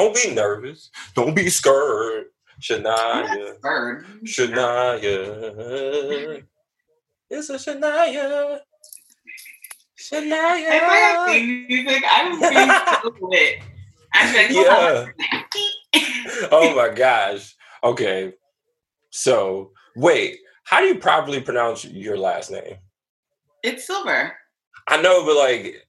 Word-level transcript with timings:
Don't 0.00 0.14
be 0.14 0.34
nervous. 0.34 0.90
Don't 1.14 1.34
be 1.34 1.50
scared. 1.50 2.28
Shenyah. 2.58 3.60
Shenyah. 4.24 5.02
It's 7.28 7.50
a 7.50 7.54
Shenyah. 7.54 8.60
Shenyah. 9.98 10.70
If 10.72 10.82
I 10.82 10.96
have 10.96 11.28
theme 11.28 11.66
music, 11.68 12.02
I 12.08 12.30
would 12.30 12.40
be 12.40 12.56
so 13.20 13.26
lit. 13.28 13.58
I'm 14.14 14.34
like, 14.34 14.50
Yeah. 14.50 15.06
oh 16.50 16.74
my 16.74 16.88
gosh. 16.94 17.54
Okay. 17.84 18.32
So 19.10 19.72
wait, 19.96 20.38
how 20.64 20.80
do 20.80 20.86
you 20.86 20.94
properly 20.94 21.42
pronounce 21.42 21.84
your 21.84 22.16
last 22.16 22.50
name? 22.50 22.76
It's 23.62 23.86
silver. 23.86 24.34
I 24.88 25.02
know, 25.02 25.26
but 25.26 25.36
like, 25.36 25.86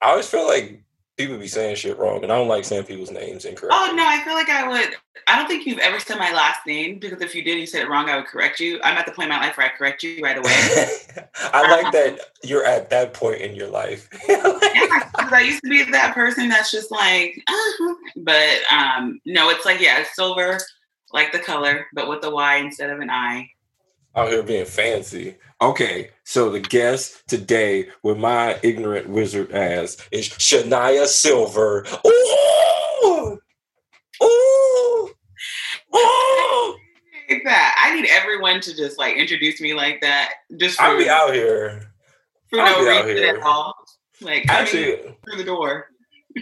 I 0.00 0.12
always 0.12 0.28
feel 0.28 0.46
like 0.48 0.82
people 1.20 1.38
be 1.38 1.48
saying 1.48 1.76
shit 1.76 1.98
wrong, 1.98 2.22
and 2.22 2.32
I 2.32 2.36
don't 2.36 2.48
like 2.48 2.64
saying 2.64 2.84
people's 2.84 3.10
names 3.10 3.44
incorrectly. 3.44 3.78
Oh 3.78 3.92
no, 3.94 4.06
I 4.06 4.20
feel 4.20 4.34
like 4.34 4.48
I 4.48 4.66
would. 4.66 4.96
I 5.26 5.36
don't 5.36 5.46
think 5.46 5.66
you've 5.66 5.78
ever 5.78 6.00
said 6.00 6.18
my 6.18 6.32
last 6.32 6.66
name 6.66 6.98
because 6.98 7.20
if 7.20 7.34
you 7.34 7.42
did, 7.42 7.58
you 7.58 7.66
said 7.66 7.82
it 7.82 7.88
wrong. 7.88 8.08
I 8.08 8.16
would 8.16 8.26
correct 8.26 8.60
you. 8.60 8.80
I'm 8.82 8.96
at 8.96 9.06
the 9.06 9.12
point 9.12 9.30
in 9.30 9.36
my 9.36 9.40
life 9.40 9.56
where 9.56 9.66
I 9.66 9.70
correct 9.70 10.02
you 10.02 10.22
right 10.22 10.38
away. 10.38 10.50
I 11.52 11.70
like 11.70 11.92
that 11.92 12.20
you're 12.42 12.64
at 12.64 12.90
that 12.90 13.12
point 13.12 13.40
in 13.40 13.54
your 13.54 13.68
life. 13.68 14.08
yeah, 14.28 15.10
I 15.14 15.42
used 15.46 15.62
to 15.62 15.70
be 15.70 15.84
that 15.90 16.14
person 16.14 16.48
that's 16.48 16.70
just 16.70 16.90
like, 16.90 17.42
uh 17.46 17.94
but 18.16 18.58
um, 18.72 19.20
no, 19.26 19.50
it's 19.50 19.64
like 19.64 19.80
yeah, 19.80 20.00
it's 20.00 20.16
silver, 20.16 20.58
like 21.12 21.32
the 21.32 21.38
color, 21.38 21.86
but 21.92 22.08
with 22.08 22.24
a 22.24 22.30
Y 22.30 22.56
instead 22.56 22.90
of 22.90 23.00
an 23.00 23.10
I. 23.10 23.50
Out 24.16 24.28
here 24.30 24.42
being 24.42 24.64
fancy. 24.64 25.36
Okay, 25.62 26.10
so 26.24 26.50
the 26.50 26.58
guest 26.60 27.22
today 27.28 27.88
with 28.02 28.18
my 28.18 28.58
ignorant 28.62 29.08
wizard 29.08 29.52
ass 29.52 29.96
is 30.10 30.28
Shenyah 30.28 31.06
Sylver. 31.06 31.86
Ooh! 32.06 33.38
Ooh! 34.22 35.10
Ooh! 35.94 36.76
Like 37.30 37.44
that. 37.44 37.76
I 37.78 37.94
need 37.94 38.08
everyone 38.10 38.60
to 38.62 38.74
just 38.76 38.98
like 38.98 39.16
introduce 39.16 39.60
me 39.60 39.74
like 39.74 40.00
that, 40.00 40.32
just 40.56 40.76
for, 40.76 40.82
I'll 40.82 40.98
be 40.98 41.08
out 41.08 41.32
here. 41.32 41.92
for 42.48 42.58
I'll 42.60 42.72
no 42.72 42.84
be 42.84 42.90
out 42.98 43.04
reason 43.04 43.22
here. 43.22 43.36
at 43.36 43.42
all. 43.42 43.74
Like 44.20 44.48
actually 44.48 44.94
Actually, 44.94 45.16
through 45.24 45.36
the 45.38 45.44
door. 45.44 45.86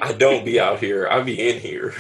I 0.01 0.13
don't 0.13 0.45
be 0.45 0.59
out 0.59 0.79
here. 0.81 1.07
I 1.09 1.21
be 1.23 1.49
in 1.51 1.61
here. 1.61 1.95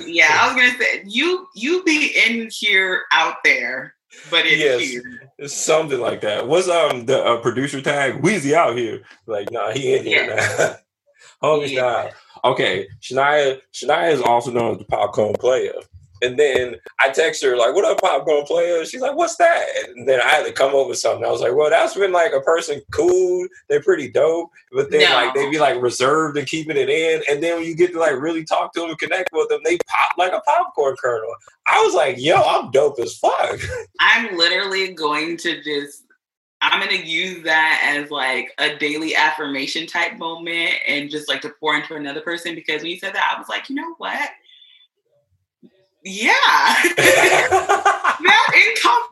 Yeah, 0.00 0.28
I 0.40 0.46
was 0.46 0.56
gonna 0.56 0.78
say 0.78 1.02
you 1.06 1.46
you 1.56 1.82
be 1.84 2.12
in 2.26 2.48
here 2.52 3.02
out 3.12 3.36
there, 3.44 3.94
but 4.30 4.46
in 4.46 4.58
Yes. 4.58 4.80
here. 4.82 5.48
Something 5.48 6.00
like 6.00 6.20
that. 6.22 6.46
What's 6.46 6.68
um 6.68 7.06
the 7.06 7.24
uh, 7.24 7.36
producer 7.38 7.80
tag? 7.80 8.20
Weezy 8.22 8.52
out 8.52 8.76
here. 8.76 9.02
Like, 9.26 9.50
nah, 9.50 9.70
he 9.70 9.94
in 9.96 10.04
here 10.04 10.34
now. 10.36 10.74
Holy 11.40 11.74
Yeah. 11.74 12.10
Okay, 12.44 12.86
Shenyah 13.00 13.60
Shenyah 13.72 14.12
is 14.12 14.20
also 14.22 14.50
known 14.50 14.72
as 14.72 14.78
the 14.78 14.84
popcorn 14.84 15.34
playa. 15.34 15.72
And 16.22 16.38
then 16.38 16.76
I 17.00 17.10
text 17.10 17.42
her 17.42 17.56
like, 17.56 17.74
"What 17.74 17.84
up, 17.84 18.00
popcorn 18.00 18.44
playa?" 18.44 18.84
She's 18.84 19.00
like, 19.00 19.16
"What's 19.16 19.36
that?" 19.36 19.66
And 19.88 20.08
then 20.08 20.20
I 20.20 20.28
had 20.28 20.44
to 20.46 20.52
come 20.52 20.74
up 20.74 20.88
with 20.88 20.98
something. 20.98 21.24
I 21.24 21.30
was 21.30 21.40
like, 21.40 21.54
"Well, 21.54 21.70
that's 21.70 21.96
when 21.96 22.12
like 22.12 22.32
a 22.32 22.40
person 22.40 22.80
cool, 22.92 23.46
they're 23.68 23.82
pretty 23.82 24.08
dope, 24.08 24.50
but 24.72 24.90
then 24.90 25.08
No. 25.10 25.16
like 25.16 25.34
they 25.34 25.48
be 25.50 25.58
like 25.58 25.80
reserved 25.80 26.36
and 26.36 26.46
keeping 26.46 26.76
it 26.76 26.88
in. 26.88 27.22
And 27.28 27.42
then 27.42 27.56
when 27.56 27.66
you 27.66 27.74
get 27.74 27.92
to 27.92 28.00
like 28.00 28.20
really 28.20 28.44
talk 28.44 28.72
to 28.74 28.80
them 28.80 28.90
and 28.90 28.98
connect 28.98 29.30
with 29.32 29.48
them, 29.48 29.60
they 29.64 29.78
pop 29.86 30.16
like 30.18 30.32
a 30.32 30.40
popcorn 30.40 30.96
kernel." 30.96 31.34
I 31.66 31.82
was 31.84 31.94
like, 31.94 32.16
"Yo, 32.18 32.36
I'm 32.36 32.70
dope 32.70 32.98
as 32.98 33.16
fuck." 33.16 33.58
I'm 34.00 34.36
literally 34.36 34.92
going 34.92 35.36
to 35.38 35.62
just 35.62 36.04
I'm 36.62 36.80
gonna 36.80 37.02
use 37.02 37.42
that 37.44 37.96
as 37.96 38.10
like 38.10 38.52
a 38.58 38.76
daily 38.76 39.14
affirmation 39.14 39.86
type 39.86 40.18
moment 40.18 40.72
and 40.86 41.10
just 41.10 41.28
like 41.28 41.40
to 41.42 41.52
pour 41.58 41.74
into 41.74 41.94
another 41.94 42.20
person 42.20 42.54
because 42.54 42.82
when 42.82 42.90
you 42.90 42.98
said 42.98 43.14
that, 43.14 43.32
I 43.34 43.38
was 43.38 43.48
like, 43.48 43.70
you 43.70 43.76
know 43.76 43.94
what? 43.96 44.30
Yeah. 46.04 46.24
that 46.96 48.52
income 48.54 49.10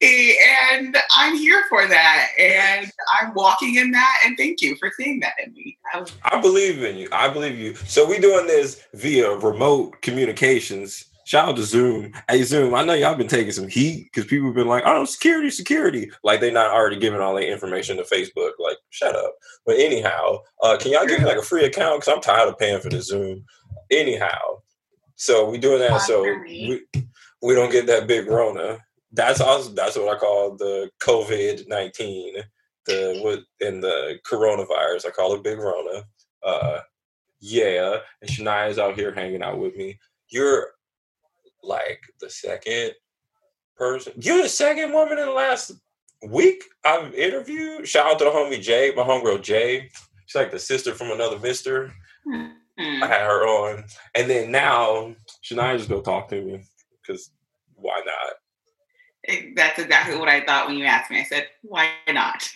and 0.00 0.96
I'm 1.16 1.36
here 1.36 1.64
for 1.68 1.86
that. 1.86 2.28
And 2.38 2.90
I'm 3.20 3.34
walking 3.34 3.76
in 3.76 3.90
that 3.92 4.20
and 4.24 4.36
thank 4.36 4.60
you 4.60 4.76
for 4.76 4.92
seeing 4.96 5.20
that 5.20 5.34
in 5.44 5.52
me. 5.52 5.76
I 6.24 6.40
believe 6.40 6.82
in 6.82 6.96
you. 6.96 7.08
I 7.12 7.28
believe 7.28 7.58
you. 7.58 7.74
So 7.74 8.06
we're 8.06 8.20
doing 8.20 8.46
this 8.46 8.82
via 8.94 9.32
remote 9.36 10.00
communications. 10.02 11.06
Shout 11.24 11.48
out 11.50 11.56
to 11.56 11.62
Zoom. 11.62 12.12
Hey 12.30 12.42
Zoom, 12.42 12.74
I 12.74 12.84
know 12.84 12.94
y'all 12.94 13.14
been 13.14 13.28
taking 13.28 13.52
some 13.52 13.68
heat 13.68 14.04
because 14.04 14.28
people 14.30 14.46
have 14.46 14.54
been 14.54 14.66
like, 14.66 14.84
"Oh, 14.86 15.04
security, 15.04 15.50
security!" 15.50 16.10
Like 16.24 16.40
they're 16.40 16.50
not 16.50 16.70
already 16.70 16.98
giving 16.98 17.20
all 17.20 17.34
their 17.34 17.52
information 17.52 17.98
to 17.98 18.02
Facebook. 18.04 18.52
Like, 18.58 18.78
shut 18.88 19.14
up. 19.14 19.34
But 19.66 19.76
anyhow, 19.76 20.38
uh, 20.62 20.78
can 20.78 20.90
y'all 20.90 21.04
give 21.04 21.18
me 21.18 21.26
like 21.26 21.36
a 21.36 21.42
free 21.42 21.66
account? 21.66 22.00
Because 22.00 22.14
I'm 22.14 22.22
tired 22.22 22.48
of 22.48 22.58
paying 22.58 22.80
for 22.80 22.88
the 22.88 23.02
Zoom. 23.02 23.44
Anyhow, 23.90 24.62
so 25.18 25.50
we 25.50 25.58
doing 25.58 25.80
that 25.80 26.00
so 26.00 26.22
we, 26.22 26.82
we 27.42 27.54
don't 27.54 27.70
get 27.70 27.86
that 27.86 28.06
big 28.06 28.26
Rona. 28.26 28.78
That's 29.12 29.40
also 29.40 29.70
that's 29.70 29.96
what 29.96 30.14
I 30.14 30.18
call 30.18 30.56
the 30.56 30.90
COVID 31.02 31.68
nineteen. 31.68 32.34
The 32.86 33.20
what 33.22 33.40
in 33.60 33.80
the 33.80 34.18
coronavirus, 34.26 35.06
I 35.06 35.10
call 35.10 35.34
it 35.34 35.42
Big 35.42 35.58
Rona. 35.58 36.04
Uh, 36.42 36.80
yeah, 37.40 37.98
and 38.22 38.30
Shenyah's 38.30 38.78
out 38.78 38.96
here 38.96 39.12
hanging 39.12 39.42
out 39.42 39.58
with 39.58 39.76
me. 39.76 39.98
You're 40.28 40.68
like 41.62 42.00
the 42.20 42.30
second 42.30 42.92
person. 43.76 44.14
You're 44.16 44.42
the 44.42 44.48
second 44.48 44.92
woman 44.92 45.18
in 45.18 45.26
the 45.26 45.32
last 45.32 45.72
week 46.26 46.64
I've 46.84 47.14
interviewed. 47.14 47.86
Shout 47.86 48.12
out 48.12 48.18
to 48.18 48.24
the 48.24 48.30
homie 48.30 48.60
Jay, 48.60 48.92
my 48.96 49.02
homegirl 49.02 49.42
Jay. 49.42 49.90
She's 50.26 50.34
like 50.34 50.50
the 50.50 50.58
sister 50.58 50.94
from 50.94 51.10
another 51.10 51.38
Mister. 51.38 51.92
Hmm. 52.78 53.02
I 53.02 53.06
had 53.06 53.22
her 53.22 53.46
on, 53.46 53.84
and 54.14 54.30
then 54.30 54.52
now 54.52 55.14
Shenyah 55.44 55.78
just 55.78 55.88
go 55.88 56.00
talk 56.00 56.28
to 56.28 56.40
me 56.40 56.62
because 57.02 57.30
why 57.74 58.00
not? 58.04 58.34
that's 59.54 59.78
exactly 59.78 60.16
what 60.16 60.28
I 60.28 60.44
thought 60.44 60.68
when 60.68 60.76
you 60.76 60.84
asked 60.84 61.10
me. 61.10 61.20
I 61.20 61.24
said, 61.24 61.48
why 61.62 61.90
not? 62.08 62.48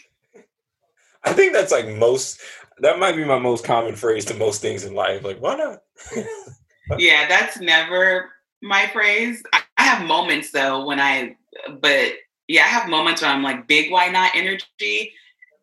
I 1.24 1.32
think 1.32 1.52
that's 1.52 1.72
like 1.72 1.88
most. 1.88 2.40
That 2.78 2.98
might 2.98 3.16
be 3.16 3.24
my 3.24 3.38
most 3.38 3.64
common 3.64 3.94
phrase 3.94 4.24
to 4.26 4.34
most 4.34 4.60
things 4.60 4.84
in 4.84 4.94
life. 4.94 5.22
Like, 5.24 5.40
why 5.40 5.56
not? 5.56 5.82
yeah, 6.98 7.28
that's 7.28 7.60
never 7.60 8.30
my 8.62 8.88
phrase. 8.92 9.42
I, 9.52 9.62
I 9.76 9.82
have 9.84 10.06
moments 10.06 10.50
though 10.50 10.84
when 10.84 10.98
I, 10.98 11.36
but 11.80 12.12
yeah, 12.48 12.62
I 12.62 12.68
have 12.68 12.88
moments 12.88 13.22
when 13.22 13.30
I'm 13.30 13.42
like 13.42 13.68
big 13.68 13.92
why 13.92 14.08
not 14.08 14.32
energy, 14.34 15.12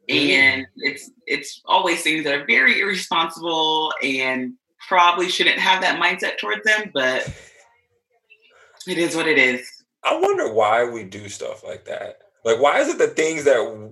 Mm-hmm. 0.09 0.31
and 0.31 0.67
it's 0.77 1.11
it's 1.27 1.61
always 1.65 2.01
things 2.01 2.23
that 2.23 2.33
are 2.33 2.45
very 2.45 2.81
irresponsible 2.81 3.93
and 4.01 4.53
probably 4.87 5.29
shouldn't 5.29 5.59
have 5.59 5.81
that 5.81 6.01
mindset 6.01 6.39
towards 6.39 6.63
them, 6.63 6.89
but 6.93 7.31
it 8.87 8.97
is 8.97 9.15
what 9.15 9.27
it 9.27 9.37
is. 9.37 9.67
I 10.03 10.17
wonder 10.19 10.51
why 10.51 10.83
we 10.89 11.03
do 11.03 11.29
stuff 11.29 11.63
like 11.63 11.85
that. 11.85 12.17
Like, 12.43 12.59
why 12.59 12.79
is 12.79 12.87
it 12.87 12.97
the 12.97 13.07
things 13.07 13.43
that 13.43 13.91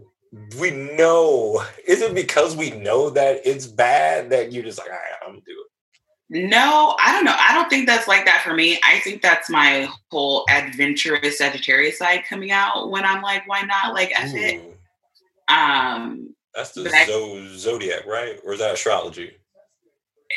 we 0.59 0.71
know? 0.71 1.63
Is 1.87 2.01
it 2.01 2.15
because 2.15 2.55
we 2.55 2.71
know 2.71 3.11
that 3.11 3.41
it's 3.45 3.67
bad 3.67 4.31
that 4.31 4.51
you're 4.51 4.63
just 4.63 4.79
like, 4.79 4.89
all 4.89 4.93
right, 4.93 5.13
I'm 5.21 5.33
gonna 5.33 5.41
do 5.45 5.51
it? 5.51 6.49
No, 6.49 6.95
I 6.99 7.11
don't 7.11 7.25
know. 7.25 7.35
I 7.37 7.53
don't 7.53 7.69
think 7.69 7.85
that's 7.87 8.07
like 8.07 8.25
that 8.25 8.41
for 8.43 8.53
me. 8.53 8.79
I 8.83 8.99
think 8.99 9.21
that's 9.21 9.49
my 9.49 9.87
whole 10.11 10.45
adventurous 10.49 11.37
Sagittarius 11.37 11.99
side 11.99 12.23
coming 12.27 12.51
out 12.51 12.89
when 12.89 13.05
I'm 13.05 13.21
like, 13.21 13.47
why 13.47 13.61
not? 13.61 13.93
Like, 13.93 14.11
F 14.15 14.33
it. 14.33 14.76
Um, 15.47 16.35
that's 16.53 16.71
the 16.71 16.89
zo- 17.05 17.47
zodiac, 17.55 18.05
right? 18.05 18.39
Or 18.43 18.53
is 18.53 18.59
that 18.59 18.73
astrology? 18.73 19.37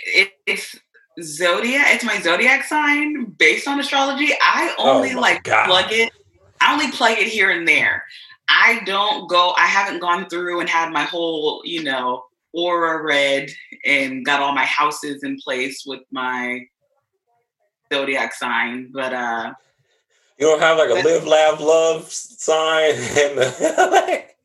it, 0.07 0.33
it's 0.47 0.77
zodiac. 1.23 1.87
It's 1.95 2.05
my 2.05 2.21
zodiac 2.21 2.65
sign 2.65 3.25
based 3.25 3.67
on 3.69 3.81
astrology. 3.81 4.33
I 4.41 4.75
Oh 4.79 4.97
only 4.97 5.15
my 5.15 5.21
like 5.21 5.45
God. 5.45 5.67
plug 5.67 5.93
it. 5.93 6.12
I 6.61 6.73
only 6.73 6.91
plug 6.93 7.19
it 7.19 7.27
here 7.29 7.51
and 7.51 7.67
there. 7.67 8.05
I 8.49 8.81
don't 8.85 9.29
go. 9.29 9.55
I 9.57 9.67
haven't 9.67 10.01
gone 10.01 10.29
through 10.29 10.61
and 10.61 10.69
had 10.69 10.93
my 10.93 11.05
whole, 11.05 11.62
you 11.65 11.83
know, 11.83 12.25
aura 12.53 13.03
read 13.03 13.51
and 13.85 14.25
got 14.25 14.41
all 14.41 14.53
my 14.53 14.65
houses 14.65 15.23
in 15.23 15.39
place 15.43 15.85
with 15.87 16.01
my 16.11 16.61
zodiac 17.93 18.35
sign. 18.35 18.91
But 18.93 19.12
uh 19.12 19.53
You 20.39 20.47
don't 20.47 20.61
have 20.61 20.79
like 20.79 20.91
a 20.91 20.95
live, 21.07 21.27
laugh, 21.27 21.61
love 21.61 22.11
sign. 22.11 22.95
And 22.95 23.39
the, 23.39 24.25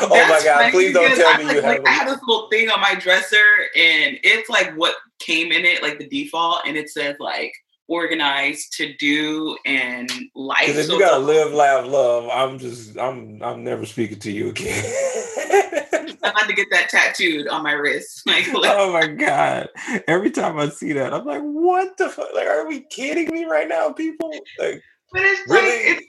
oh 0.00 0.08
my 0.08 0.40
god! 0.44 0.70
Please 0.70 0.92
don't 0.92 1.14
tell 1.16 1.34
I, 1.34 1.38
me 1.38 1.54
you 1.54 1.62
like, 1.62 1.78
have. 1.78 1.84
I 1.86 1.90
have 1.90 2.08
this 2.08 2.20
little 2.26 2.48
thing 2.48 2.70
on 2.70 2.80
my 2.80 2.94
dresser, 2.94 3.36
and 3.76 4.18
it's 4.22 4.48
like 4.48 4.74
what 4.76 4.94
came 5.18 5.52
in 5.52 5.64
it, 5.64 5.82
like 5.82 5.98
the 5.98 6.08
default, 6.08 6.60
and 6.66 6.76
it 6.76 6.90
says 6.90 7.16
like 7.20 7.52
organized, 7.88 8.72
to 8.74 8.94
do, 8.94 9.56
and 9.66 10.10
life. 10.34 10.66
Because 10.66 10.78
if 10.78 10.86
So 10.86 10.94
you 10.94 11.00
gotta 11.00 11.18
live, 11.18 11.52
laugh, 11.52 11.86
love, 11.86 12.28
I'm 12.32 12.58
just, 12.58 12.96
I'm, 12.98 13.42
I'm 13.42 13.62
never 13.64 13.84
speaking 13.84 14.18
to 14.20 14.32
you 14.32 14.48
again. 14.48 14.82
I'm 16.24 16.30
about 16.30 16.46
to 16.46 16.54
get 16.54 16.68
that 16.70 16.88
tattooed 16.88 17.48
on 17.48 17.62
my 17.62 17.72
wrist. 17.72 18.22
Like, 18.26 18.46
like, 18.52 18.62
oh 18.64 18.92
my 18.92 19.06
god! 19.08 19.68
Every 20.08 20.30
time 20.30 20.58
I 20.58 20.68
see 20.68 20.92
that, 20.94 21.12
I'm 21.12 21.26
like, 21.26 21.42
what 21.42 21.96
the 21.98 22.08
fuck? 22.08 22.32
Like, 22.34 22.46
are 22.46 22.66
we 22.66 22.80
kidding 22.80 23.30
me 23.30 23.44
right 23.44 23.68
now, 23.68 23.92
people? 23.92 24.30
Like, 24.58 24.82
but 25.12 25.22
it's 25.22 25.50
Really? 25.50 25.90
like 25.90 25.98
it's 25.98 26.06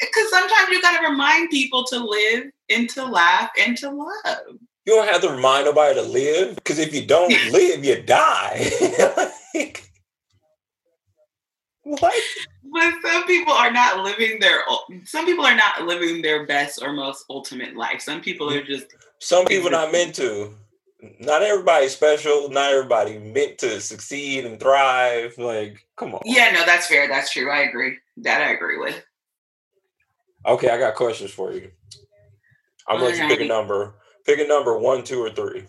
because 0.00 0.30
sometimes 0.30 0.68
you 0.70 0.82
gotta 0.82 1.08
remind 1.08 1.50
people 1.50 1.84
to 1.84 1.98
live 1.98 2.44
and 2.68 2.88
to 2.90 3.04
laugh 3.04 3.50
and 3.58 3.76
to 3.78 3.90
love. 3.90 4.58
You 4.86 4.94
don't 4.94 5.08
have 5.08 5.20
to 5.22 5.30
remind 5.30 5.66
nobody 5.66 5.94
to 5.94 6.02
live 6.02 6.56
because 6.56 6.78
if 6.78 6.94
you 6.94 7.06
don't 7.06 7.30
live, 7.52 7.84
you 7.84 8.02
die. 8.02 8.70
like, 9.54 9.90
what? 11.82 12.14
But 12.72 12.94
some 13.02 13.26
people 13.26 13.52
are 13.52 13.70
not 13.70 14.04
living 14.04 14.38
their. 14.38 14.60
Some 15.04 15.26
people 15.26 15.44
are 15.44 15.56
not 15.56 15.82
living 15.82 16.22
their 16.22 16.46
best 16.46 16.82
or 16.82 16.92
most 16.92 17.24
ultimate 17.28 17.76
life. 17.76 18.00
Some 18.00 18.20
people 18.20 18.50
are 18.50 18.60
mm-hmm. 18.60 18.72
just. 18.72 18.86
Some 19.18 19.44
people 19.44 19.70
not 19.70 19.92
meant 19.92 20.14
to. 20.16 20.54
Not 21.18 21.42
everybody's 21.42 21.92
special. 21.92 22.48
Not 22.50 22.72
everybody 22.72 23.18
meant 23.18 23.58
to 23.58 23.80
succeed 23.80 24.44
and 24.44 24.60
thrive. 24.60 25.34
Like, 25.38 25.86
come 25.96 26.14
on. 26.14 26.20
Yeah, 26.24 26.52
no, 26.52 26.64
that's 26.64 26.86
fair. 26.86 27.08
That's 27.08 27.32
true. 27.32 27.50
I 27.50 27.60
agree. 27.60 27.96
That 28.18 28.42
I 28.42 28.52
agree 28.52 28.78
with. 28.78 29.02
Okay, 30.46 30.70
I 30.70 30.78
got 30.78 30.94
questions 30.94 31.30
for 31.30 31.52
you. 31.52 31.70
I'm 32.88 32.98
gonna 32.98 33.10
let 33.10 33.18
you 33.18 33.28
pick 33.28 33.40
a 33.40 33.44
number. 33.44 33.94
Pick 34.26 34.40
a 34.40 34.46
number 34.46 34.78
one, 34.78 35.04
two, 35.04 35.20
or 35.20 35.30
three. 35.30 35.64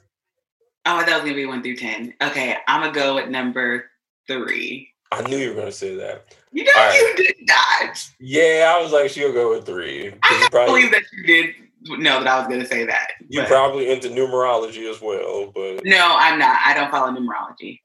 Oh, 0.85 1.00
it 1.00 1.07
was 1.07 1.21
gonna 1.21 1.33
be 1.33 1.45
one 1.45 1.62
through 1.62 1.75
ten. 1.75 2.13
Okay, 2.21 2.57
I'm 2.68 2.81
gonna 2.81 2.94
go 2.94 3.15
with 3.15 3.29
number 3.29 3.85
three. 4.27 4.89
I 5.12 5.21
knew 5.23 5.38
you 5.38 5.50
were 5.50 5.56
gonna 5.56 5.71
say 5.71 5.95
that. 5.95 6.35
You 6.51 6.63
know 6.63 6.71
right. 6.75 7.15
you 7.18 7.25
did 7.25 7.35
not. 7.41 8.09
Yeah, 8.19 8.73
I 8.75 8.81
was 8.81 8.91
like, 8.91 9.09
she'll 9.09 9.33
go 9.33 9.51
with 9.51 9.65
three. 9.65 10.07
I 10.23 10.27
can't 10.27 10.51
probably, 10.51 10.81
believe 10.81 10.91
that 10.91 11.03
you 11.12 11.23
did 11.23 11.56
know 12.00 12.23
that 12.23 12.27
I 12.27 12.39
was 12.39 12.47
gonna 12.47 12.65
say 12.65 12.85
that. 12.85 13.12
You 13.27 13.44
probably 13.44 13.91
into 13.91 14.09
numerology 14.09 14.89
as 14.89 15.01
well, 15.01 15.51
but 15.53 15.83
no, 15.83 16.15
I'm 16.18 16.39
not. 16.39 16.59
I 16.65 16.73
don't 16.73 16.91
follow 16.91 17.12
numerology. 17.12 17.81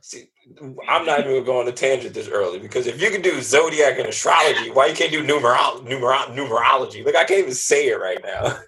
See, 0.00 0.28
I'm 0.88 1.06
not 1.06 1.20
even 1.20 1.32
going 1.32 1.42
to 1.42 1.46
go 1.46 1.60
on 1.60 1.68
a 1.68 1.72
tangent 1.72 2.14
this 2.14 2.28
early 2.28 2.58
because 2.58 2.86
if 2.86 3.00
you 3.00 3.10
can 3.10 3.22
do 3.22 3.40
zodiac 3.40 3.98
and 3.98 4.08
astrology, 4.08 4.70
why 4.70 4.86
you 4.86 4.94
can't 4.94 5.12
do 5.12 5.24
numerolo- 5.24 5.84
numero- 5.84 6.34
numerology? 6.34 7.04
Like 7.04 7.16
I 7.16 7.24
can't 7.24 7.40
even 7.40 7.54
say 7.54 7.88
it 7.88 8.00
right 8.00 8.18
now. 8.22 8.58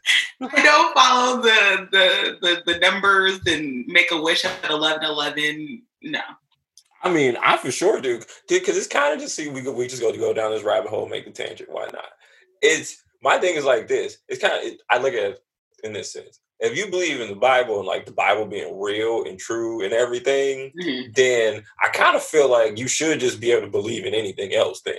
I 0.48 0.62
don't 0.62 0.94
follow 0.94 1.42
the, 1.42 1.88
the 1.90 2.36
the 2.40 2.72
the 2.72 2.78
numbers 2.78 3.40
and 3.46 3.86
make 3.86 4.10
a 4.12 4.20
wish 4.20 4.44
at 4.44 4.70
eleven 4.70 5.04
eleven. 5.04 5.82
No. 6.02 6.20
I 7.02 7.12
mean, 7.12 7.36
I 7.42 7.56
for 7.58 7.70
sure 7.70 8.00
do, 8.00 8.20
because 8.48 8.76
it's 8.76 8.87
kind 8.87 9.12
of 9.12 9.20
just 9.20 9.34
see 9.34 9.48
we 9.48 9.69
we 9.69 9.87
just 9.87 10.02
go 10.02 10.10
to 10.10 10.19
go 10.19 10.32
down 10.32 10.52
this 10.52 10.62
rabbit 10.62 10.90
hole, 10.90 11.08
make 11.08 11.25
the 11.25 11.30
tangent. 11.30 11.70
Why 11.70 11.84
not? 11.92 12.10
It's 12.62 13.02
my 13.22 13.38
thing 13.38 13.56
is 13.56 13.64
like 13.64 13.88
this. 13.88 14.19
It's 14.28 14.40
kind 14.40 14.66
of 14.66 14.72
I 14.90 14.98
look 14.98 15.14
at 15.14 15.32
it 15.32 15.44
in 15.82 15.92
this 15.92 16.12
sense. 16.12 16.40
If 16.60 16.76
you 16.76 16.90
believe 16.90 17.20
in 17.20 17.28
the 17.28 17.36
Bible 17.36 17.78
and 17.78 17.86
like 17.86 18.06
the 18.06 18.12
Bible 18.12 18.46
being 18.46 18.78
real 18.78 19.24
and 19.24 19.38
true 19.38 19.84
and 19.84 19.92
everything, 19.92 20.72
mm-hmm. 20.80 21.10
then 21.14 21.64
I 21.82 21.88
kind 21.88 22.16
of 22.16 22.22
feel 22.22 22.50
like 22.50 22.78
you 22.78 22.88
should 22.88 23.20
just 23.20 23.40
be 23.40 23.50
able 23.50 23.62
to 23.62 23.70
believe 23.70 24.06
in 24.06 24.14
anything 24.14 24.54
else. 24.54 24.80
Then, 24.82 24.94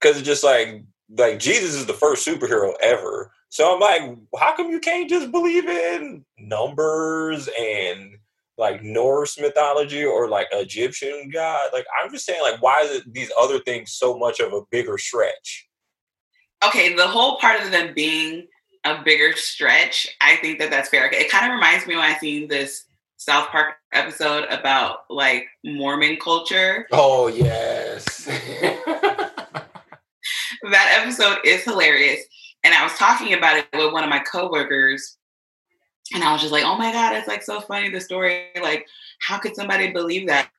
because 0.00 0.16
it's 0.16 0.26
just 0.26 0.44
like 0.44 0.84
like 1.16 1.38
Jesus 1.38 1.74
is 1.74 1.86
the 1.86 1.92
first 1.92 2.26
superhero 2.26 2.74
ever. 2.82 3.32
So 3.50 3.74
I'm 3.74 3.80
like, 3.80 4.18
how 4.38 4.56
come 4.56 4.70
you 4.70 4.80
can't 4.80 5.10
just 5.10 5.30
believe 5.30 5.68
in 5.68 6.24
numbers 6.38 7.48
and 7.58 8.16
like 8.58 8.82
Norse 8.82 9.40
mythology 9.40 10.04
or 10.04 10.28
like 10.28 10.46
Egyptian 10.52 11.30
god. 11.32 11.70
Like 11.72 11.86
I'm 12.00 12.10
just 12.10 12.26
saying, 12.26 12.40
like 12.42 12.62
why 12.62 12.82
is 12.84 12.98
it 12.98 13.12
these 13.12 13.32
other 13.38 13.58
things 13.60 13.92
so 13.92 14.16
much 14.16 14.40
of 14.40 14.52
a 14.52 14.62
bigger 14.70 14.98
stretch? 14.98 15.68
Okay, 16.64 16.94
the 16.94 17.06
whole 17.06 17.38
part 17.38 17.60
of 17.60 17.70
them 17.70 17.92
being 17.94 18.46
a 18.84 19.02
bigger 19.02 19.36
stretch, 19.36 20.08
I 20.20 20.36
think 20.36 20.58
that 20.58 20.70
that's 20.70 20.88
fair. 20.88 21.10
It 21.12 21.30
kind 21.30 21.46
of 21.46 21.52
reminds 21.52 21.86
me 21.86 21.96
when 21.96 22.04
I 22.04 22.16
seen 22.18 22.48
this 22.48 22.84
South 23.16 23.48
Park 23.48 23.74
episode 23.92 24.44
about 24.50 25.00
like 25.08 25.46
Mormon 25.64 26.16
culture. 26.16 26.86
Oh 26.90 27.28
yes. 27.28 28.24
that 30.70 30.98
episode 31.00 31.38
is 31.44 31.62
hilarious. 31.62 32.20
And 32.64 32.74
I 32.74 32.82
was 32.82 32.92
talking 32.94 33.34
about 33.34 33.58
it 33.58 33.66
with 33.72 33.92
one 33.92 34.04
of 34.04 34.10
my 34.10 34.20
coworkers 34.20 35.16
and 36.14 36.22
I 36.22 36.32
was 36.32 36.40
just 36.40 36.52
like, 36.52 36.64
oh 36.64 36.76
my 36.76 36.92
God, 36.92 37.14
it's 37.16 37.28
like 37.28 37.42
so 37.42 37.60
funny 37.60 37.88
the 37.88 38.00
story. 38.00 38.46
Like, 38.60 38.86
how 39.20 39.38
could 39.38 39.54
somebody 39.54 39.92
believe 39.92 40.26
that? 40.28 40.50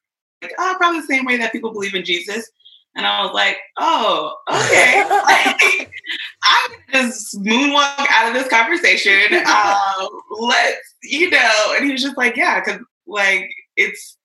Like, 0.42 0.54
oh, 0.58 0.76
probably 0.78 1.02
the 1.02 1.08
same 1.08 1.26
way 1.26 1.38
that 1.38 1.52
people 1.52 1.72
believe 1.72 1.96
in 1.96 2.04
Jesus. 2.04 2.50
And 2.95 3.07
I 3.07 3.24
was 3.24 3.34
like, 3.34 3.57
oh, 3.78 4.36
okay. 4.50 5.04
like, 5.10 5.92
I 6.44 6.69
just 6.92 7.42
moonwalk 7.42 8.06
out 8.10 8.28
of 8.28 8.34
this 8.34 8.48
conversation. 8.48 9.42
Um, 9.54 10.07
let's, 10.40 10.95
you 11.04 11.30
know. 11.30 11.74
And 11.75 11.86
he 11.86 11.92
was 11.92 12.01
just 12.01 12.18
like, 12.18 12.36
yeah, 12.36 12.60
because 12.60 12.81
like 13.07 13.50
it's 13.75 14.18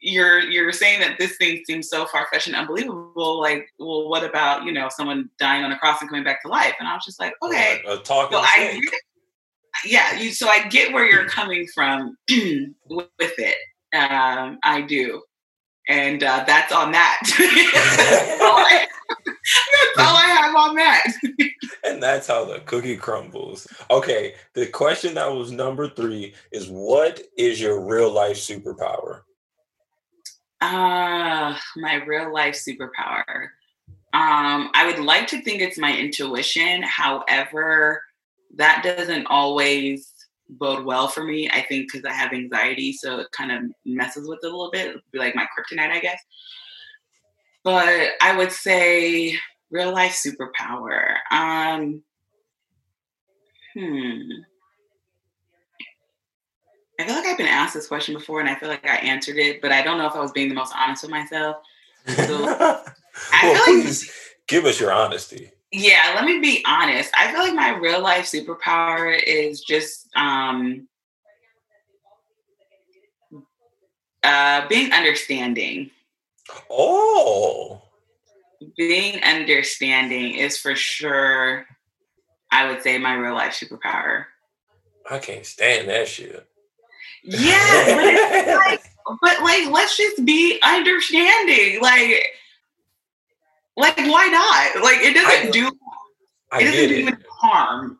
you're 0.00 0.40
you're 0.40 0.72
saying 0.72 1.00
that 1.00 1.18
this 1.18 1.36
thing 1.36 1.62
seems 1.66 1.88
so 1.88 2.06
far 2.06 2.26
fetched 2.32 2.46
and 2.46 2.56
unbelievable. 2.56 3.40
Like, 3.40 3.68
well, 3.78 4.08
what 4.08 4.24
about 4.24 4.64
you 4.64 4.72
know 4.72 4.88
someone 4.88 5.28
dying 5.38 5.64
on 5.64 5.72
a 5.72 5.78
cross 5.78 6.00
and 6.00 6.08
coming 6.08 6.24
back 6.24 6.42
to 6.42 6.48
life? 6.48 6.74
And 6.78 6.88
I 6.88 6.94
was 6.94 7.04
just 7.04 7.20
like, 7.20 7.34
okay, 7.42 7.82
a 7.86 7.98
talking 7.98 8.38
well, 8.38 8.44
I, 8.44 8.80
yeah, 9.84 10.18
you. 10.18 10.32
So 10.32 10.48
I 10.48 10.66
get 10.68 10.92
where 10.92 11.06
you're 11.06 11.28
coming 11.28 11.66
from 11.74 12.16
with 12.88 13.10
it. 13.20 13.56
Um, 13.94 14.58
I 14.62 14.82
do, 14.86 15.22
and 15.88 16.22
uh, 16.22 16.44
that's 16.46 16.72
on 16.72 16.92
that. 16.92 17.20
that's, 17.24 18.42
all 18.42 18.58
I, 18.58 18.86
that's 19.16 20.08
all 20.08 20.16
I 20.16 20.26
have 20.26 20.54
on 20.56 20.74
that. 20.76 21.02
and 21.84 22.02
that's 22.02 22.26
how 22.26 22.44
the 22.44 22.60
cookie 22.60 22.96
crumbles. 22.96 23.66
Okay, 23.90 24.34
the 24.54 24.66
question 24.66 25.14
that 25.14 25.32
was 25.32 25.50
number 25.52 25.88
three 25.88 26.34
is: 26.52 26.68
What 26.68 27.20
is 27.36 27.60
your 27.60 27.80
real 27.80 28.10
life 28.10 28.36
superpower? 28.36 29.20
Uh, 30.60 31.56
my 31.76 31.94
real 32.06 32.32
life 32.32 32.54
superpower. 32.54 33.48
Um, 34.12 34.70
I 34.74 34.86
would 34.86 35.04
like 35.04 35.26
to 35.28 35.42
think 35.42 35.60
it's 35.60 35.78
my 35.78 35.96
intuition. 35.96 36.82
However, 36.82 38.02
that 38.54 38.82
doesn't 38.82 39.26
always 39.26 40.10
bode 40.48 40.84
well 40.84 41.08
for 41.08 41.24
me. 41.24 41.48
I 41.50 41.62
think 41.62 41.90
because 41.90 42.04
I 42.04 42.12
have 42.12 42.32
anxiety, 42.32 42.92
so 42.92 43.20
it 43.20 43.30
kind 43.32 43.52
of 43.52 43.62
messes 43.84 44.28
with 44.28 44.40
it 44.42 44.46
a 44.46 44.50
little 44.50 44.70
bit. 44.70 44.88
It'd 44.88 45.02
be 45.12 45.18
like 45.18 45.34
my 45.34 45.46
kryptonite, 45.46 45.90
I 45.90 46.00
guess. 46.00 46.20
But 47.64 48.10
I 48.22 48.36
would 48.36 48.52
say 48.52 49.36
real 49.70 49.92
life 49.92 50.12
superpower. 50.12 51.16
Um, 51.30 52.02
hmm. 53.74 54.20
I 56.98 57.04
feel 57.04 57.14
like 57.14 57.26
I've 57.26 57.36
been 57.36 57.46
asked 57.46 57.74
this 57.74 57.88
question 57.88 58.14
before, 58.14 58.40
and 58.40 58.48
I 58.48 58.54
feel 58.54 58.70
like 58.70 58.86
I 58.86 58.96
answered 58.96 59.36
it, 59.36 59.60
but 59.60 59.70
I 59.70 59.82
don't 59.82 59.98
know 59.98 60.06
if 60.06 60.14
I 60.14 60.20
was 60.20 60.32
being 60.32 60.48
the 60.48 60.54
most 60.54 60.72
honest 60.74 61.02
with 61.02 61.10
myself. 61.10 61.56
So 62.06 62.44
well, 62.44 62.84
I 63.32 63.52
feel 63.52 63.64
please 63.64 64.04
like, 64.04 64.14
give 64.48 64.64
us 64.64 64.80
your 64.80 64.92
honesty 64.92 65.50
yeah, 65.76 66.12
let 66.14 66.24
me 66.24 66.40
be 66.40 66.64
honest. 66.66 67.12
I 67.18 67.30
feel 67.30 67.40
like 67.40 67.54
my 67.54 67.76
real 67.76 68.00
life 68.00 68.24
superpower 68.24 69.22
is 69.22 69.60
just 69.60 70.08
um 70.16 70.88
uh 74.24 74.66
being 74.68 74.90
understanding. 74.92 75.90
Oh. 76.70 77.82
Being 78.78 79.22
understanding 79.22 80.34
is 80.34 80.56
for 80.56 80.74
sure 80.74 81.66
I 82.50 82.70
would 82.70 82.82
say 82.82 82.96
my 82.96 83.14
real 83.14 83.34
life 83.34 83.52
superpower. 83.52 84.24
I 85.10 85.18
can't 85.18 85.44
stand 85.44 85.90
that 85.90 86.08
shit. 86.08 86.46
Yeah, 87.22 87.96
but, 87.96 88.56
like, 88.66 88.82
but 89.20 89.42
like 89.42 89.70
let's 89.70 89.98
just 89.98 90.24
be 90.24 90.58
understanding. 90.62 91.82
Like 91.82 92.32
like, 93.76 93.96
why 93.96 94.26
not? 94.26 94.82
Like, 94.82 94.98
it 95.00 95.14
doesn't 95.14 95.48
I, 95.48 95.50
do. 95.50 95.70
I 96.52 96.60
it 96.60 96.64
doesn't 96.64 96.88
do 96.88 97.08
it. 97.08 97.26
harm. 97.30 97.98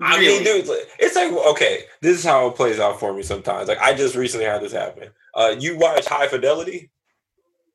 I 0.00 0.18
really. 0.18 0.44
mean, 0.44 0.64
dude, 0.64 0.76
it's 0.98 1.14
like 1.14 1.32
okay. 1.32 1.84
This 2.00 2.18
is 2.18 2.24
how 2.24 2.48
it 2.48 2.56
plays 2.56 2.80
out 2.80 2.98
for 2.98 3.14
me 3.14 3.22
sometimes. 3.22 3.68
Like, 3.68 3.78
I 3.78 3.94
just 3.94 4.16
recently 4.16 4.46
had 4.46 4.60
this 4.60 4.72
happen. 4.72 5.10
Uh, 5.34 5.54
you 5.58 5.78
watch 5.78 6.06
High 6.06 6.26
Fidelity? 6.26 6.90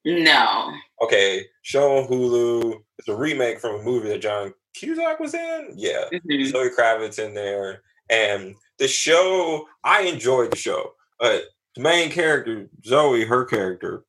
No. 0.03 0.73
Okay, 1.01 1.45
show 1.61 1.97
on 1.97 2.07
Hulu. 2.07 2.79
It's 2.99 3.07
a 3.07 3.15
remake 3.15 3.59
from 3.59 3.79
a 3.79 3.83
movie 3.83 4.09
that 4.09 4.21
John 4.21 4.53
Cusack 4.73 5.19
was 5.19 5.33
in. 5.33 5.73
Yeah, 5.75 6.05
mm-hmm. 6.11 6.49
Zoe 6.49 6.69
Kravitz 6.69 7.19
in 7.19 7.33
there, 7.33 7.81
and 8.09 8.55
the 8.77 8.87
show. 8.87 9.65
I 9.83 10.01
enjoyed 10.01 10.51
the 10.51 10.57
show. 10.57 10.93
But 11.19 11.43
the 11.75 11.81
main 11.81 12.09
character, 12.09 12.69
Zoe, 12.85 13.25
her 13.25 13.45
character, 13.45 14.03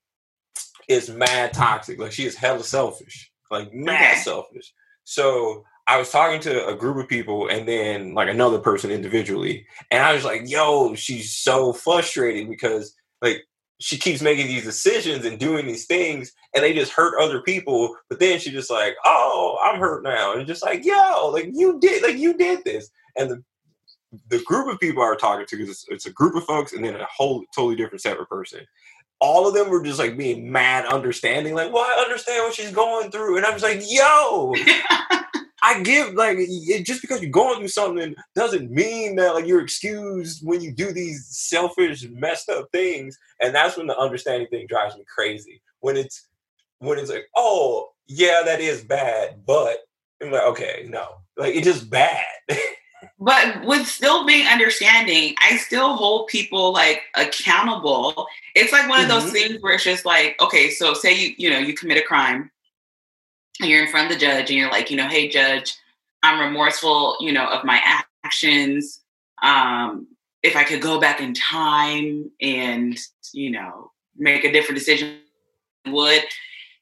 is 0.88 1.10
mad 1.10 1.52
toxic. 1.52 1.98
Like 1.98 2.12
she 2.12 2.24
is 2.24 2.34
hella 2.34 2.64
selfish. 2.64 3.30
Like 3.50 3.72
mad 3.72 4.18
selfish. 4.18 4.72
So 5.04 5.64
I 5.86 5.96
was 5.98 6.10
talking 6.10 6.40
to 6.40 6.66
a 6.66 6.74
group 6.74 6.96
of 6.98 7.08
people 7.08 7.48
and 7.48 7.66
then 7.66 8.14
like 8.14 8.28
another 8.28 8.58
person 8.58 8.90
individually. 8.90 9.66
And 9.90 10.02
I 10.02 10.12
was 10.12 10.24
like, 10.24 10.42
yo, 10.48 10.94
she's 10.94 11.32
so 11.32 11.72
frustrated 11.72 12.48
because 12.48 12.94
like 13.22 13.44
she 13.80 13.96
keeps 13.96 14.20
making 14.20 14.48
these 14.48 14.64
decisions 14.64 15.24
and 15.24 15.38
doing 15.38 15.66
these 15.66 15.86
things 15.86 16.32
and 16.54 16.62
they 16.62 16.74
just 16.74 16.92
hurt 16.92 17.22
other 17.22 17.40
people. 17.40 17.96
But 18.10 18.18
then 18.18 18.38
she 18.38 18.50
just 18.50 18.70
like, 18.70 18.96
oh, 19.04 19.58
I'm 19.64 19.80
hurt 19.80 20.02
now. 20.02 20.34
And 20.34 20.46
just 20.46 20.62
like, 20.62 20.84
yo, 20.84 21.30
like 21.32 21.50
you 21.52 21.78
did, 21.80 22.02
like 22.02 22.16
you 22.16 22.34
did 22.36 22.64
this. 22.64 22.90
And 23.16 23.30
the 23.30 23.44
the 24.30 24.42
group 24.44 24.72
of 24.72 24.80
people 24.80 25.02
I 25.02 25.10
was 25.10 25.18
talking 25.20 25.44
to, 25.46 25.62
it's, 25.62 25.84
it's 25.88 26.06
a 26.06 26.12
group 26.12 26.34
of 26.34 26.44
folks 26.44 26.72
and 26.72 26.82
then 26.82 26.96
a 26.96 27.06
whole 27.14 27.44
totally 27.54 27.76
different 27.76 28.00
separate 28.00 28.28
person 28.30 28.60
all 29.20 29.48
of 29.48 29.54
them 29.54 29.68
were 29.68 29.82
just 29.82 29.98
like 29.98 30.16
being 30.16 30.50
mad 30.50 30.86
understanding, 30.86 31.54
like, 31.54 31.72
well, 31.72 31.84
I 31.84 32.02
understand 32.02 32.44
what 32.44 32.54
she's 32.54 32.70
going 32.70 33.10
through. 33.10 33.36
And 33.36 33.46
I 33.46 33.52
was 33.52 33.62
like, 33.62 33.82
yo, 33.84 34.54
I 34.56 35.24
I 35.62 35.82
give 35.82 36.14
like 36.14 36.36
it, 36.38 36.86
just 36.86 37.00
because 37.00 37.20
you're 37.20 37.30
going 37.30 37.58
through 37.58 37.68
something 37.68 38.14
doesn't 38.34 38.70
mean 38.70 39.16
that 39.16 39.34
like 39.34 39.46
you're 39.46 39.60
excused 39.62 40.46
when 40.46 40.60
you 40.60 40.72
do 40.72 40.92
these 40.92 41.26
selfish, 41.30 42.06
messed 42.10 42.48
up 42.48 42.68
things. 42.72 43.18
And 43.40 43.54
that's 43.54 43.76
when 43.76 43.88
the 43.88 43.98
understanding 43.98 44.48
thing 44.48 44.66
drives 44.68 44.96
me 44.96 45.04
crazy. 45.12 45.60
When 45.80 45.96
it's 45.96 46.28
when 46.78 46.98
it's 46.98 47.10
like, 47.10 47.26
oh 47.36 47.90
yeah, 48.06 48.42
that 48.44 48.60
is 48.60 48.84
bad, 48.84 49.44
but 49.46 49.78
I'm 50.22 50.30
like, 50.30 50.42
okay, 50.44 50.86
no, 50.88 51.22
like 51.36 51.54
it's 51.54 51.66
just 51.66 51.90
bad. 51.90 52.24
but 53.18 53.64
with 53.64 53.86
still 53.86 54.24
being 54.24 54.46
understanding, 54.46 55.34
I 55.40 55.56
still 55.56 55.96
hold 55.96 56.28
people 56.28 56.72
like 56.72 57.02
accountable. 57.16 58.26
It's 58.54 58.72
like 58.72 58.88
one 58.88 59.00
of 59.00 59.08
those 59.08 59.24
mm-hmm. 59.24 59.32
things 59.32 59.62
where 59.62 59.74
it's 59.74 59.84
just 59.84 60.04
like, 60.04 60.40
okay, 60.40 60.70
so 60.70 60.94
say 60.94 61.14
you 61.14 61.34
you 61.36 61.50
know 61.50 61.58
you 61.58 61.74
commit 61.74 61.98
a 61.98 62.02
crime 62.02 62.50
and 63.60 63.68
you're 63.68 63.82
in 63.84 63.90
front 63.90 64.10
of 64.10 64.18
the 64.18 64.24
judge 64.24 64.50
and 64.50 64.58
you're 64.58 64.70
like, 64.70 64.90
you 64.90 64.96
know, 64.96 65.08
hey 65.08 65.28
judge, 65.28 65.74
I'm 66.22 66.40
remorseful, 66.40 67.16
you 67.20 67.32
know, 67.32 67.46
of 67.48 67.64
my 67.64 67.80
actions. 68.24 69.00
Um, 69.42 70.08
if 70.42 70.56
I 70.56 70.64
could 70.64 70.80
go 70.80 71.00
back 71.00 71.20
in 71.20 71.34
time 71.34 72.30
and, 72.40 72.98
you 73.32 73.50
know, 73.50 73.90
make 74.16 74.44
a 74.44 74.52
different 74.52 74.78
decision, 74.78 75.18
would. 75.86 76.22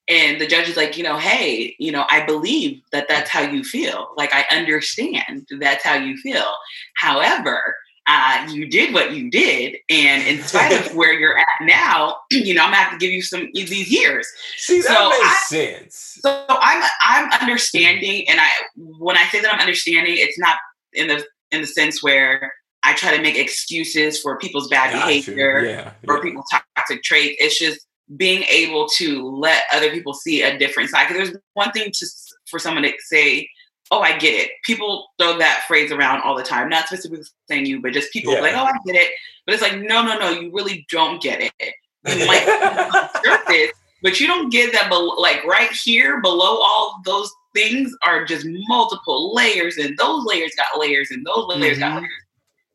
And 0.08 0.40
the 0.40 0.46
judge 0.46 0.68
is 0.68 0.76
like, 0.76 0.96
you 0.96 1.02
know, 1.02 1.18
hey, 1.18 1.74
you 1.78 1.90
know, 1.90 2.06
I 2.10 2.24
believe 2.24 2.80
that 2.92 3.08
that's 3.08 3.28
how 3.28 3.40
you 3.40 3.64
feel. 3.64 4.08
Like, 4.16 4.30
I 4.32 4.44
understand 4.54 5.46
that's 5.58 5.84
how 5.84 5.94
you 5.94 6.16
feel. 6.18 6.46
However, 6.94 7.76
uh, 8.08 8.46
you 8.50 8.68
did 8.68 8.94
what 8.94 9.12
you 9.12 9.30
did, 9.30 9.76
and 9.90 10.26
in 10.28 10.40
spite 10.44 10.72
of 10.72 10.94
where 10.94 11.12
you're 11.12 11.36
at 11.36 11.46
now, 11.62 12.16
you 12.30 12.54
know 12.54 12.62
I'm 12.62 12.70
gonna 12.70 12.76
have 12.76 12.92
to 12.92 12.98
give 12.98 13.10
you 13.10 13.20
some 13.20 13.48
these 13.52 13.90
years. 13.90 14.28
See, 14.56 14.80
that 14.80 14.96
so 14.96 15.08
makes 15.08 15.24
I, 15.24 15.34
sense. 15.48 16.18
So 16.22 16.44
I'm 16.48 16.88
I'm 17.02 17.32
understanding, 17.40 18.28
and 18.28 18.40
I 18.40 18.48
when 18.76 19.16
I 19.16 19.24
say 19.24 19.40
that 19.40 19.52
I'm 19.52 19.58
understanding, 19.58 20.14
it's 20.16 20.38
not 20.38 20.56
in 20.92 21.08
the 21.08 21.24
in 21.50 21.62
the 21.62 21.66
sense 21.66 22.00
where 22.02 22.52
I 22.84 22.94
try 22.94 23.16
to 23.16 23.22
make 23.22 23.36
excuses 23.36 24.20
for 24.20 24.38
people's 24.38 24.68
bad 24.68 24.92
Got 24.92 25.06
behavior 25.06 25.64
yeah, 25.64 25.92
or 26.06 26.16
yeah. 26.16 26.22
people's 26.22 26.46
toxic 26.76 27.02
traits. 27.02 27.36
It's 27.40 27.58
just 27.58 27.85
being 28.16 28.44
able 28.44 28.86
to 28.96 29.28
let 29.28 29.64
other 29.72 29.90
people 29.90 30.14
see 30.14 30.42
a 30.42 30.58
different 30.58 30.90
side. 30.90 31.08
Because 31.08 31.30
there's 31.30 31.42
one 31.54 31.72
thing 31.72 31.90
to 31.92 32.06
for 32.46 32.58
someone 32.58 32.84
to 32.84 32.92
say 33.00 33.48
oh, 33.90 34.00
I 34.00 34.18
get 34.18 34.34
it. 34.34 34.50
People 34.64 35.08
throw 35.18 35.38
that 35.38 35.64
phrase 35.68 35.92
around 35.92 36.22
all 36.22 36.36
the 36.36 36.42
time, 36.42 36.68
not 36.68 36.86
specifically 36.86 37.24
saying 37.48 37.66
you, 37.66 37.80
but 37.80 37.92
just 37.92 38.12
people 38.12 38.34
yeah. 38.34 38.40
like, 38.40 38.54
oh, 38.54 38.64
I 38.64 38.72
get 38.84 38.96
it. 38.96 39.10
But 39.44 39.54
it's 39.54 39.62
like, 39.62 39.80
no, 39.80 40.04
no, 40.04 40.18
no, 40.18 40.30
you 40.30 40.50
really 40.52 40.86
don't 40.90 41.22
get 41.22 41.40
it. 41.40 41.74
You 42.06 42.26
might 42.26 43.20
surface, 43.24 43.72
but 44.02 44.20
you 44.20 44.26
don't 44.26 44.50
get 44.50 44.72
that. 44.72 44.90
Be- 44.90 45.14
like 45.18 45.44
right 45.44 45.70
here, 45.70 46.20
below 46.20 46.60
all 46.60 47.00
those 47.04 47.30
things 47.54 47.94
are 48.04 48.24
just 48.24 48.46
multiple 48.68 49.34
layers, 49.34 49.76
and 49.76 49.96
those 49.98 50.24
layers 50.24 50.52
got 50.56 50.80
layers, 50.80 51.10
and 51.10 51.24
those 51.26 51.46
layers 51.48 51.78
mm-hmm. 51.78 51.94
got 51.94 52.02
layers. 52.02 52.12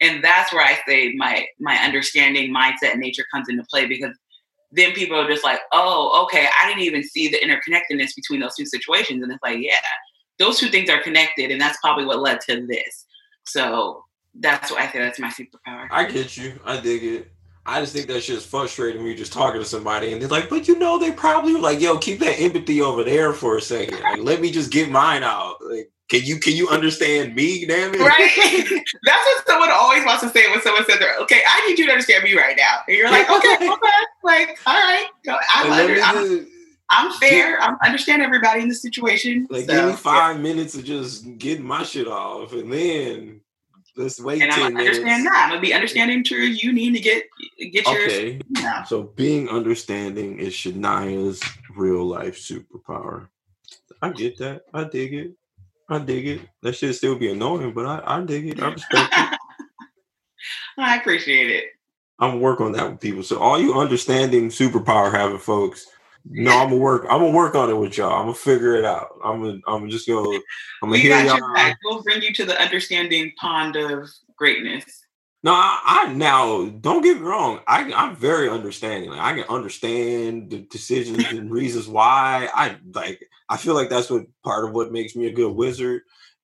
And 0.01 0.23
that's 0.23 0.51
where 0.51 0.65
I 0.65 0.79
say 0.87 1.13
my 1.15 1.45
my 1.59 1.75
understanding, 1.77 2.53
mindset, 2.53 2.91
and 2.91 2.99
nature 2.99 3.25
comes 3.33 3.47
into 3.49 3.63
play 3.69 3.85
because 3.85 4.15
then 4.71 4.93
people 4.93 5.19
are 5.19 5.27
just 5.27 5.43
like, 5.43 5.59
oh, 5.71 6.23
okay, 6.25 6.47
I 6.59 6.67
didn't 6.67 6.83
even 6.83 7.03
see 7.03 7.27
the 7.27 7.39
interconnectedness 7.39 8.15
between 8.15 8.39
those 8.39 8.55
two 8.55 8.65
situations, 8.65 9.23
and 9.23 9.31
it's 9.31 9.43
like, 9.43 9.59
yeah, 9.59 9.75
those 10.39 10.59
two 10.59 10.69
things 10.69 10.89
are 10.89 11.01
connected, 11.01 11.51
and 11.51 11.59
that's 11.59 11.77
probably 11.81 12.05
what 12.05 12.19
led 12.19 12.41
to 12.41 12.65
this. 12.65 13.05
So 13.45 14.03
that's 14.39 14.71
what 14.71 14.79
I 14.79 14.87
think 14.87 15.03
that's 15.03 15.19
my 15.19 15.29
superpower. 15.29 15.87
I 15.91 16.05
get 16.05 16.37
you. 16.37 16.59
I 16.65 16.79
dig 16.79 17.03
it. 17.03 17.31
I 17.65 17.79
just 17.79 17.93
think 17.93 18.07
that 18.07 18.23
shit's 18.23 18.45
frustrating 18.45 19.01
when 19.01 19.07
you're 19.07 19.17
just 19.17 19.33
talking 19.33 19.61
to 19.61 19.65
somebody 19.65 20.11
and 20.11 20.21
they're 20.21 20.29
like, 20.29 20.49
but 20.49 20.67
you 20.67 20.79
know, 20.79 20.97
they 20.97 21.11
probably 21.11 21.53
were 21.53 21.59
like, 21.59 21.79
yo, 21.79 21.97
keep 21.97 22.19
that 22.19 22.39
empathy 22.39 22.81
over 22.81 23.03
there 23.03 23.33
for 23.33 23.57
a 23.57 23.61
second. 23.61 23.99
Like, 24.01 24.19
let 24.19 24.41
me 24.41 24.51
just 24.51 24.71
get 24.71 24.89
mine 24.89 25.21
out. 25.21 25.57
Like, 25.61 25.91
can 26.11 26.25
you 26.25 26.39
can 26.39 26.57
you 26.57 26.67
understand 26.67 27.35
me, 27.35 27.65
damn 27.65 27.93
it? 27.93 28.01
Right. 28.01 28.29
That's 29.05 29.25
what 29.25 29.47
someone 29.47 29.69
always 29.71 30.03
wants 30.03 30.21
to 30.23 30.29
say 30.29 30.51
when 30.51 30.61
someone 30.61 30.83
says, 30.83 30.99
"Okay, 31.21 31.39
I 31.49 31.65
need 31.65 31.79
you 31.79 31.85
to 31.85 31.91
understand 31.93 32.25
me 32.25 32.35
right 32.35 32.57
now." 32.57 32.79
And 32.85 32.97
you're 32.97 33.09
like, 33.09 33.29
"Okay, 33.29 33.53
okay, 33.53 33.69
like, 34.21 34.59
all 34.67 34.73
right, 34.73 35.07
I'm, 35.25 35.71
under, 35.71 36.01
I'm, 36.01 36.47
I'm 36.89 37.11
fair. 37.13 37.61
I 37.61 37.77
understand 37.85 38.21
everybody 38.21 38.59
in 38.59 38.67
the 38.67 38.75
situation. 38.75 39.47
Like, 39.49 39.67
so, 39.67 39.73
give 39.73 39.85
me 39.85 39.93
five 39.93 40.35
yeah. 40.35 40.41
minutes 40.41 40.75
of 40.75 40.83
just 40.83 41.37
getting 41.37 41.63
my 41.63 41.83
shit 41.83 42.09
off, 42.09 42.51
and 42.51 42.73
then 42.73 43.39
let's 43.95 44.19
wait. 44.19 44.41
And 44.41 44.51
10 44.51 44.63
I'm 44.63 44.73
minutes. 44.73 44.97
understand 44.97 45.25
that. 45.27 45.43
I'm 45.45 45.49
gonna 45.51 45.61
be 45.61 45.73
understanding 45.73 46.25
to 46.25 46.35
you 46.35 46.73
need 46.73 46.93
to 46.93 46.99
get 46.99 47.23
get 47.71 47.87
okay. 47.87 48.33
yours. 48.33 48.41
Okay. 48.57 48.81
So 48.85 49.03
being 49.03 49.47
understanding 49.47 50.39
is 50.39 50.51
Shenyah's 50.51 51.41
real 51.73 52.03
life 52.03 52.37
superpower. 52.37 53.29
I 54.01 54.09
get 54.09 54.37
that. 54.39 54.63
I 54.73 54.83
dig 54.83 55.13
it. 55.13 55.35
I 55.91 55.99
dig 55.99 56.27
it. 56.27 56.41
That 56.61 56.73
should 56.73 56.95
still 56.95 57.15
be 57.15 57.31
annoying, 57.31 57.73
but 57.73 57.85
I, 57.85 58.01
I 58.05 58.21
dig 58.21 58.47
it. 58.47 58.61
I 58.61 58.71
respect 58.71 59.13
it. 59.15 59.39
I 60.77 60.97
appreciate 60.97 61.51
it. 61.51 61.65
I'm 62.19 62.39
working 62.39 62.67
on 62.67 62.71
that 62.73 62.89
with 62.89 63.01
people. 63.01 63.23
So 63.23 63.39
all 63.39 63.59
you 63.59 63.73
understanding 63.79 64.49
superpower 64.49 65.11
having 65.11 65.39
folks, 65.39 65.87
no, 66.25 66.51
I'm 66.51 66.69
gonna 66.69 66.77
work. 66.77 67.07
I'm 67.09 67.19
gonna 67.19 67.31
work 67.31 67.55
on 67.55 67.69
it 67.69 67.73
with 67.73 67.97
y'all. 67.97 68.13
I'm 68.13 68.25
gonna 68.25 68.35
figure 68.35 68.75
it 68.75 68.85
out. 68.85 69.09
I'm 69.23 69.41
gonna. 69.41 69.59
I'm 69.67 69.89
just 69.89 70.07
gonna. 70.07 70.29
I'm 70.29 70.41
gonna 70.83 70.91
we 70.93 70.99
hear 70.99 71.19
y'all. 71.25 71.53
Back. 71.55 71.77
We'll 71.83 72.03
bring 72.03 72.21
you 72.21 72.31
to 72.35 72.45
the 72.45 72.59
understanding 72.61 73.31
pond 73.37 73.75
of 73.75 74.07
greatness. 74.37 74.85
No, 75.43 75.53
I, 75.53 76.05
I 76.07 76.13
now 76.13 76.65
don't 76.67 77.01
get 77.01 77.17
me 77.17 77.23
wrong. 77.23 77.61
I, 77.67 77.91
I'm 77.93 78.15
very 78.15 78.47
understanding. 78.47 79.09
Like, 79.09 79.19
I 79.19 79.33
can 79.33 79.49
understand 79.49 80.51
the 80.51 80.59
decisions 80.59 81.25
and 81.31 81.49
reasons 81.49 81.87
why. 81.87 82.47
I 82.53 82.77
like. 82.93 83.27
I 83.51 83.57
feel 83.57 83.73
like 83.73 83.89
that's 83.89 84.09
what 84.09 84.23
part 84.45 84.65
of 84.65 84.73
what 84.73 84.93
makes 84.93 85.15
me 85.15 85.27
a 85.27 85.33
good 85.33 85.53
wizard 85.53 86.03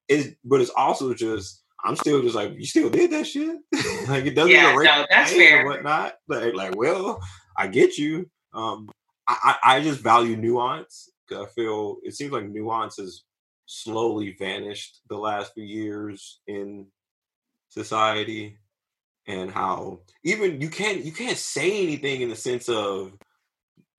is. 0.10 0.36
But 0.44 0.62
it's 0.62 0.72
also 0.76 1.14
just 1.14 1.64
I'm 1.84 1.96
still 1.96 2.22
just 2.22 2.36
like 2.36 2.54
you 2.54 2.66
still 2.66 2.90
did 2.90 3.12
that 3.12 3.26
shit. 3.26 3.58
like 4.10 4.26
it 4.26 4.36
doesn't 4.36 4.52
yeah, 4.52 4.76
no, 4.76 5.06
that's 5.10 5.32
fair. 5.32 5.64
or 5.64 5.70
whatnot. 5.70 6.16
Like 6.28 6.54
like 6.54 6.76
well, 6.76 7.22
I 7.58 7.68
get 7.68 7.98
you. 7.98 8.30
Um, 8.54 8.90
I, 9.28 9.56
I 9.64 9.82
just 9.82 10.02
value 10.02 10.36
nuance 10.36 11.12
because 11.28 11.46
I 11.46 11.50
feel 11.52 11.98
it 12.04 12.16
seems 12.16 12.32
like 12.32 12.50
nuance 12.50 12.98
has 12.98 13.24
slowly 13.66 14.36
vanished 14.38 15.02
the 15.10 15.18
last 15.18 15.54
few 15.54 15.64
years 15.64 16.40
in 16.48 16.88
society 17.70 18.58
and 19.28 19.52
how 19.52 20.00
even 20.24 20.62
you 20.62 20.70
can't 20.70 21.04
you 21.04 21.12
can't 21.12 21.38
say 21.38 21.84
anything 21.84 22.22
in 22.22 22.30
the 22.30 22.36
sense 22.36 22.70
of 22.70 23.14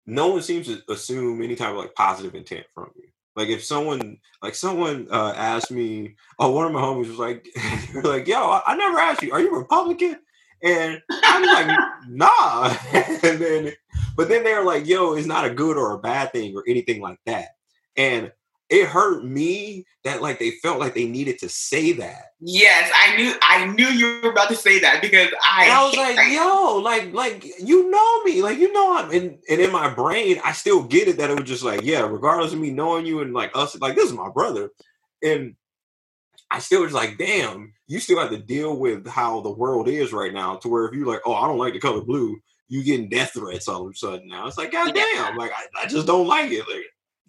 no 0.08 0.28
one 0.28 0.42
seems 0.42 0.66
to 0.66 0.82
assume 0.90 1.42
any 1.42 1.54
type 1.54 1.70
of 1.70 1.76
like 1.76 1.94
positive 1.94 2.34
intent 2.34 2.64
from 2.74 2.90
you. 2.96 3.04
Like 3.36 3.48
if 3.48 3.62
someone 3.62 4.18
like 4.42 4.54
someone 4.54 5.06
uh 5.10 5.34
asked 5.36 5.70
me, 5.70 6.16
oh 6.38 6.50
one 6.50 6.66
of 6.66 6.72
my 6.72 6.80
homies 6.80 7.08
was 7.08 7.18
like, 7.18 7.46
like, 8.02 8.26
yo, 8.26 8.50
I, 8.50 8.62
I 8.66 8.76
never 8.76 8.98
asked 8.98 9.22
you, 9.22 9.32
are 9.32 9.40
you 9.40 9.54
Republican? 9.54 10.16
And 10.62 11.00
I'm 11.10 11.44
like, 11.44 11.78
nah. 12.08 12.74
and 12.92 13.38
then, 13.38 13.72
but 14.16 14.28
then 14.28 14.42
they're 14.42 14.64
like, 14.64 14.86
yo, 14.86 15.14
it's 15.14 15.26
not 15.26 15.44
a 15.44 15.54
good 15.54 15.76
or 15.76 15.92
a 15.92 15.98
bad 15.98 16.32
thing 16.32 16.56
or 16.56 16.64
anything 16.66 17.00
like 17.00 17.18
that. 17.26 17.50
And 17.96 18.32
it 18.70 18.86
hurt 18.86 19.24
me 19.24 19.86
that 20.04 20.20
like 20.20 20.38
they 20.38 20.50
felt 20.62 20.78
like 20.78 20.94
they 20.94 21.06
needed 21.06 21.38
to 21.38 21.48
say 21.48 21.92
that. 21.92 22.32
Yes, 22.40 22.90
I 22.94 23.16
knew 23.16 23.34
I 23.42 23.66
knew 23.66 23.86
you 23.86 24.20
were 24.22 24.30
about 24.30 24.48
to 24.50 24.56
say 24.56 24.78
that 24.80 25.00
because 25.00 25.28
I, 25.42 25.64
and 25.64 25.72
I 25.72 25.84
was 25.84 25.96
like, 25.96 26.16
that. 26.16 26.30
yo, 26.30 26.76
like, 26.76 27.12
like 27.12 27.44
you 27.60 27.90
know 27.90 28.22
me, 28.24 28.42
like 28.42 28.58
you 28.58 28.72
know 28.72 28.96
I'm 28.96 29.10
and, 29.10 29.38
and 29.48 29.60
in 29.60 29.72
my 29.72 29.88
brain, 29.88 30.40
I 30.44 30.52
still 30.52 30.82
get 30.82 31.08
it 31.08 31.16
that 31.16 31.30
it 31.30 31.38
was 31.38 31.48
just 31.48 31.64
like, 31.64 31.82
yeah, 31.82 32.00
regardless 32.00 32.52
of 32.52 32.58
me 32.58 32.70
knowing 32.70 33.06
you 33.06 33.20
and 33.20 33.32
like 33.32 33.52
us, 33.54 33.78
like 33.80 33.94
this 33.94 34.10
is 34.10 34.16
my 34.16 34.28
brother. 34.28 34.70
And 35.22 35.56
I 36.50 36.58
still 36.60 36.82
was 36.82 36.92
like, 36.92 37.18
damn, 37.18 37.72
you 37.86 38.00
still 38.00 38.20
have 38.20 38.30
to 38.30 38.38
deal 38.38 38.76
with 38.76 39.06
how 39.06 39.40
the 39.40 39.50
world 39.50 39.88
is 39.88 40.12
right 40.12 40.32
now. 40.32 40.56
To 40.56 40.68
where 40.68 40.86
if 40.86 40.94
you're 40.94 41.06
like, 41.06 41.22
oh, 41.24 41.34
I 41.34 41.46
don't 41.46 41.58
like 41.58 41.72
the 41.72 41.80
color 41.80 42.02
blue, 42.02 42.38
you 42.68 42.84
getting 42.84 43.08
death 43.08 43.32
threats 43.32 43.68
all 43.68 43.86
of 43.86 43.92
a 43.92 43.96
sudden 43.96 44.28
now. 44.28 44.46
It's 44.46 44.58
like, 44.58 44.72
god 44.72 44.94
damn, 44.94 45.36
like 45.36 45.52
I, 45.52 45.84
I, 45.84 45.86
just 45.86 46.06
don't 46.06 46.26
like 46.26 46.50
it. 46.50 46.64
Like, 46.68 46.84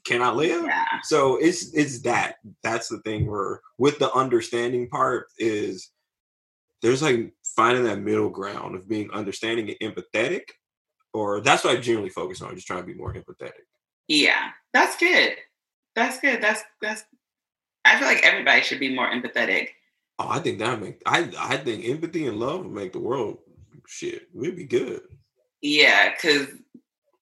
can 0.09 0.23
I 0.23 0.31
live? 0.31 0.65
Yeah. 0.65 0.85
So 1.03 1.37
it's 1.37 1.71
it's 1.73 2.01
that. 2.01 2.37
That's 2.63 2.87
the 2.89 2.99
thing 3.01 3.29
where 3.29 3.61
with 3.77 3.99
the 3.99 4.11
understanding 4.13 4.89
part 4.89 5.27
is 5.37 5.91
there's 6.81 7.03
like 7.03 7.31
finding 7.55 7.83
that 7.83 7.99
middle 7.99 8.31
ground 8.31 8.75
of 8.75 8.89
being 8.89 9.11
understanding 9.11 9.69
and 9.69 9.95
empathetic, 9.95 10.41
or 11.13 11.41
that's 11.41 11.63
what 11.63 11.77
I 11.77 11.79
generally 11.79 12.09
focus 12.09 12.41
on, 12.41 12.55
just 12.55 12.65
trying 12.65 12.81
to 12.81 12.87
be 12.87 12.95
more 12.95 13.13
empathetic. 13.13 13.67
Yeah, 14.07 14.49
that's 14.73 14.97
good. 14.97 15.35
That's 15.95 16.19
good. 16.19 16.41
That's 16.41 16.63
that's 16.81 17.05
I 17.85 17.99
feel 17.99 18.07
like 18.07 18.23
everybody 18.23 18.61
should 18.61 18.79
be 18.79 18.95
more 18.95 19.11
empathetic. 19.11 19.69
Oh, 20.17 20.27
I 20.27 20.39
think 20.39 20.57
that 20.57 20.81
make 20.81 21.03
I 21.05 21.29
I 21.37 21.57
think 21.57 21.85
empathy 21.85 22.25
and 22.25 22.39
love 22.39 22.63
will 22.63 22.71
make 22.71 22.93
the 22.93 22.99
world 22.99 23.37
shit. 23.85 24.27
We'd 24.33 24.55
be 24.55 24.65
good. 24.65 25.01
Yeah, 25.61 26.13
because 26.15 26.47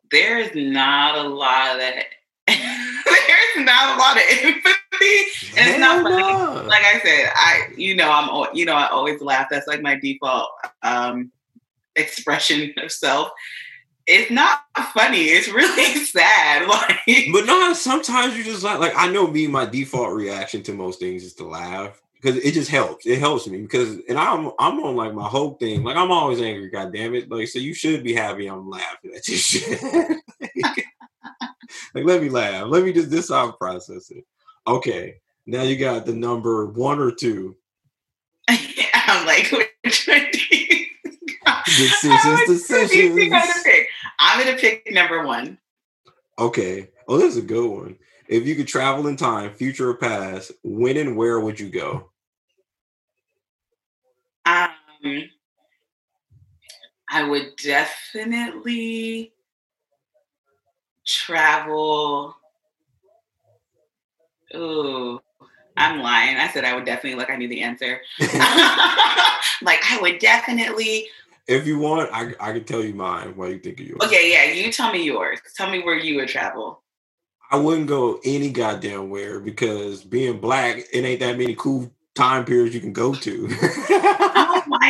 there's 0.09 0.55
not 0.55 1.17
a 1.17 1.27
lot 1.27 1.73
of 1.73 1.79
that. 1.79 2.05
There's 3.27 3.65
not 3.65 3.95
a 3.95 3.99
lot 3.99 4.17
of 4.17 4.23
empathy, 4.43 5.57
and 5.57 5.69
it's 5.69 5.79
not 5.79 6.03
no. 6.03 6.65
like 6.67 6.83
I 6.83 6.99
said. 7.03 7.31
I 7.35 7.67
you 7.75 7.95
know 7.95 8.09
I'm 8.09 8.55
you 8.55 8.65
know 8.65 8.73
I 8.73 8.87
always 8.87 9.21
laugh. 9.21 9.47
That's 9.49 9.67
like 9.67 9.81
my 9.81 9.95
default 9.95 10.49
um 10.83 11.31
expression 11.95 12.73
of 12.77 12.91
self. 12.91 13.29
it's 14.07 14.31
not 14.31 14.61
funny. 14.93 15.25
It's 15.25 15.49
really 15.49 15.95
sad. 16.05 16.67
Like, 16.67 17.27
but 17.31 17.45
no, 17.45 17.73
sometimes 17.73 18.37
you 18.37 18.43
just 18.43 18.63
like 18.63 18.79
like 18.79 18.93
I 18.95 19.09
know 19.09 19.27
me. 19.27 19.47
My 19.47 19.65
default 19.65 20.13
reaction 20.13 20.63
to 20.63 20.73
most 20.73 20.99
things 20.99 21.23
is 21.23 21.33
to 21.35 21.45
laugh 21.45 22.01
because 22.21 22.37
it 22.37 22.53
just 22.53 22.69
helps. 22.69 23.05
It 23.05 23.19
helps 23.19 23.47
me 23.47 23.61
because 23.61 23.97
and 24.07 24.17
I'm 24.17 24.51
I'm 24.59 24.79
on 24.83 24.95
like 24.95 25.13
my 25.13 25.27
whole 25.27 25.51
thing. 25.55 25.83
Like 25.83 25.97
I'm 25.97 26.11
always 26.11 26.41
angry. 26.41 26.69
God 26.69 26.93
damn 26.93 27.15
it! 27.15 27.29
Like 27.29 27.47
so 27.47 27.59
you 27.59 27.73
should 27.73 28.03
be 28.03 28.13
happy. 28.13 28.47
I'm 28.47 28.69
laughing 28.69 29.11
at 29.15 29.27
your 29.27 29.37
shit. 29.37 29.79
like 31.93 32.05
let 32.05 32.21
me 32.21 32.29
laugh. 32.29 32.65
Let 32.67 32.83
me 32.83 32.93
just 32.93 33.09
this 33.09 33.29
how 33.29 33.49
I 33.49 33.51
process 33.57 34.09
it. 34.11 34.25
Okay, 34.67 35.15
now 35.45 35.61
you 35.61 35.77
got 35.77 36.05
the 36.05 36.13
number 36.13 36.67
one 36.67 36.99
or 36.99 37.11
two. 37.11 37.55
I'm 38.49 39.25
like, 39.25 39.51
which 39.83 40.07
one 40.07 40.27
do 40.31 40.39
you? 40.55 40.85
Decisions, 41.65 42.47
decisions. 42.47 43.33
I'm 44.19 44.43
gonna 44.43 44.57
pick 44.57 44.87
number 44.91 45.25
one. 45.25 45.57
Okay. 46.39 46.89
Oh, 47.07 47.17
this 47.17 47.35
is 47.35 47.43
a 47.43 47.47
good 47.47 47.69
one. 47.69 47.97
If 48.27 48.45
you 48.45 48.55
could 48.55 48.67
travel 48.67 49.07
in 49.07 49.15
time, 49.15 49.53
future 49.53 49.89
or 49.89 49.95
past, 49.95 50.51
when 50.63 50.97
and 50.97 51.15
where 51.15 51.39
would 51.39 51.59
you 51.59 51.69
go? 51.69 52.11
Um, 54.45 55.23
I 57.09 57.23
would 57.23 57.55
definitely 57.63 59.33
travel. 61.07 62.35
Ooh, 64.55 65.19
I'm 65.75 66.01
lying. 66.01 66.37
I 66.37 66.47
said 66.49 66.65
I 66.65 66.75
would 66.75 66.85
definitely 66.85 67.17
like 67.17 67.29
I 67.29 67.35
knew 67.35 67.47
the 67.47 67.61
answer. 67.61 68.01
like 68.19 69.79
I 69.89 69.97
would 70.01 70.19
definitely. 70.19 71.07
If 71.47 71.65
you 71.65 71.79
want, 71.79 72.09
I 72.13 72.33
I 72.39 72.51
can 72.51 72.65
tell 72.65 72.83
you 72.83 72.93
mine. 72.93 73.35
Why 73.35 73.47
you 73.47 73.59
think 73.59 73.79
of 73.79 73.87
yours? 73.87 74.01
Okay, 74.03 74.31
yeah, 74.31 74.51
you 74.51 74.71
tell 74.71 74.91
me 74.91 75.03
yours. 75.03 75.39
Tell 75.55 75.69
me 75.69 75.81
where 75.81 75.97
you 75.97 76.17
would 76.17 76.29
travel. 76.29 76.83
I 77.49 77.57
wouldn't 77.57 77.87
go 77.87 78.19
any 78.25 78.51
goddamn 78.51 79.09
where 79.09 79.39
because 79.39 80.03
being 80.03 80.39
black, 80.39 80.83
it 80.91 81.05
ain't 81.05 81.21
that 81.21 81.37
many 81.37 81.55
cool 81.55 81.89
time 82.13 82.43
periods 82.43 82.75
you 82.75 82.81
can 82.81 82.91
go 82.91 83.13
to. 83.13 83.47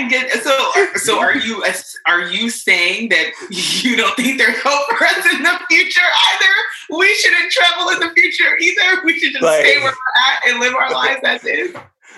my 0.01 0.09
goodness! 0.09 0.43
So, 0.43 0.71
so 0.95 1.19
are 1.19 1.35
you 1.35 1.63
are 2.05 2.21
you 2.29 2.49
saying 2.49 3.09
that 3.09 3.31
you 3.49 3.95
don't 3.95 4.15
think 4.15 4.37
there's 4.37 4.57
hope 4.61 4.97
for 4.97 5.05
us 5.05 5.33
in 5.33 5.43
the 5.43 5.59
future 5.69 5.99
either? 6.01 6.97
We 6.97 7.13
shouldn't 7.15 7.51
travel 7.51 7.89
in 7.89 7.99
the 7.99 8.13
future 8.13 8.57
either. 8.59 9.03
We 9.03 9.19
should 9.19 9.33
just 9.33 9.43
like, 9.43 9.65
stay 9.65 9.77
where 9.79 9.91
we're 9.91 10.23
at 10.25 10.47
and 10.47 10.59
live 10.59 10.73
our 10.73 10.91
lives 10.91 11.21
as 11.23 11.43
is. 11.45 11.75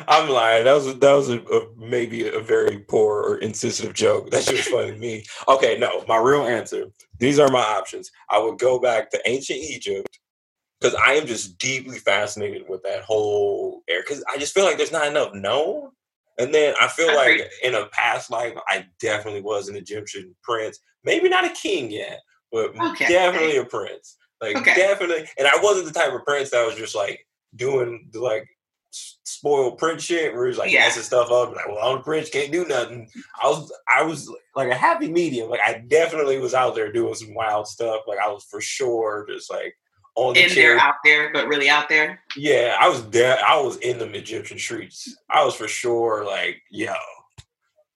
I'm 0.07 0.29
lying. 0.29 0.65
That 0.65 0.73
was 0.73 0.97
that 0.99 1.13
was 1.13 1.29
a, 1.29 1.39
a, 1.39 1.67
maybe 1.77 2.27
a 2.27 2.39
very 2.39 2.79
poor 2.79 3.21
or 3.21 3.37
insensitive 3.37 3.93
joke. 3.93 4.29
That 4.31 4.43
shit 4.43 4.55
was 4.55 4.67
funny 4.67 4.91
to 4.91 4.97
me. 4.97 5.25
Okay, 5.47 5.77
no, 5.77 6.03
my 6.07 6.17
real 6.17 6.43
answer. 6.43 6.85
These 7.17 7.39
are 7.39 7.49
my 7.49 7.61
options. 7.61 8.11
I 8.29 8.39
would 8.39 8.59
go 8.59 8.79
back 8.79 9.09
to 9.11 9.21
ancient 9.25 9.59
Egypt 9.59 10.19
because 10.79 10.95
I 10.95 11.13
am 11.13 11.27
just 11.27 11.57
deeply 11.57 11.97
fascinated 11.97 12.63
with 12.69 12.81
that 12.83 13.03
whole 13.03 13.83
era. 13.89 14.01
Because 14.07 14.23
I 14.33 14.37
just 14.37 14.53
feel 14.53 14.63
like 14.63 14.77
there's 14.77 14.91
not 14.91 15.07
enough 15.07 15.33
known. 15.33 15.91
And 16.39 16.53
then 16.53 16.73
I 16.81 16.87
feel 16.87 17.13
like 17.13 17.49
in 17.63 17.75
a 17.75 17.87
past 17.87 18.31
life, 18.31 18.53
I 18.67 18.85
definitely 18.99 19.41
was 19.41 19.67
an 19.67 19.75
Egyptian 19.75 20.35
prince. 20.41 20.79
Maybe 21.03 21.29
not 21.29 21.45
a 21.45 21.49
king 21.49 21.91
yet, 21.91 22.21
but 22.51 22.75
okay. 22.79 23.07
definitely 23.07 23.57
a 23.57 23.65
prince. 23.65 24.17
Like 24.41 24.55
okay. 24.55 24.73
definitely. 24.73 25.27
And 25.37 25.47
I 25.47 25.59
wasn't 25.61 25.87
the 25.87 25.99
type 25.99 26.13
of 26.13 26.23
prince 26.25 26.51
that 26.51 26.65
was 26.65 26.75
just 26.75 26.95
like 26.95 27.25
doing 27.55 28.09
the 28.11 28.21
like 28.21 28.47
spoiled 28.91 29.77
prince 29.77 30.03
shit 30.03 30.33
where 30.33 30.47
he's 30.47 30.57
like 30.57 30.71
yeah. 30.71 30.85
messing 30.85 31.03
stuff 31.03 31.29
up. 31.29 31.55
Like, 31.55 31.67
well, 31.67 31.79
I'm 31.79 31.99
a 31.99 32.03
prince, 32.03 32.29
can't 32.29 32.51
do 32.51 32.65
nothing. 32.65 33.09
I 33.41 33.47
was 33.47 33.71
I 33.93 34.03
was 34.03 34.33
like 34.55 34.69
a 34.69 34.75
happy 34.75 35.11
medium. 35.11 35.49
Like 35.49 35.61
I 35.65 35.83
definitely 35.87 36.39
was 36.39 36.53
out 36.53 36.75
there 36.75 36.91
doing 36.91 37.13
some 37.15 37.33
wild 37.33 37.67
stuff. 37.67 38.01
Like 38.07 38.19
I 38.19 38.29
was 38.29 38.45
for 38.45 38.61
sure 38.61 39.25
just 39.29 39.51
like 39.51 39.75
on 40.15 40.33
the 40.33 40.43
in 40.43 40.49
chair. 40.49 40.75
there, 40.75 40.79
out 40.79 40.95
there, 41.03 41.31
but 41.33 41.47
really 41.47 41.69
out 41.69 41.89
there. 41.89 42.19
Yeah, 42.35 42.75
I 42.79 42.89
was 42.89 43.07
there. 43.09 43.37
I 43.45 43.59
was 43.59 43.77
in 43.77 43.99
the 43.99 44.11
Egyptian 44.13 44.57
streets. 44.57 45.15
I 45.29 45.43
was 45.43 45.55
for 45.55 45.67
sure 45.67 46.25
like, 46.25 46.61
yo, 46.69 46.93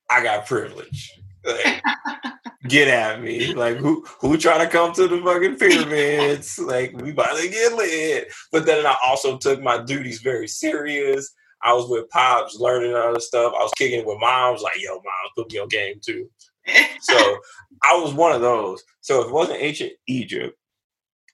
I 0.10 0.24
got 0.24 0.46
privilege. 0.46 1.12
Like, 1.46 1.84
get 2.68 2.88
at 2.88 3.22
me. 3.22 3.54
Like 3.54 3.78
who 3.78 4.06
who 4.20 4.38
trying 4.38 4.62
to 4.62 4.72
come 4.72 4.94
to 4.94 5.08
the 5.08 5.22
fucking 5.22 5.58
pyramids? 5.58 6.60
like 6.60 6.94
we 7.02 7.12
about 7.12 7.38
to 7.38 7.48
get 7.50 7.74
lit. 7.74 8.32
But 8.52 8.66
then 8.66 8.86
I 8.86 8.96
also 9.06 9.38
took 9.38 9.62
my 9.62 9.82
duties 9.84 10.22
very 10.22 10.48
serious. 10.48 11.34
I 11.64 11.74
was 11.74 11.90
with 11.90 12.10
pops 12.10 12.56
learning 12.60 12.94
other 12.94 13.20
stuff. 13.20 13.54
I 13.56 13.64
was 13.64 13.72
kicking 13.78 14.02
it 14.02 14.06
with 14.06 14.20
moms, 14.20 14.62
like, 14.62 14.74
yo, 14.78 14.96
mom, 14.96 15.04
put 15.36 15.52
me 15.52 15.60
on 15.60 15.70
game 15.70 15.96
too. 16.06 16.30
so 17.02 17.38
I 17.84 17.96
was 17.96 18.14
one 18.14 18.34
of 18.34 18.42
those. 18.42 18.84
So 19.02 19.22
if 19.22 19.28
it 19.28 19.34
wasn't 19.34 19.62
ancient 19.62 19.94
Egypt, 20.08 20.58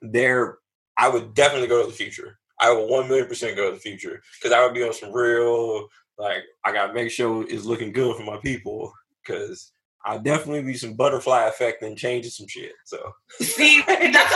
there 0.01 0.59
I 0.99 1.07
would 1.07 1.33
definitely 1.33 1.67
go 1.67 1.81
to 1.81 1.87
the 1.87 1.95
future. 1.95 2.37
I 2.59 2.73
would 2.73 2.89
one 2.89 3.07
million 3.07 3.27
percent 3.27 3.55
go 3.55 3.69
to 3.69 3.75
the 3.75 3.81
future 3.81 4.21
because 4.37 4.51
I 4.51 4.63
would 4.63 4.73
be 4.73 4.83
on 4.83 4.93
some 4.93 5.13
real 5.13 5.87
like 6.17 6.43
I 6.65 6.73
gotta 6.73 6.93
make 6.93 7.09
sure 7.09 7.45
it's 7.47 7.63
looking 7.63 7.93
good 7.93 8.17
for 8.17 8.23
my 8.23 8.37
people 8.37 8.91
because 9.23 9.71
I 10.05 10.17
definitely 10.17 10.63
be 10.63 10.75
some 10.75 10.93
butterfly 10.93 11.45
effect 11.45 11.83
and 11.83 11.97
changing 11.97 12.31
some 12.31 12.47
shit. 12.47 12.73
So 12.85 13.13
see, 13.39 13.81
that's 13.87 14.33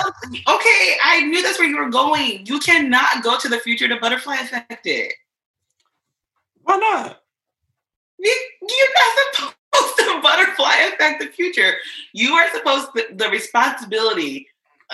okay. 0.47 0.95
I 1.03 1.25
knew 1.25 1.41
that's 1.41 1.59
where 1.59 1.67
you 1.67 1.77
were 1.77 1.89
going. 1.89 2.45
You 2.45 2.59
cannot 2.59 3.23
go 3.23 3.37
to 3.37 3.49
the 3.49 3.59
future 3.59 3.89
to 3.89 3.99
butterfly 3.99 4.35
affect 4.35 4.85
it. 4.85 5.13
Why 6.61 6.77
not? 6.77 7.19
You, 8.19 8.49
you're 8.61 8.87
not 8.95 9.53
supposed 9.75 9.97
to 9.97 10.21
butterfly 10.21 10.75
affect 10.93 11.21
the 11.21 11.27
future. 11.27 11.73
You 12.13 12.33
are 12.33 12.49
supposed 12.53 12.87
to, 12.95 13.07
the 13.15 13.29
responsibility 13.29 14.47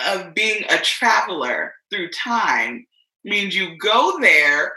of 0.06 0.34
being 0.34 0.64
a 0.70 0.78
traveler 0.78 1.74
through 1.90 2.10
time 2.10 2.86
means 3.24 3.54
you 3.54 3.76
go 3.78 4.18
there 4.20 4.72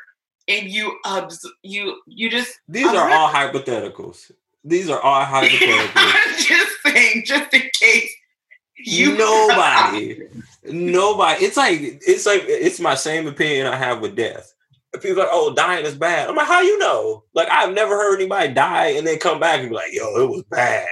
and 0.47 0.69
you 0.69 0.97
obs- 1.06 1.49
you 1.62 1.99
you 2.06 2.30
just 2.30 2.60
these 2.67 2.88
are 2.88 3.10
all 3.10 3.30
hypotheticals. 3.30 4.32
These 4.63 4.89
are 4.89 4.99
all 4.99 5.26
hypotheticals. 5.26 5.91
I'm 5.95 6.38
just 6.38 6.71
saying, 6.86 7.23
just 7.26 7.54
in 7.54 7.69
case 7.80 8.13
you 8.78 9.17
nobody, 9.17 10.23
nobody. 10.65 11.45
It's 11.45 11.58
like 11.58 11.80
it's 11.82 12.26
like 12.26 12.43
it's 12.45 12.80
my 12.80 12.95
same 12.95 13.28
opinion 13.28 13.67
I 13.67 13.76
have 13.76 14.02
with 14.02 14.15
death. 14.15 14.54
People 15.02 15.23
like, 15.23 15.30
oh, 15.32 15.54
dying 15.56 15.86
is 15.86 15.95
bad. 15.95 16.30
I'm 16.30 16.36
like, 16.36 16.47
how 16.47 16.62
you 16.62 16.78
know? 16.78 17.23
Like, 17.34 17.47
I've 17.49 17.73
never 17.73 17.95
heard 17.95 18.17
anybody 18.19 18.54
die 18.54 18.89
and 18.89 19.08
then 19.08 19.17
come 19.17 19.39
back 19.39 19.60
and 19.60 19.69
be 19.69 19.76
like, 19.76 19.91
yo, 19.91 20.21
it 20.21 20.30
was 20.30 20.43
bad. 20.52 20.86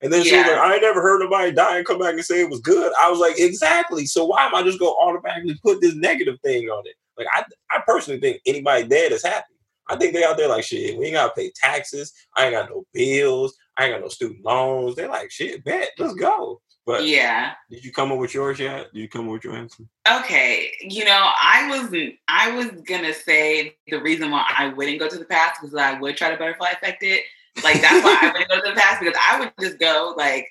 And 0.00 0.12
then 0.12 0.24
yeah. 0.24 0.30
she 0.30 0.36
was 0.36 0.46
like, 0.46 0.58
I 0.58 0.74
ain't 0.74 0.82
never 0.82 1.02
heard 1.02 1.20
nobody 1.20 1.50
die 1.50 1.78
and 1.78 1.86
come 1.86 1.98
back 1.98 2.14
and 2.14 2.24
say 2.24 2.40
it 2.40 2.50
was 2.50 2.60
good. 2.60 2.92
I 3.00 3.10
was 3.10 3.18
like, 3.18 3.38
exactly. 3.38 4.06
So 4.06 4.24
why 4.26 4.46
am 4.46 4.54
I 4.54 4.62
just 4.62 4.78
going 4.78 4.92
to 4.92 4.96
automatically 4.96 5.58
put 5.64 5.80
this 5.80 5.94
negative 5.94 6.38
thing 6.44 6.68
on 6.68 6.84
it? 6.86 6.94
Like, 7.16 7.26
I, 7.32 7.44
I 7.70 7.82
personally 7.86 8.20
think 8.20 8.40
anybody 8.46 8.86
dead 8.86 9.12
is 9.12 9.24
happy. 9.24 9.54
I 9.88 9.96
think 9.96 10.12
they 10.12 10.22
out 10.22 10.36
there 10.36 10.48
like, 10.48 10.64
shit, 10.64 10.96
we 10.98 11.06
ain't 11.06 11.14
got 11.14 11.34
to 11.34 11.40
pay 11.40 11.50
taxes. 11.54 12.12
I 12.36 12.44
ain't 12.44 12.54
got 12.54 12.70
no 12.70 12.84
bills. 12.92 13.56
I 13.76 13.86
ain't 13.86 13.94
got 13.94 14.02
no 14.02 14.08
student 14.08 14.44
loans. 14.44 14.94
They're 14.94 15.08
like, 15.08 15.30
shit, 15.30 15.64
bet, 15.64 15.90
let's 15.98 16.14
go. 16.14 16.60
But 16.88 17.04
yeah, 17.04 17.52
did 17.70 17.84
you 17.84 17.92
come 17.92 18.10
up 18.12 18.18
with 18.18 18.32
yours 18.32 18.58
yet? 18.58 18.90
Did 18.94 19.00
you 19.00 19.08
come 19.10 19.26
up 19.26 19.32
with 19.32 19.44
your 19.44 19.52
answer? 19.52 19.82
Okay, 20.10 20.72
you 20.80 21.04
know, 21.04 21.32
I 21.42 21.68
was 21.68 21.94
I 22.28 22.50
was 22.56 22.70
gonna 22.86 23.12
say 23.12 23.76
the 23.88 24.00
reason 24.00 24.30
why 24.30 24.46
I 24.56 24.68
wouldn't 24.68 24.98
go 24.98 25.06
to 25.06 25.18
the 25.18 25.26
past 25.26 25.60
because 25.60 25.76
I 25.76 26.00
would 26.00 26.16
try 26.16 26.30
to 26.30 26.38
butterfly 26.38 26.70
affect 26.70 27.02
it, 27.02 27.24
like 27.62 27.80
that's 27.80 28.04
why 28.04 28.18
I 28.20 28.26
wouldn't 28.32 28.48
go 28.48 28.56
to 28.56 28.70
the 28.70 28.80
past 28.80 29.00
because 29.00 29.18
I 29.30 29.40
would 29.40 29.52
just 29.60 29.78
go 29.78 30.14
like 30.16 30.46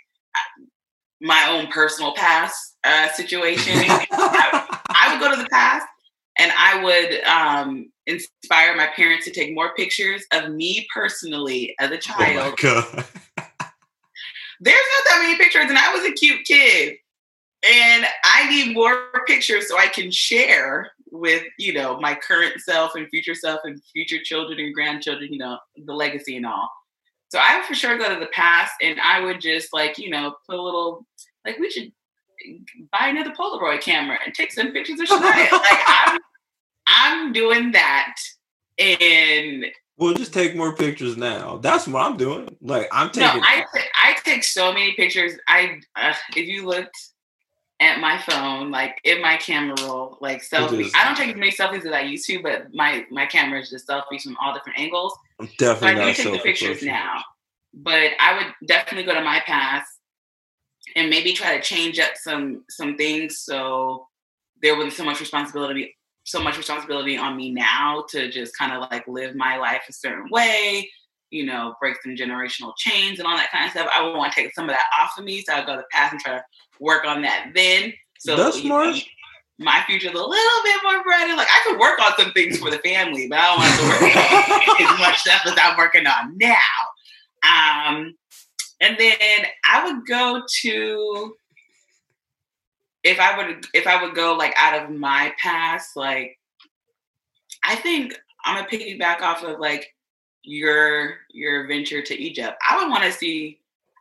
my 1.21 1.47
own 1.49 1.67
personal 1.67 2.13
past 2.13 2.77
uh, 2.83 3.09
situation. 3.09 3.73
I, 3.79 4.79
I, 4.89 5.11
would 5.11 5.19
go 5.19 5.35
to 5.35 5.41
the 5.41 5.49
past 5.49 5.85
and 6.37 6.51
I 6.57 6.83
would 6.83 7.23
um, 7.23 7.91
inspire 8.05 8.75
my 8.75 8.87
parents 8.95 9.25
to 9.25 9.31
take 9.31 9.53
more 9.53 9.73
pictures 9.75 10.23
of 10.31 10.51
me 10.51 10.87
personally 10.93 11.75
as 11.79 11.91
a 11.91 11.95
oh 11.95 11.97
child. 11.97 12.59
Oh 12.63 12.83
There's 14.59 14.75
not 14.95 15.03
that 15.05 15.19
many 15.21 15.37
pictures, 15.37 15.65
and 15.69 15.77
I 15.77 15.93
was 15.93 16.03
a 16.03 16.13
cute 16.13 16.43
kid. 16.45 16.95
And 17.67 18.05
I 18.23 18.49
need 18.49 18.75
more 18.75 19.09
pictures 19.25 19.67
so 19.67 19.77
I 19.77 19.87
can 19.87 20.11
share 20.11 20.91
with, 21.11 21.43
you 21.57 21.73
know, 21.73 21.99
my 21.99 22.15
current 22.15 22.59
self 22.61 22.95
and 22.95 23.07
future 23.09 23.33
self 23.33 23.61
and 23.63 23.81
future 23.91 24.19
children 24.23 24.59
and 24.59 24.73
grandchildren, 24.73 25.33
you 25.33 25.39
know, 25.39 25.57
the 25.85 25.93
legacy 25.93 26.37
and 26.37 26.45
all. 26.45 26.69
So 27.29 27.39
I 27.39 27.57
would 27.57 27.65
for 27.65 27.75
sure 27.75 27.97
go 27.97 28.13
to 28.13 28.19
the 28.19 28.27
past 28.27 28.73
and 28.81 28.99
I 29.01 29.19
would 29.21 29.41
just 29.41 29.73
like, 29.73 29.97
you 29.97 30.09
know, 30.09 30.35
put 30.47 30.57
a 30.57 30.61
little 30.61 31.05
like 31.45 31.59
we 31.59 31.69
should 31.69 31.91
buy 32.91 33.07
another 33.07 33.31
Polaroid 33.31 33.81
camera 33.81 34.17
and 34.23 34.33
take 34.33 34.51
some 34.51 34.71
pictures 34.71 34.99
of 34.99 35.07
Shenyah. 35.07 35.51
like 35.51 35.81
I'm 35.87 36.19
I'm 36.87 37.33
doing 37.33 37.71
that 37.73 38.15
and 38.79 39.65
We'll 39.97 40.13
just 40.13 40.31
take 40.31 40.55
more 40.55 40.75
pictures 40.75 41.17
now. 41.17 41.57
That's 41.57 41.87
what 41.87 42.05
I'm 42.05 42.17
doing. 42.17 42.55
Like 42.61 42.87
I'm 42.91 43.09
taking. 43.09 43.41
No, 43.41 43.43
I 43.43 43.65
I 43.99 44.15
take 44.23 44.43
so 44.43 44.71
many 44.71 44.93
pictures. 44.93 45.33
I 45.47 45.79
uh, 45.95 46.13
if 46.35 46.47
you 46.47 46.67
looked 46.67 46.95
at 47.79 47.99
my 47.99 48.19
phone, 48.19 48.69
like 48.69 48.99
in 49.03 49.23
my 49.23 49.37
camera 49.37 49.75
roll, 49.81 50.19
like 50.21 50.43
selfies. 50.43 50.91
I 50.95 51.03
don't 51.03 51.15
take 51.15 51.29
as 51.29 51.35
many 51.35 51.51
selfies 51.51 51.83
as 51.83 51.91
I 51.91 52.01
used 52.01 52.27
to, 52.27 52.43
but 52.43 52.73
my 52.75 53.07
my 53.09 53.25
camera 53.25 53.59
is 53.59 53.71
just 53.71 53.87
selfies 53.87 54.21
from 54.21 54.37
all 54.39 54.53
different 54.53 54.77
angles. 54.77 55.17
I'm 55.39 55.49
definitely. 55.57 55.95
So 55.95 56.03
I 56.03 56.13
do 56.13 56.23
take 56.23 56.33
the 56.33 56.39
pictures 56.39 56.83
now, 56.83 57.21
but 57.73 58.11
I 58.19 58.37
would 58.37 58.67
definitely 58.67 59.03
go 59.03 59.13
to 59.13 59.23
my 59.23 59.41
past 59.45 59.89
and 60.95 61.09
maybe 61.09 61.33
try 61.33 61.57
to 61.57 61.61
change 61.61 61.99
up 61.99 62.11
some 62.15 62.63
some 62.69 62.97
things 62.97 63.39
so 63.39 64.07
there 64.61 64.75
wasn't 64.75 64.93
so 64.93 65.03
much 65.03 65.19
responsibility 65.19 65.93
so 66.23 66.41
much 66.41 66.57
responsibility 66.57 67.17
on 67.17 67.37
me 67.37 67.51
now 67.51 68.03
to 68.09 68.29
just 68.29 68.57
kind 68.57 68.71
of 68.73 68.89
like 68.89 69.07
live 69.07 69.35
my 69.35 69.57
life 69.57 69.81
a 69.89 69.93
certain 69.93 70.27
way 70.31 70.89
you 71.29 71.45
know, 71.45 71.75
break 71.79 71.97
some 72.01 72.15
generational 72.15 72.73
chains 72.77 73.19
and 73.19 73.27
all 73.27 73.35
that 73.35 73.51
kind 73.51 73.65
of 73.65 73.71
stuff. 73.71 73.89
I 73.95 74.03
would 74.03 74.15
want 74.15 74.31
to 74.33 74.41
take 74.41 74.53
some 74.53 74.69
of 74.69 74.75
that 74.75 74.85
off 74.99 75.17
of 75.17 75.25
me. 75.25 75.41
So 75.41 75.53
I'll 75.53 75.65
go 75.65 75.75
to 75.75 75.81
the 75.81 75.87
past 75.91 76.13
and 76.13 76.21
try 76.21 76.33
to 76.33 76.43
work 76.79 77.05
on 77.05 77.21
that 77.23 77.51
then. 77.53 77.93
So 78.19 78.35
that's 78.35 78.61
smart. 78.61 78.95
My 79.59 79.83
future's 79.87 80.11
a 80.11 80.13
little 80.13 80.63
bit 80.63 80.81
more 80.83 81.03
brighter. 81.03 81.35
Like 81.35 81.47
I 81.49 81.61
could 81.65 81.79
work 81.79 81.99
on 81.99 82.13
some 82.17 82.31
things 82.33 82.59
for 82.59 82.69
the 82.69 82.77
family, 82.79 83.27
but 83.27 83.39
I 83.39 83.45
don't 83.45 83.57
want 83.59 83.79
to 83.79 83.87
work 83.87 84.81
on 84.81 84.91
as 84.93 84.99
much 84.99 85.17
stuff 85.19 85.41
as 85.45 85.57
I'm 85.61 85.77
working 85.77 86.05
on 86.05 86.37
now. 86.37 86.55
Um, 87.43 88.15
and 88.81 88.97
then 88.99 89.45
I 89.63 89.85
would 89.85 90.05
go 90.05 90.43
to 90.61 91.35
if 93.03 93.19
I 93.19 93.37
would 93.37 93.65
if 93.73 93.87
I 93.87 94.01
would 94.03 94.15
go 94.15 94.35
like 94.35 94.53
out 94.57 94.83
of 94.83 94.91
my 94.91 95.33
past, 95.41 95.95
like 95.95 96.37
I 97.63 97.75
think 97.75 98.19
I'm 98.45 98.55
gonna 98.55 98.67
piggyback 98.67 99.21
off 99.21 99.43
of 99.43 99.59
like 99.59 99.93
your 100.43 101.17
your 101.31 101.67
venture 101.67 102.01
to 102.01 102.15
Egypt. 102.15 102.57
I 102.67 102.77
would 102.77 102.89
want 102.89 103.03
to 103.03 103.11
see. 103.11 103.59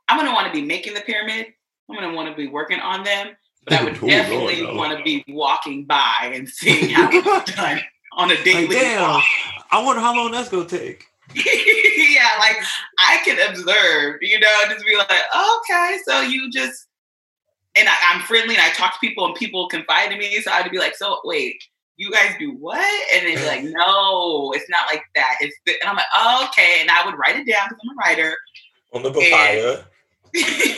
I'm 0.08 0.18
gonna 0.18 0.32
want 0.32 0.46
to 0.46 0.52
be 0.52 0.64
making 0.64 0.94
the 0.94 1.00
pyramid. 1.00 1.46
I'm 1.88 1.96
gonna 1.96 2.14
want 2.14 2.28
to 2.28 2.34
be 2.34 2.48
working 2.48 2.80
on 2.80 3.04
them, 3.04 3.28
but 3.66 3.80
I 3.80 3.84
would 3.84 4.00
definitely 4.00 4.64
want 4.64 4.96
to 4.96 5.02
be 5.02 5.24
walking 5.28 5.84
by 5.84 6.30
and 6.32 6.48
seeing 6.48 6.90
how 6.90 7.08
it's 7.10 7.52
done 7.56 7.80
on 8.12 8.30
a 8.30 8.42
daily. 8.44 8.68
Like, 8.68 8.70
damn, 8.70 9.20
I 9.72 9.82
wonder 9.84 10.00
how 10.00 10.14
long 10.14 10.30
that's 10.30 10.48
gonna 10.48 10.66
take. 10.66 11.04
yeah, 11.34 12.30
like 12.38 12.56
I 13.00 13.18
can 13.24 13.50
observe, 13.50 14.18
you 14.22 14.38
know, 14.38 14.48
just 14.68 14.86
be 14.86 14.96
like, 14.96 15.10
okay, 15.10 15.98
so 16.06 16.20
you 16.20 16.48
just, 16.52 16.86
and 17.74 17.88
I, 17.88 17.94
am 18.14 18.22
friendly 18.22 18.54
and 18.54 18.62
I 18.62 18.70
talk 18.70 18.92
to 18.94 18.98
people 19.00 19.26
and 19.26 19.34
people 19.34 19.68
confide 19.68 20.12
in 20.12 20.18
me. 20.18 20.40
So 20.40 20.52
I'd 20.52 20.70
be 20.70 20.78
like, 20.78 20.94
so 20.94 21.18
wait, 21.24 21.60
you 21.96 22.12
guys 22.12 22.36
do 22.38 22.52
what? 22.52 22.78
And 23.12 23.26
they'd 23.26 23.34
be 23.34 23.46
like, 23.46 23.64
no, 23.64 24.52
it's 24.52 24.70
not 24.70 24.86
like 24.86 25.02
that. 25.16 25.34
It's 25.40 25.56
the, 25.66 25.72
and 25.80 25.90
I'm 25.90 25.96
like, 25.96 26.06
oh, 26.14 26.46
okay. 26.50 26.78
And 26.80 26.90
I 26.90 27.04
would 27.04 27.18
write 27.18 27.34
it 27.34 27.46
down 27.46 27.66
because 27.68 27.78
I'm 27.82 27.98
a 27.98 28.00
writer. 28.06 28.36
On 28.92 29.02
the 29.02 29.10
papaya. 29.10 29.82
And, 30.32 30.76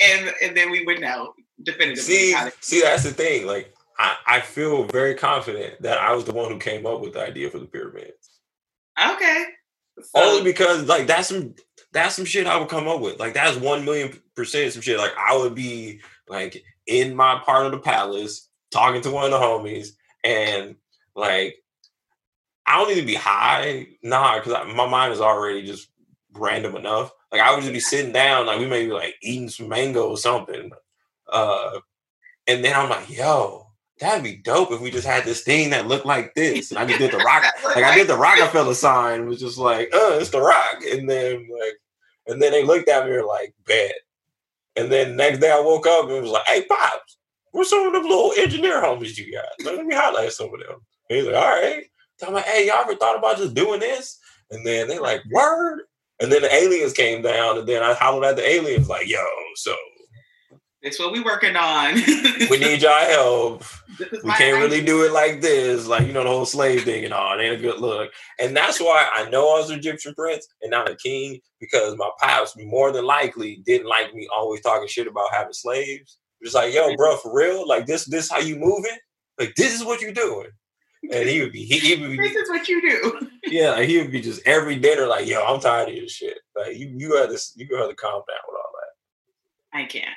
and, 0.00 0.34
and 0.42 0.56
then 0.56 0.70
we 0.70 0.86
would 0.86 1.00
know 1.02 1.34
definitively. 1.64 2.02
See, 2.02 2.36
see, 2.60 2.82
that's 2.82 3.04
the 3.04 3.12
thing. 3.12 3.46
Like, 3.46 3.74
I, 3.98 4.16
I 4.26 4.40
feel 4.40 4.84
very 4.84 5.14
confident 5.14 5.80
that 5.82 5.98
I 5.98 6.12
was 6.12 6.24
the 6.24 6.32
one 6.32 6.50
who 6.50 6.58
came 6.58 6.86
up 6.86 7.00
with 7.00 7.12
the 7.14 7.22
idea 7.22 7.50
for 7.50 7.58
the 7.58 7.66
pyramids. 7.66 8.40
Okay. 9.00 9.44
So, 10.00 10.22
Only 10.22 10.44
because 10.44 10.86
like 10.86 11.06
that's 11.06 11.28
some 11.28 11.54
that's 11.92 12.16
some 12.16 12.24
shit 12.24 12.46
I 12.46 12.58
would 12.58 12.68
come 12.68 12.88
up 12.88 13.00
with. 13.00 13.20
Like 13.20 13.34
that's 13.34 13.56
one 13.56 13.84
million 13.84 14.18
percent 14.34 14.72
some 14.72 14.82
shit. 14.82 14.98
Like 14.98 15.12
I 15.18 15.36
would 15.36 15.54
be 15.54 16.00
like 16.28 16.62
in 16.86 17.14
my 17.14 17.40
part 17.44 17.66
of 17.66 17.72
the 17.72 17.78
palace 17.78 18.48
talking 18.70 19.02
to 19.02 19.10
one 19.10 19.24
of 19.24 19.30
the 19.30 19.36
homies 19.36 19.90
and 20.24 20.76
like 21.14 21.56
I 22.66 22.78
don't 22.78 22.88
need 22.88 23.00
to 23.00 23.06
be 23.06 23.14
high, 23.14 23.88
nah, 24.02 24.38
because 24.38 24.66
my 24.74 24.86
mind 24.86 25.12
is 25.12 25.20
already 25.20 25.66
just 25.66 25.88
random 26.32 26.76
enough. 26.76 27.12
Like 27.30 27.40
I 27.40 27.52
would 27.52 27.62
just 27.62 27.72
be 27.72 27.80
sitting 27.80 28.12
down, 28.12 28.46
like 28.46 28.58
we 28.58 28.66
may 28.66 28.86
be 28.86 28.92
like 28.92 29.16
eating 29.22 29.48
some 29.48 29.68
mango 29.68 30.08
or 30.08 30.16
something, 30.16 30.70
uh, 31.32 31.80
and 32.46 32.64
then 32.64 32.76
I'm 32.76 32.90
like, 32.90 33.10
yo, 33.10 33.66
that'd 33.98 34.24
be 34.24 34.36
dope 34.36 34.72
if 34.72 34.80
we 34.80 34.90
just 34.90 35.06
had 35.06 35.24
this 35.24 35.42
thing 35.42 35.70
that 35.70 35.88
looked 35.88 36.06
like 36.06 36.34
this, 36.34 36.70
and 36.70 36.78
I 36.78 36.86
just 36.86 36.98
did 36.98 37.12
the 37.12 37.18
rock, 37.18 37.44
like 37.64 37.84
I 37.84 37.94
did 37.94 38.08
the 38.08 38.16
Roc-A-Fella 38.16 38.74
sign, 38.74 39.26
was 39.26 39.40
just 39.40 39.58
like, 39.58 39.90
oh, 39.92 40.18
it's 40.18 40.30
the 40.30 40.40
rock, 40.40 40.82
and 40.90 41.08
then 41.08 41.48
like, 41.60 41.78
and 42.26 42.40
then 42.40 42.52
they 42.52 42.64
looked 42.64 42.88
at 42.88 43.08
me 43.08 43.20
like, 43.20 43.54
bad. 43.66 43.92
and 44.76 44.90
then 44.90 45.16
next 45.16 45.38
day 45.38 45.50
I 45.50 45.60
woke 45.60 45.86
up 45.86 46.04
and 46.04 46.12
it 46.12 46.22
was 46.22 46.30
like, 46.30 46.46
hey, 46.46 46.64
pops, 46.66 47.16
Where's 47.52 47.68
some 47.68 47.86
of 47.86 47.92
them 47.92 48.02
little 48.04 48.32
engineer 48.38 48.82
homies 48.82 49.18
you 49.18 49.30
got? 49.32 49.44
Let 49.64 49.84
me 49.84 49.94
highlight 49.94 50.32
some 50.32 50.52
of 50.52 50.60
them. 50.60 50.80
And 51.08 51.18
he's 51.18 51.26
like, 51.26 51.36
all 51.36 51.50
right. 51.50 51.84
I'm 52.26 52.34
like, 52.34 52.46
hey, 52.46 52.66
y'all 52.66 52.80
ever 52.80 52.94
thought 52.94 53.18
about 53.18 53.36
just 53.36 53.54
doing 53.54 53.80
this? 53.80 54.18
And 54.50 54.66
then 54.66 54.88
they 54.88 54.98
like, 54.98 55.22
word. 55.30 55.82
And 56.20 56.30
then 56.30 56.42
the 56.42 56.54
aliens 56.54 56.92
came 56.92 57.20
down, 57.20 57.58
and 57.58 57.66
then 57.66 57.82
I 57.82 57.94
hollered 57.94 58.24
at 58.24 58.36
the 58.36 58.48
aliens, 58.48 58.88
like, 58.88 59.08
yo, 59.08 59.24
so 59.56 59.74
that's 60.82 60.98
what 60.98 61.12
we 61.12 61.20
working 61.20 61.56
on. 61.56 61.94
we 62.50 62.58
need 62.58 62.82
y'all 62.82 63.06
help. 63.06 63.64
We 64.24 64.32
can't 64.32 64.58
really 64.58 64.82
do 64.82 65.04
it 65.04 65.12
like 65.12 65.42
this, 65.42 65.86
like 65.86 66.06
you 66.06 66.14
know 66.14 66.24
the 66.24 66.30
whole 66.30 66.46
slave 66.46 66.84
thing 66.84 67.04
and 67.04 67.12
all. 67.12 67.38
It 67.38 67.42
ain't 67.42 67.58
a 67.58 67.62
good 67.62 67.78
look, 67.78 68.10
and 68.40 68.56
that's 68.56 68.80
why 68.80 69.06
I 69.14 69.28
know 69.28 69.54
I 69.54 69.60
was 69.60 69.70
an 69.70 69.78
Egyptian 69.78 70.14
prince 70.14 70.48
and 70.62 70.70
not 70.70 70.90
a 70.90 70.96
king 70.96 71.40
because 71.60 71.94
my 71.96 72.10
pops 72.18 72.56
more 72.56 72.90
than 72.90 73.04
likely 73.04 73.62
didn't 73.66 73.86
like 73.86 74.14
me 74.14 74.26
always 74.34 74.62
talking 74.62 74.88
shit 74.88 75.06
about 75.06 75.32
having 75.32 75.52
slaves. 75.52 76.18
Just 76.42 76.54
like, 76.54 76.74
yo, 76.74 76.96
bro, 76.96 77.16
for 77.18 77.36
real? 77.36 77.68
Like 77.68 77.86
this, 77.86 78.06
this 78.06 78.30
how 78.30 78.38
you 78.38 78.56
moving? 78.56 78.96
Like 79.38 79.54
this 79.56 79.74
is 79.74 79.84
what 79.84 80.00
you're 80.00 80.12
doing. 80.12 80.48
And 81.12 81.28
he 81.28 81.40
would 81.40 81.52
be, 81.52 81.64
he, 81.64 81.78
he 81.78 82.00
would 82.00 82.10
be. 82.10 82.16
This 82.16 82.36
is 82.36 82.48
what 82.48 82.68
you 82.68 82.80
do. 82.80 83.28
yeah, 83.44 83.70
like 83.72 83.88
he 83.88 83.98
would 83.98 84.10
be 84.10 84.20
just 84.20 84.40
every 84.46 84.76
dinner, 84.76 85.06
like, 85.06 85.26
yo, 85.26 85.44
I'm 85.44 85.60
tired 85.60 85.88
of 85.88 85.94
this 85.94 86.12
shit. 86.12 86.38
Like 86.56 86.76
you, 86.76 86.92
you 86.96 87.16
had 87.16 87.30
this, 87.30 87.52
you 87.56 87.66
have 87.76 87.88
to 87.88 87.94
calm 87.94 88.12
down 88.12 88.38
with 88.48 88.56
all 88.56 88.72
that. 88.72 89.78
I 89.78 89.84
can't. 89.84 90.16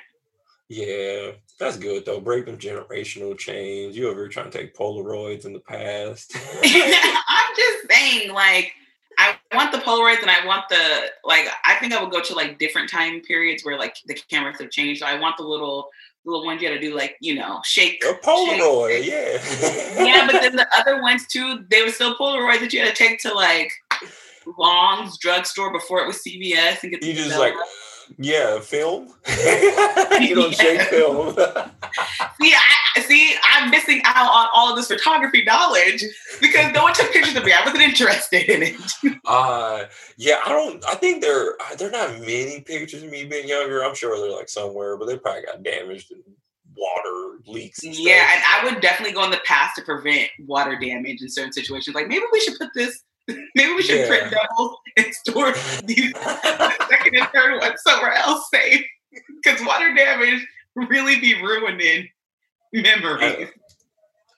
Yeah, 0.68 1.32
that's 1.60 1.76
good 1.76 2.04
though. 2.04 2.20
Break 2.20 2.46
them 2.46 2.58
generational 2.58 3.38
chains. 3.38 3.96
You 3.96 4.10
ever 4.10 4.28
trying 4.28 4.50
to 4.50 4.58
take 4.58 4.76
Polaroids 4.76 5.44
in 5.44 5.52
the 5.52 5.60
past? 5.60 6.36
I'm 6.64 7.56
just 7.56 7.90
saying, 7.90 8.32
like, 8.32 8.72
I 9.18 9.36
want 9.54 9.70
the 9.70 9.78
Polaroids 9.78 10.22
and 10.22 10.30
I 10.30 10.44
want 10.44 10.68
the 10.68 11.10
like. 11.24 11.46
I 11.64 11.76
think 11.76 11.92
I 11.92 12.02
would 12.02 12.12
go 12.12 12.20
to 12.20 12.34
like 12.34 12.58
different 12.58 12.90
time 12.90 13.20
periods 13.20 13.64
where 13.64 13.78
like 13.78 13.96
the 14.06 14.14
cameras 14.28 14.58
have 14.60 14.70
changed. 14.70 15.00
So 15.00 15.06
I 15.06 15.18
want 15.18 15.36
the 15.36 15.44
little 15.44 15.88
little 16.24 16.44
ones 16.44 16.60
you 16.60 16.68
had 16.68 16.74
to 16.74 16.80
do 16.80 16.94
like 16.94 17.16
you 17.20 17.36
know 17.36 17.60
shake. 17.64 18.02
A 18.04 18.14
Polaroid, 18.14 19.04
shake. 19.04 19.06
yeah. 19.06 20.04
yeah, 20.04 20.26
but 20.26 20.42
then 20.42 20.56
the 20.56 20.66
other 20.76 21.00
ones 21.00 21.26
too, 21.28 21.64
they 21.70 21.82
were 21.82 21.90
still 21.90 22.16
Polaroids 22.16 22.60
that 22.60 22.72
you 22.72 22.80
had 22.80 22.94
to 22.94 22.94
take 22.94 23.20
to 23.20 23.32
like 23.32 23.70
Long's 24.58 25.16
drugstore 25.18 25.72
before 25.72 26.00
it 26.00 26.06
was 26.08 26.22
CVS 26.26 26.82
and 26.82 26.92
get. 26.92 27.04
You 27.04 27.14
just 27.14 27.38
like. 27.38 27.54
Yeah, 28.18 28.60
film. 28.60 29.12
you 30.20 30.34
don't 30.34 30.54
shake 30.54 30.82
film. 30.82 31.34
see, 32.40 32.54
I 32.96 33.00
see. 33.00 33.34
I'm 33.50 33.70
missing 33.70 34.00
out 34.04 34.30
on 34.30 34.48
all 34.54 34.70
of 34.70 34.76
this 34.76 34.88
photography 34.88 35.44
knowledge 35.44 36.04
because 36.40 36.72
no 36.72 36.84
one 36.84 36.94
took 36.94 37.12
pictures 37.12 37.36
of 37.36 37.44
me. 37.44 37.52
I 37.52 37.64
wasn't 37.64 37.82
interested 37.82 38.48
in 38.48 38.62
it. 38.62 39.18
uh, 39.24 39.84
yeah, 40.16 40.40
I 40.44 40.50
don't. 40.50 40.84
I 40.86 40.94
think 40.94 41.22
there 41.22 41.54
there 41.78 41.88
are 41.88 41.92
not 41.92 42.20
many 42.20 42.60
pictures 42.60 43.02
of 43.02 43.10
me 43.10 43.24
being 43.24 43.48
younger. 43.48 43.84
I'm 43.84 43.94
sure 43.94 44.18
they're 44.18 44.36
like 44.36 44.48
somewhere, 44.48 44.96
but 44.96 45.06
they 45.06 45.18
probably 45.18 45.42
got 45.42 45.62
damaged 45.62 46.12
and 46.12 46.22
water 46.76 47.38
leaks. 47.46 47.82
And 47.84 47.94
yeah, 47.94 48.34
and 48.34 48.42
I 48.46 48.64
would 48.64 48.80
definitely 48.80 49.14
go 49.14 49.24
in 49.24 49.30
the 49.30 49.40
past 49.44 49.76
to 49.76 49.82
prevent 49.82 50.28
water 50.46 50.78
damage 50.78 51.22
in 51.22 51.28
certain 51.28 51.52
situations. 51.52 51.94
Like 51.94 52.08
maybe 52.08 52.24
we 52.32 52.40
should 52.40 52.58
put 52.58 52.70
this 52.74 53.02
Maybe 53.54 53.74
we 53.74 53.82
should 53.82 54.00
yeah. 54.00 54.08
print 54.08 54.34
double 54.34 54.78
and 54.96 55.14
store 55.14 55.52
these 55.84 56.12
second 56.22 57.14
and 57.14 57.28
third 57.34 57.60
one 57.60 57.76
somewhere 57.78 58.14
else 58.14 58.48
safe. 58.52 58.84
Because 59.42 59.64
water 59.64 59.94
damage 59.94 60.46
really 60.74 61.18
be 61.20 61.40
ruining 61.42 62.08
memories. 62.72 63.48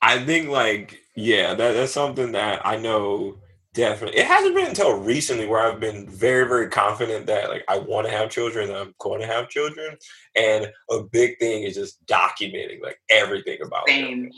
I, 0.01 0.15
I 0.15 0.25
think 0.25 0.49
like 0.49 1.01
yeah, 1.17 1.55
that, 1.55 1.73
that's 1.73 1.93
something 1.93 2.33
that 2.33 2.65
I 2.65 2.77
know 2.77 3.39
definitely. 3.75 4.21
It 4.21 4.27
hasn't 4.27 4.55
been 4.55 4.67
until 4.67 4.99
recently 4.99 5.47
where 5.47 5.61
I've 5.61 5.81
been 5.81 6.09
very, 6.09 6.47
very 6.49 6.69
confident 6.69 7.27
that 7.27 7.49
like 7.49 7.65
I 7.69 7.79
want 7.79 8.07
to 8.07 8.13
have 8.13 8.31
children, 8.31 8.75
I'm 8.75 8.95
going 8.99 9.21
to 9.21 9.27
have 9.27 9.49
children. 9.49 9.97
And 10.37 10.71
a 10.91 11.03
big 11.03 11.39
thing 11.39 11.65
is 11.65 11.75
just 11.75 12.05
documenting 12.07 12.83
like 12.83 12.99
everything 13.11 13.59
about 13.63 13.89
Same. 13.89 14.25
them. 14.25 14.33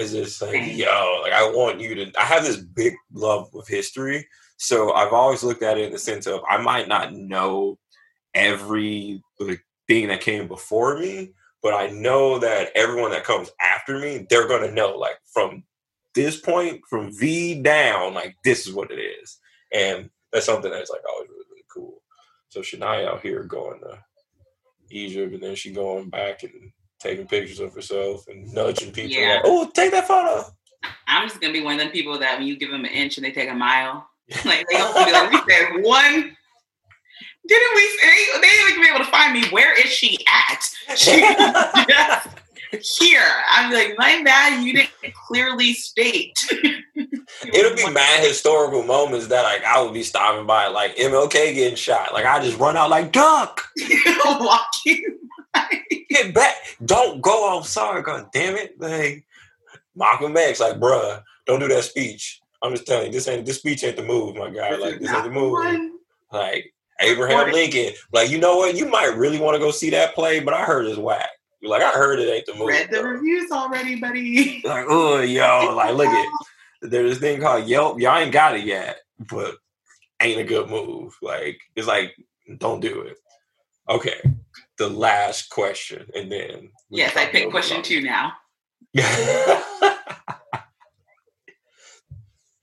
It's 0.00 0.12
just 0.12 0.40
like, 0.40 0.76
yo, 0.76 1.20
like 1.22 1.32
I 1.32 1.44
want 1.50 1.80
you 1.80 1.94
to. 1.96 2.12
I 2.18 2.24
have 2.24 2.44
this 2.44 2.56
big 2.56 2.94
love 3.12 3.48
of 3.54 3.68
history, 3.68 4.26
so 4.56 4.92
I've 4.94 5.12
always 5.12 5.42
looked 5.42 5.62
at 5.62 5.78
it 5.78 5.84
in 5.84 5.92
the 5.92 5.98
sense 5.98 6.26
of 6.26 6.40
I 6.48 6.56
might 6.58 6.88
not 6.88 7.12
know 7.12 7.78
every 8.34 9.22
like, 9.38 9.64
thing 9.86 10.08
that 10.08 10.20
came 10.20 10.48
before 10.48 10.98
me, 10.98 11.32
but 11.62 11.74
I 11.74 11.88
know 11.88 12.38
that 12.38 12.70
everyone 12.74 13.10
that 13.10 13.24
comes 13.24 13.50
after 13.60 13.98
me, 13.98 14.26
they're 14.30 14.48
gonna 14.48 14.72
know 14.72 14.96
like 14.96 15.18
from 15.32 15.64
this 16.14 16.40
point, 16.40 16.80
from 16.88 17.16
V 17.16 17.60
down, 17.62 18.14
like 18.14 18.36
this 18.42 18.66
is 18.66 18.72
what 18.72 18.90
it 18.90 18.98
is, 18.98 19.38
and 19.72 20.08
that's 20.32 20.46
something 20.46 20.70
that's 20.70 20.90
like 20.90 21.02
always 21.08 21.28
really 21.28 21.44
really 21.50 21.64
cool. 21.72 22.02
So 22.48 22.60
Shenyah 22.60 23.08
out 23.08 23.20
here 23.20 23.44
going 23.44 23.80
to 23.80 23.98
Egypt, 24.90 25.34
and 25.34 25.42
then 25.42 25.54
she 25.54 25.72
going 25.72 26.08
back 26.08 26.42
and 26.42 26.72
taking 27.00 27.26
pictures 27.26 27.60
of 27.60 27.74
herself 27.74 28.26
and 28.28 28.52
nudging 28.52 28.92
people. 28.92 29.10
Yeah. 29.10 29.36
Like, 29.36 29.42
oh, 29.44 29.70
take 29.74 29.90
that 29.92 30.06
photo. 30.06 30.44
I'm 31.06 31.28
just 31.28 31.40
gonna 31.40 31.52
be 31.52 31.62
one 31.62 31.74
of 31.74 31.80
them 31.80 31.90
people 31.90 32.18
that 32.18 32.38
when 32.38 32.46
you 32.46 32.56
give 32.56 32.70
them 32.70 32.84
an 32.84 32.90
inch 32.90 33.18
and 33.18 33.24
they 33.24 33.32
take 33.32 33.50
a 33.50 33.54
mile, 33.54 34.08
like 34.44 34.66
they 34.70 34.78
gonna 34.78 35.06
be 35.06 35.12
like, 35.12 35.32
we 35.32 35.52
said 35.52 35.82
one. 35.82 36.36
Didn't 37.48 37.74
we? 37.74 37.98
They, 38.02 38.40
they 38.40 38.48
didn't 38.48 38.82
be 38.82 38.88
able 38.88 39.04
to 39.04 39.10
find 39.10 39.32
me. 39.32 39.48
Where 39.48 39.72
is 39.78 39.90
she 39.90 40.18
at? 40.26 40.68
She 42.82 43.04
here. 43.04 43.26
I'm 43.50 43.72
like, 43.72 43.94
my 43.98 44.22
bad. 44.24 44.62
You 44.62 44.72
didn't 44.72 44.90
clearly 45.26 45.72
state. 45.72 46.38
It'll 46.94 47.76
be 47.76 47.90
mad 47.90 48.24
historical 48.24 48.84
moments 48.84 49.26
that 49.26 49.42
like 49.42 49.64
I 49.64 49.82
would 49.82 49.92
be 49.92 50.04
stopping 50.04 50.46
by, 50.46 50.68
like 50.68 50.94
MLK 50.96 51.54
getting 51.54 51.74
shot. 51.74 52.12
Like 52.12 52.26
I 52.26 52.40
just 52.40 52.58
run 52.58 52.76
out 52.76 52.90
like 52.90 53.10
duck, 53.10 53.64
walking. 54.24 55.18
Get 56.10 56.34
back. 56.34 56.56
Don't 56.84 57.20
go 57.20 57.56
outside. 57.56 58.04
God 58.04 58.26
damn 58.32 58.56
it. 58.56 58.80
Like 58.80 59.24
Malcolm 59.94 60.36
X, 60.36 60.60
like, 60.60 60.76
bruh, 60.76 61.22
don't 61.46 61.60
do 61.60 61.68
that 61.68 61.84
speech. 61.84 62.40
I'm 62.62 62.72
just 62.72 62.86
telling 62.86 63.06
you, 63.06 63.12
this 63.12 63.28
ain't 63.28 63.46
this 63.46 63.58
speech 63.58 63.84
ain't 63.84 63.96
the 63.96 64.02
move, 64.02 64.36
my 64.36 64.50
guy. 64.50 64.76
Like 64.76 65.00
this 65.00 65.10
ain't 65.10 65.24
the 65.24 65.30
move. 65.30 65.58
Like 66.32 66.74
Abraham 67.00 67.52
Lincoln. 67.52 67.94
Like, 68.12 68.30
you 68.30 68.38
know 68.38 68.56
what? 68.56 68.76
You 68.76 68.86
might 68.86 69.16
really 69.16 69.38
want 69.38 69.54
to 69.54 69.58
go 69.58 69.70
see 69.70 69.90
that 69.90 70.14
play, 70.14 70.40
but 70.40 70.52
I 70.52 70.64
heard 70.64 70.86
it's 70.86 70.98
whack. 70.98 71.30
Like 71.62 71.82
I 71.82 71.90
heard 71.90 72.18
it 72.18 72.30
ain't 72.30 72.46
the 72.46 72.54
move. 72.54 72.68
Read 72.68 72.90
the 72.90 73.02
reviews 73.02 73.50
already, 73.50 73.96
buddy. 73.96 74.62
Like, 74.64 74.86
oh 74.88 75.20
yo, 75.20 75.74
like 75.76 75.94
look 75.94 76.08
at 76.08 76.26
there's 76.82 77.10
this 77.10 77.18
thing 77.18 77.40
called 77.40 77.66
Yelp. 77.68 78.00
Y'all 78.00 78.16
ain't 78.16 78.32
got 78.32 78.56
it 78.56 78.64
yet, 78.64 79.00
but 79.30 79.56
ain't 80.20 80.40
a 80.40 80.44
good 80.44 80.70
move. 80.70 81.16
Like 81.20 81.60
it's 81.76 81.86
like 81.86 82.16
don't 82.58 82.80
do 82.80 83.02
it. 83.02 83.18
Okay, 83.88 84.20
the 84.80 84.88
last 84.88 85.50
question, 85.50 86.06
and 86.14 86.32
then 86.32 86.70
yes, 86.88 87.14
I 87.14 87.26
pick 87.26 87.50
question 87.50 87.82
two 87.82 88.00
now. 88.00 88.32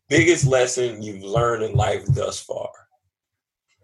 biggest 0.10 0.48
lesson 0.48 1.04
you've 1.04 1.24
learned 1.24 1.64
in 1.64 1.74
life 1.74 2.04
thus 2.08 2.40
far? 2.40 2.72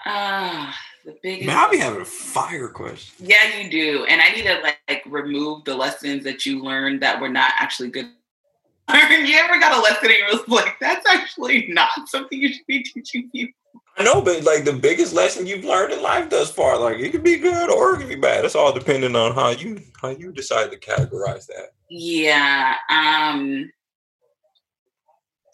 Ah, 0.04 0.70
uh, 0.70 0.74
the 1.06 1.16
biggest. 1.22 1.46
Man, 1.46 1.58
I'll 1.58 1.70
be 1.70 1.78
having 1.78 2.02
a 2.02 2.06
fire 2.06 2.70
question. 2.70 3.28
Yeah, 3.28 3.56
you 3.56 3.70
do, 3.70 4.06
and 4.06 4.20
I 4.20 4.30
need 4.30 4.46
to 4.46 4.62
like, 4.62 4.80
like 4.90 5.04
remove 5.06 5.64
the 5.66 5.76
lessons 5.76 6.24
that 6.24 6.44
you 6.44 6.64
learned 6.64 7.04
that 7.04 7.22
were 7.22 7.30
not 7.30 7.52
actually 7.60 7.90
good. 7.90 8.06
you 8.94 9.38
ever 9.38 9.60
got 9.60 9.78
a 9.78 9.82
lesson 9.82 10.10
and 10.10 10.18
you 10.18 10.26
was 10.32 10.48
like, 10.48 10.76
"That's 10.82 11.06
actually 11.08 11.68
not 11.68 11.92
something 12.08 12.42
you 12.42 12.52
should 12.52 12.66
be 12.68 12.82
teaching 12.84 13.30
people." 13.30 13.54
I 13.98 14.04
know, 14.04 14.22
but 14.22 14.44
like 14.44 14.66
the 14.66 14.74
biggest 14.74 15.14
lesson 15.14 15.46
you've 15.46 15.66
learned 15.66 15.94
in 15.94 16.02
life 16.02 16.30
thus 16.30 16.52
far, 16.52 16.80
like 16.80 16.98
it 16.98 17.12
could 17.12 17.24
be 17.24 17.38
good 17.38 17.70
or 17.70 17.94
it 17.94 18.00
could 18.00 18.10
be 18.10 18.16
bad. 18.16 18.44
It's 18.44 18.56
all 18.56 18.74
depending 18.74 19.16
on 19.16 19.36
how 19.36 19.50
you 19.50 19.80
how 20.02 20.10
you 20.10 20.32
decide 20.32 20.72
to 20.72 20.80
categorize 20.80 21.46
that. 21.48 21.74
Yeah. 21.90 22.76
Um 22.90 23.72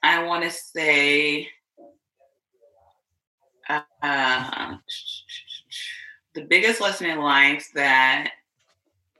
I 0.02 0.24
want 0.24 0.46
to 0.46 0.52
say 0.52 1.50
uh, 3.70 4.78
the 6.34 6.42
biggest 6.42 6.82
lesson 6.82 7.08
in 7.08 7.20
life 7.20 7.70
that 7.76 8.32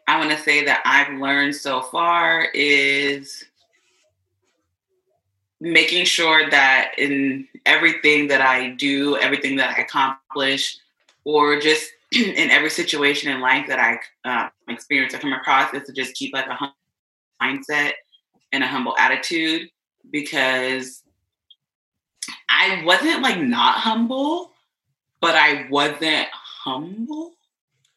I 0.08 0.18
want 0.18 0.32
to 0.32 0.40
say 0.40 0.64
that 0.66 0.82
I've 0.86 1.20
learned 1.20 1.56
so 1.56 1.82
far 1.82 2.46
is 2.54 3.46
making 5.62 6.06
sure 6.06 6.50
that 6.50 6.94
in 6.98 7.48
everything 7.66 8.28
that 8.28 8.42
I 8.42 8.70
do, 8.72 9.18
everything 9.18 9.56
that 9.58 9.78
I 9.78 9.82
accomplish, 9.82 10.78
or 11.26 11.60
just 11.60 11.92
in 12.12 12.50
every 12.50 12.70
situation 12.70 13.32
in 13.32 13.42
life 13.42 13.68
that 13.68 13.80
I 13.80 14.00
uh, 14.30 14.50
experience 14.68 15.14
or 15.14 15.20
come 15.20 15.34
across, 15.34 15.74
is 15.74 15.84
to 15.84 15.94
just 15.94 16.14
keep 16.16 16.34
like 16.34 16.48
a 16.48 16.54
humble 16.54 16.76
mindset 17.42 17.92
and 18.52 18.64
a 18.64 18.68
humble 18.68 18.96
attitude 18.98 19.70
because 20.12 21.04
I 22.50 22.82
wasn't 22.84 23.22
like 23.22 23.40
not 23.40 23.76
humble, 23.76 24.54
but 25.22 25.36
I 25.36 25.68
wasn't 25.70 26.28
humble. 26.34 27.34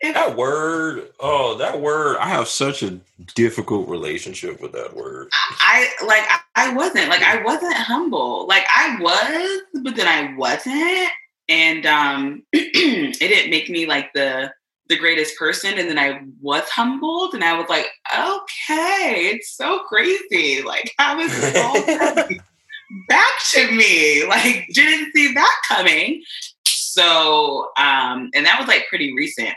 If 0.02 0.14
that 0.14 0.36
word, 0.36 1.10
oh, 1.20 1.56
that 1.58 1.80
word, 1.80 2.16
I 2.18 2.28
have 2.28 2.48
such 2.48 2.82
a 2.82 2.98
difficult 3.36 3.88
relationship 3.88 4.60
with 4.60 4.72
that 4.72 4.96
word. 4.96 5.28
I 5.60 5.88
like 6.04 6.24
I, 6.28 6.40
I 6.56 6.74
wasn't 6.74 7.08
like 7.08 7.22
I 7.22 7.40
wasn't 7.44 7.74
humble. 7.74 8.48
Like 8.48 8.64
I 8.68 8.96
was, 9.00 9.62
but 9.84 9.94
then 9.94 10.08
I 10.08 10.36
wasn't. 10.36 11.08
And 11.48 11.86
um 11.86 12.42
it 12.52 13.18
didn't 13.20 13.50
make 13.50 13.70
me 13.70 13.86
like 13.86 14.12
the 14.12 14.52
the 14.88 14.98
greatest 14.98 15.38
person 15.38 15.78
and 15.78 15.88
then 15.88 15.98
I 16.00 16.20
was 16.40 16.68
humbled 16.68 17.34
and 17.34 17.44
I 17.44 17.56
was 17.56 17.68
like, 17.68 17.86
okay, 18.12 19.30
it's 19.32 19.56
so 19.56 19.78
crazy. 19.88 20.62
Like 20.62 20.92
how 20.98 21.20
is 21.20 21.30
this 21.30 21.56
all 21.56 22.26
back 23.08 23.30
to 23.52 23.70
me? 23.70 24.26
Like 24.26 24.66
didn't 24.72 25.12
see 25.12 25.32
that 25.32 25.56
coming. 25.68 26.24
So 26.66 27.70
um 27.76 28.30
and 28.34 28.44
that 28.46 28.58
was 28.58 28.66
like 28.66 28.88
pretty 28.88 29.14
recent. 29.14 29.54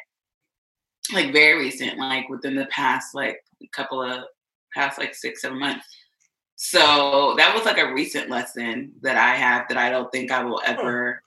Like 1.13 1.33
very 1.33 1.59
recent, 1.59 1.97
like 1.97 2.29
within 2.29 2.55
the 2.55 2.65
past 2.67 3.13
like 3.13 3.43
couple 3.71 4.01
of 4.01 4.23
past 4.73 4.97
like 4.97 5.15
six, 5.15 5.41
seven 5.41 5.59
months. 5.59 5.85
So 6.55 7.33
that 7.37 7.53
was 7.53 7.65
like 7.65 7.77
a 7.77 7.93
recent 7.93 8.29
lesson 8.29 8.93
that 9.01 9.17
I 9.17 9.35
have 9.35 9.67
that 9.67 9.77
I 9.77 9.89
don't 9.89 10.11
think 10.11 10.31
I 10.31 10.43
will 10.43 10.61
ever 10.65 11.21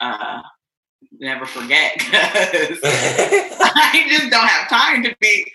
uh 0.00 0.42
never 1.20 1.46
forget 1.46 1.92
because 1.98 2.80
I 2.82 4.06
just 4.08 4.30
don't 4.30 4.46
have 4.46 4.68
time 4.68 5.02
to 5.04 5.14
be 5.20 5.50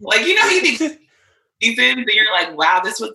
like 0.00 0.26
you 0.26 0.34
know 0.34 0.48
you 0.48 0.62
be 0.62 0.76
seasons 1.62 1.98
and 1.98 2.06
you're 2.08 2.32
like 2.32 2.56
wow 2.56 2.80
this 2.82 3.00
was 3.00 3.12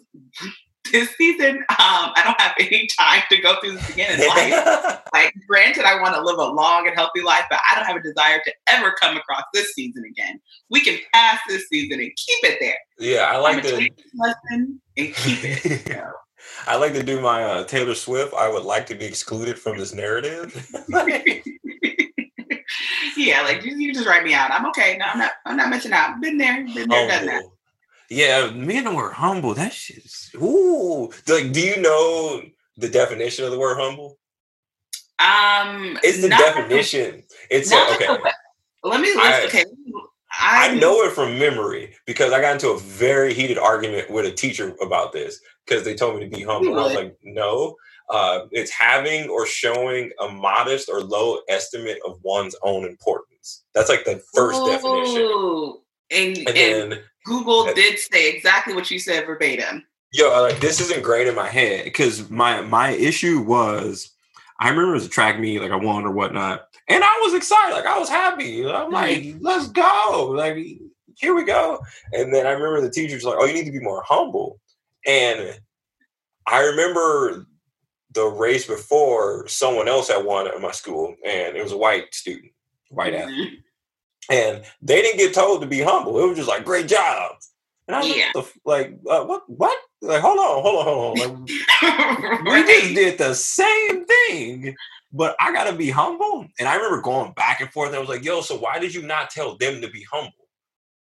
this 0.91 1.10
season 1.15 1.58
um 1.58 1.65
I 1.69 2.21
don't 2.23 2.39
have 2.39 2.54
any 2.60 2.88
time 2.99 3.21
to 3.30 3.41
go 3.41 3.60
through 3.60 3.73
this 3.73 3.89
again 3.89 4.19
in 4.19 4.28
life 4.28 5.02
like 5.13 5.34
granted 5.47 5.86
I 5.86 6.02
want 6.02 6.15
to 6.15 6.21
live 6.21 6.38
a 6.38 6.52
long 6.52 6.88
and 6.88 6.95
healthy 6.95 7.21
life 7.21 7.45
but 7.49 7.60
I 7.69 7.75
don't 7.75 7.86
have 7.86 7.95
a 7.95 8.02
desire 8.02 8.39
to 8.45 8.54
ever 8.67 8.91
come 8.99 9.17
across 9.17 9.43
this 9.54 9.73
season 9.73 10.04
again 10.06 10.39
we 10.69 10.82
can 10.82 10.97
pass 11.13 11.39
this 11.47 11.67
season 11.67 11.99
and 11.99 12.12
keep 12.15 12.43
it 12.43 12.58
there 12.60 12.78
yeah 12.99 13.30
I 13.32 13.38
like 13.38 13.63
the 13.63 13.89
lesson 14.15 14.82
and 14.97 15.15
keep 15.15 15.39
it 15.43 15.65
you 15.88 15.95
know? 15.95 16.12
I 16.67 16.75
like 16.78 16.93
to 16.93 17.04
do 17.04 17.19
my 17.21 17.43
uh, 17.43 17.63
Taylor 17.65 17.95
Swift. 17.95 18.34
I 18.34 18.47
would 18.49 18.63
like 18.63 18.86
to 18.88 18.95
be 18.95 19.06
excluded 19.06 19.60
from 19.60 19.78
this 19.78 19.93
narrative. 19.93 20.54
yeah, 23.17 23.41
like 23.41 23.63
you, 23.63 23.75
you 23.75 23.93
just 23.93 24.08
write 24.08 24.23
me 24.23 24.34
out. 24.34 24.52
I'm 24.52 24.65
okay. 24.67 24.97
No, 24.97 25.06
I'm 25.06 25.19
not. 25.19 25.32
I'm 25.45 25.58
not 25.58 25.69
missing 25.69 25.93
out. 25.93 26.21
Been 26.21 26.38
there. 26.38 26.65
Been 26.65 26.88
there. 26.88 27.08
Done 27.08 27.25
that. 27.28 27.43
Yeah, 28.10 28.50
me 28.52 28.78
and 28.78 28.88
the 28.88 28.95
word 28.95 29.13
humble. 29.13 29.54
That 29.54 29.74
shit's 29.74 30.32
ooh. 30.36 31.12
Like, 31.28 31.52
do 31.52 31.62
you 31.62 31.80
know 31.82 32.41
the 32.78 32.89
definition 32.89 33.45
of 33.45 33.52
the 33.52 33.60
word 33.60 33.78
humble? 33.80 34.17
Um, 35.19 36.00
it's 36.02 36.22
the 36.22 36.30
definition. 36.30 37.24
It's 37.52 37.72
a, 37.72 37.93
okay. 37.95 38.08
Let 38.84 39.02
me 39.02 39.13
list. 39.13 39.48
okay, 39.48 39.65
I, 40.32 40.69
I 40.69 40.76
know 40.76 41.02
it 41.04 41.12
from 41.12 41.38
memory 41.38 41.95
because 42.06 42.32
I 42.32 42.41
got 42.41 42.54
into 42.54 42.69
a 42.69 42.80
very 42.80 43.34
heated 43.34 43.58
argument 43.58 44.10
with 44.10 44.26
a 44.26 44.32
teacher 44.32 44.76
about 44.82 45.12
this 45.12 45.39
because 45.65 45.84
they 45.84 45.95
told 45.95 46.15
me 46.15 46.28
to 46.28 46.36
be 46.36 46.43
humble. 46.43 46.80
I 46.80 46.84
was 46.84 46.95
like, 46.95 47.17
no, 47.24 47.76
uh, 48.10 48.45
it's 48.52 48.72
having 48.72 49.30
or 49.30 49.45
showing 49.45 50.12
a 50.22 50.30
modest 50.30 50.89
or 50.89 51.02
low 51.02 51.39
estimate 51.50 52.00
of 52.06 52.19
one's 52.24 52.56
own 52.63 52.86
importance. 52.86 53.63
That's 53.74 53.89
like 53.89 54.06
the 54.06 54.22
first 54.34 54.62
Ooh. 54.62 54.65
definition. 54.65 55.82
And, 56.12 56.38
and, 56.38 56.48
and 56.50 56.91
then 56.91 57.00
Google 57.26 57.72
did 57.74 58.00
say 58.00 58.32
exactly 58.32 58.74
what 58.74 58.89
you 58.89 59.00
said 59.00 59.26
verbatim. 59.26 59.86
Yo, 60.12 60.41
like 60.41 60.60
this 60.60 60.82
isn't 60.82 61.04
great 61.04 61.28
in 61.28 61.36
my 61.36 61.48
head 61.48 61.84
because 61.84 62.30
my 62.30 62.62
my 62.62 62.91
issue 62.91 63.41
was 63.41 64.12
I 64.60 64.69
remember 64.69 64.91
it 64.91 64.95
was 64.95 65.06
a 65.06 65.10
track 65.10 65.39
meet, 65.39 65.62
like 65.62 65.72
I 65.72 65.76
won 65.76 66.06
or 66.06 66.12
whatnot. 66.12 66.65
And 66.88 67.04
I 67.04 67.19
was 67.24 67.36
excited, 67.36 67.76
like 67.76 67.86
I 67.86 68.00
was 68.00 68.10
happy. 68.10 68.67
I'm 68.67 68.91
like, 68.91 69.19
mm-hmm. 69.19 69.45
let's 69.45 69.67
go. 69.67 70.34
Like, 70.36 70.58
here 71.15 71.36
we 71.36 71.45
go. 71.45 71.80
And 72.12 72.34
then 72.34 72.48
I 72.48 72.52
remember 72.52 72.82
the 72.82 72.89
teacher's 72.89 73.24
like, 73.24 73.36
Oh, 73.39 73.45
you 73.45 73.54
need 73.54 73.65
to 73.65 73.72
be 73.72 73.80
more 73.80 74.04
humble. 74.08 74.60
And 75.06 75.60
I 76.48 76.65
remember 76.65 77.45
the 78.13 78.26
race 78.26 78.65
before 78.65 79.48
someone 79.48 79.88
else 79.88 80.10
had 80.10 80.26
won 80.26 80.48
at 80.48 80.60
my 80.60 80.72
school, 80.72 81.15
and 81.26 81.56
it 81.56 81.63
was 81.63 81.72
a 81.72 81.78
white 81.78 82.13
student, 82.13 82.52
white 82.89 83.13
mm-hmm. 83.13 83.30
athlete. 83.30 83.60
And 84.29 84.63
they 84.82 85.01
didn't 85.01 85.19
get 85.19 85.34
told 85.34 85.62
to 85.62 85.67
be 85.67 85.82
humble. 85.82 86.19
It 86.19 86.27
was 86.27 86.38
just 86.38 86.49
like, 86.49 86.65
great 86.65 86.88
job. 86.88 87.32
And 87.88 87.95
I 87.95 87.99
was 87.99 88.15
yeah. 88.15 88.32
like, 88.65 88.99
uh, 89.10 89.25
what? 89.25 89.49
What? 89.49 89.77
Like, 90.01 90.21
hold 90.21 90.38
on, 90.38 90.62
hold 90.62 90.79
on, 90.79 90.86
hold 90.86 91.19
on. 91.19 91.41
Like, 91.41 92.43
right. 92.43 92.43
We 92.45 92.63
just 92.63 92.95
did 92.95 93.17
the 93.17 93.34
same 93.34 94.05
thing 94.05 94.75
but 95.12 95.36
I 95.39 95.51
gotta 95.51 95.75
be 95.75 95.89
humble. 95.89 96.47
And 96.60 96.67
I 96.67 96.75
remember 96.75 97.01
going 97.01 97.34
back 97.34 97.62
and 97.62 97.71
forth. 97.71 97.89
And 97.89 97.97
I 97.97 97.99
was 97.99 98.10
like, 98.10 98.23
yo, 98.23 98.41
so 98.41 98.58
why 98.58 98.79
did 98.79 98.93
you 98.93 99.01
not 99.01 99.29
tell 99.29 99.58
them 99.58 99.82
to 99.82 99.89
be 99.89 100.05
humble? 100.12 100.34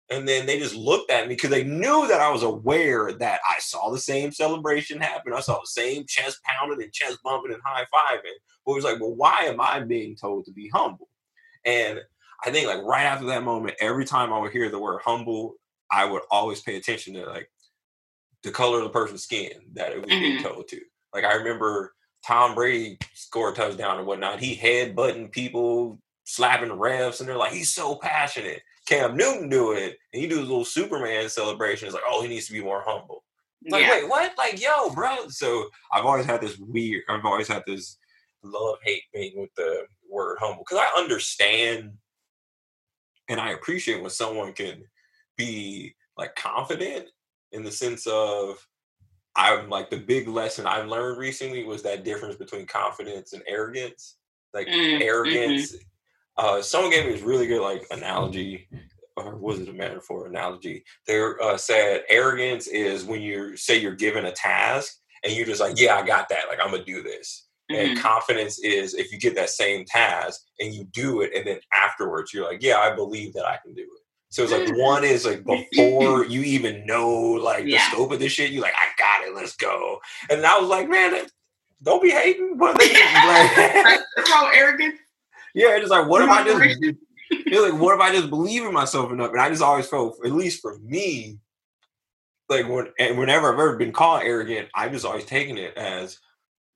And 0.09 0.25
then 0.25 0.45
they 0.45 0.57
just 0.57 0.75
looked 0.75 1.11
at 1.11 1.27
me 1.27 1.35
because 1.35 1.49
they 1.49 1.65
knew 1.65 2.07
that 2.07 2.21
I 2.21 2.31
was 2.31 2.43
aware 2.43 3.11
that 3.11 3.41
I 3.47 3.59
saw 3.59 3.91
the 3.91 3.99
same 3.99 4.31
celebration 4.31 5.01
happen. 5.01 5.33
I 5.33 5.41
saw 5.41 5.59
the 5.59 5.67
same 5.67 6.05
chest 6.07 6.39
pounding 6.43 6.81
and 6.81 6.93
chest 6.93 7.17
bumping 7.25 7.51
and 7.51 7.61
high 7.65 7.83
fiving. 7.93 8.37
But 8.65 8.71
it 8.71 8.75
was 8.75 8.83
like, 8.85 9.01
well, 9.01 9.15
why 9.15 9.41
am 9.41 9.59
I 9.59 9.81
being 9.81 10.15
told 10.15 10.45
to 10.45 10.53
be 10.53 10.69
humble? 10.73 11.09
And 11.65 11.99
I 12.45 12.51
think 12.51 12.67
like 12.67 12.83
right 12.83 13.05
after 13.05 13.25
that 13.27 13.43
moment, 13.43 13.77
every 13.79 14.05
time 14.05 14.31
I 14.31 14.39
would 14.39 14.51
hear 14.51 14.69
the 14.69 14.79
word 14.79 15.01
humble, 15.03 15.55
I 15.91 16.05
would 16.05 16.21
always 16.29 16.61
pay 16.61 16.77
attention 16.77 17.13
to 17.15 17.25
like 17.25 17.49
the 18.43 18.51
color 18.51 18.77
of 18.77 18.83
the 18.83 18.89
person's 18.89 19.23
skin 19.23 19.51
that 19.73 19.91
it 19.91 20.01
was 20.01 20.09
mm-hmm. 20.09 20.19
being 20.19 20.43
told 20.43 20.67
to. 20.69 20.79
Like 21.13 21.23
I 21.23 21.35
remember 21.35 21.93
Tom 22.25 22.55
Brady 22.55 22.97
score 23.13 23.51
a 23.51 23.53
touchdown 23.53 23.97
and 23.97 24.07
whatnot, 24.07 24.39
he 24.39 24.53
head 24.53 24.95
butting 24.95 25.29
people, 25.29 25.99
slapping 26.25 26.69
refs, 26.69 27.19
and 27.19 27.27
they're 27.27 27.37
like, 27.37 27.53
he's 27.53 27.73
so 27.73 27.95
passionate. 27.95 28.61
Cam 28.87 29.17
Newton 29.17 29.49
do 29.49 29.73
it, 29.73 29.97
and 30.13 30.21
he 30.21 30.27
do 30.27 30.39
his 30.39 30.47
little 30.47 30.65
Superman 30.65 31.27
celebration. 31.29 31.87
It's 31.87 31.93
like, 31.93 32.03
oh, 32.07 32.21
he 32.21 32.29
needs 32.29 32.47
to 32.47 32.53
be 32.53 32.63
more 32.63 32.83
humble. 32.85 33.23
Like, 33.69 33.83
yeah. 33.83 33.91
wait, 33.91 34.09
what? 34.09 34.37
Like, 34.37 34.61
yo, 34.61 34.89
bro. 34.91 35.27
So 35.29 35.67
I've 35.91 36.05
always 36.05 36.25
had 36.25 36.41
this 36.41 36.57
weird. 36.57 37.03
I've 37.09 37.25
always 37.25 37.47
had 37.47 37.63
this 37.67 37.97
love 38.43 38.77
hate 38.83 39.03
thing 39.13 39.33
with 39.35 39.49
the 39.57 39.85
word 40.09 40.37
humble 40.39 40.63
because 40.67 40.83
I 40.85 40.99
understand 40.99 41.91
and 43.29 43.39
I 43.39 43.51
appreciate 43.51 44.01
when 44.01 44.09
someone 44.09 44.53
can 44.53 44.83
be 45.37 45.95
like 46.17 46.35
confident 46.35 47.09
in 47.51 47.63
the 47.63 47.71
sense 47.71 48.07
of 48.07 48.65
I'm 49.35 49.69
like 49.69 49.89
the 49.89 49.97
big 49.97 50.27
lesson 50.27 50.65
I've 50.65 50.87
learned 50.87 51.19
recently 51.19 51.63
was 51.63 51.83
that 51.83 52.03
difference 52.03 52.35
between 52.35 52.65
confidence 52.65 53.33
and 53.33 53.43
arrogance. 53.47 54.17
Like 54.53 54.67
mm, 54.67 54.99
arrogance. 55.01 55.73
Mm-hmm. 55.73 56.45
Uh, 56.45 56.61
someone 56.61 56.91
gave 56.91 57.05
me 57.05 57.13
this 57.13 57.21
really 57.21 57.47
good 57.47 57.61
like 57.61 57.85
analogy, 57.91 58.67
or 59.15 59.35
was 59.35 59.59
it 59.59 59.69
a 59.69 59.73
metaphor 59.73 60.27
analogy? 60.27 60.83
They 61.05 61.19
uh, 61.19 61.57
said 61.57 62.03
arrogance 62.09 62.67
is 62.67 63.05
when 63.05 63.21
you 63.21 63.55
say 63.55 63.77
you're 63.77 63.95
given 63.95 64.25
a 64.25 64.31
task 64.31 64.95
and 65.23 65.33
you're 65.33 65.45
just 65.45 65.61
like, 65.61 65.79
yeah, 65.79 65.95
I 65.95 66.05
got 66.05 66.29
that. 66.29 66.45
Like 66.49 66.59
I'm 66.63 66.71
gonna 66.71 66.83
do 66.83 67.03
this. 67.03 67.46
Mm-hmm. 67.71 67.91
And 67.91 67.99
confidence 67.99 68.59
is 68.59 68.93
if 68.93 69.11
you 69.11 69.19
get 69.19 69.35
that 69.35 69.49
same 69.49 69.83
task 69.85 70.41
and 70.59 70.73
you 70.73 70.85
do 70.85 71.21
it, 71.21 71.31
and 71.35 71.45
then 71.45 71.59
afterwards 71.73 72.33
you're 72.33 72.45
like, 72.45 72.63
yeah, 72.63 72.77
I 72.77 72.95
believe 72.95 73.33
that 73.33 73.45
I 73.45 73.57
can 73.63 73.73
do 73.73 73.81
it. 73.81 74.03
So 74.29 74.43
it's 74.43 74.51
like 74.51 74.67
mm. 74.67 74.81
one 74.81 75.03
is 75.03 75.25
like 75.25 75.43
before 75.45 76.25
you 76.29 76.41
even 76.41 76.85
know 76.85 77.09
like 77.09 77.63
the 77.63 77.71
yeah. 77.71 77.89
scope 77.89 78.11
of 78.11 78.19
this 78.19 78.31
shit, 78.31 78.51
you're 78.51 78.61
like, 78.61 78.75
I 78.75 78.87
got 78.97 79.27
it, 79.27 79.35
let's 79.35 79.55
go. 79.55 79.99
And 80.29 80.45
I 80.45 80.59
was 80.59 80.69
like, 80.69 80.89
man, 80.89 81.25
don't 81.83 82.01
be 82.01 82.11
hating, 82.11 82.57
but 82.57 82.77
like, 82.79 84.01
how 84.27 84.49
arrogant. 84.53 84.95
Yeah, 85.53 85.77
it's 85.77 85.89
like, 85.89 86.07
what 86.07 86.21
if 86.21 86.29
I 86.29 86.43
just 86.43 86.95
it's 87.29 87.61
like, 87.61 87.81
what 87.81 87.95
if 87.95 88.01
I 88.01 88.13
just 88.13 88.29
believe 88.29 88.63
in 88.63 88.73
myself 88.73 89.11
enough? 89.11 89.31
And 89.31 89.41
I 89.41 89.49
just 89.49 89.61
always 89.61 89.87
felt, 89.87 90.17
at 90.23 90.31
least 90.31 90.61
for 90.61 90.77
me, 90.79 91.39
like 92.49 92.67
when 92.67 92.87
and 92.99 93.17
whenever 93.17 93.51
I've 93.51 93.59
ever 93.59 93.75
been 93.75 93.91
called 93.91 94.23
arrogant, 94.23 94.69
I've 94.73 94.91
just 94.91 95.05
always 95.05 95.25
taken 95.25 95.57
it 95.57 95.75
as 95.75 96.19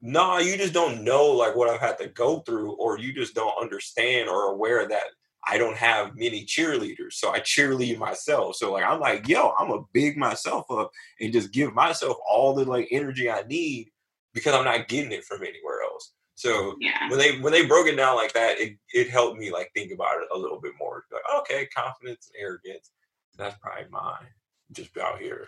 nah, 0.02 0.40
you 0.40 0.58
just 0.58 0.74
don't 0.74 1.04
know 1.04 1.28
like 1.28 1.56
what 1.56 1.70
I've 1.70 1.80
had 1.80 1.98
to 2.00 2.08
go 2.08 2.40
through, 2.40 2.74
or 2.74 2.98
you 2.98 3.14
just 3.14 3.36
don't 3.36 3.62
understand 3.62 4.30
or 4.30 4.52
aware 4.52 4.88
that 4.88 5.04
I 5.48 5.58
don't 5.58 5.78
have 5.78 6.16
many 6.16 6.46
cheerleaders. 6.46 7.14
So 7.14 7.32
I 7.32 7.40
cheerlead 7.40 7.98
myself. 7.98 8.56
So 8.56 8.74
like 8.74 8.86
I'm 8.86 9.00
like, 9.00 9.28
yo, 9.28 9.54
I'm 9.58 9.70
gonna 9.70 9.82
big 9.94 10.18
myself 10.18 10.70
up 10.72 10.92
and 11.20 11.34
just 11.34 11.52
give 11.52 11.74
myself 11.74 12.18
all 12.30 12.54
the 12.54 12.66
like 12.66 12.88
energy 12.92 13.30
I 13.30 13.44
need 13.44 13.90
because 14.34 14.54
I'm 14.54 14.66
not 14.66 14.88
getting 14.88 15.12
it 15.12 15.26
from 15.26 15.42
anywhere 15.42 15.82
else. 15.84 16.14
So 16.36 16.76
yeah. 16.80 17.10
when 17.10 17.20
they 17.20 17.40
when 17.40 17.54
they 17.54 17.66
broke 17.66 17.88
it 17.88 17.96
down 17.96 18.16
like 18.16 18.34
that, 18.34 18.60
it 18.60 18.78
it 18.94 19.10
helped 19.10 19.38
me 19.38 19.52
like 19.52 19.72
think 19.76 19.92
about 19.92 20.22
it 20.22 20.28
a 20.34 20.38
little 20.38 20.60
bit 20.60 20.74
more. 20.80 21.06
Like, 21.12 21.22
okay, 21.42 21.68
confidence 21.68 22.30
and 22.34 22.44
arrogance. 22.44 22.92
That's 23.38 23.58
probably 23.60 23.90
mine. 23.90 24.28
Just 24.72 24.98
out 24.98 25.20
here 25.20 25.48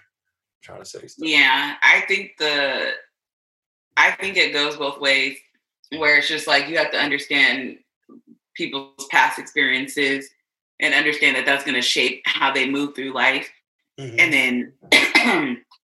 trying 0.62 0.80
to 0.80 0.86
say 0.86 1.08
stuff. 1.08 1.28
Yeah, 1.28 1.76
I 1.82 2.02
think 2.02 2.32
the 2.38 2.92
I 3.98 4.12
think 4.12 4.38
it 4.38 4.54
goes 4.54 4.76
both 4.78 5.00
ways 5.00 5.38
where 5.98 6.18
it's 6.18 6.28
just 6.28 6.48
like 6.48 6.68
you 6.68 6.78
have 6.78 6.92
to 6.92 6.98
understand 6.98 7.78
people's 8.56 9.08
past 9.12 9.40
experiences 9.40 10.30
and 10.80 10.94
understand 10.94 11.36
that 11.36 11.46
that's 11.46 11.64
going 11.64 11.76
to 11.76 11.82
shape 11.82 12.22
how 12.26 12.52
they 12.52 12.70
move 12.70 12.96
through 12.96 13.14
life. 13.14 13.50
Mm-hmm. 14.00 14.20
And 14.20 14.34
then 14.34 14.74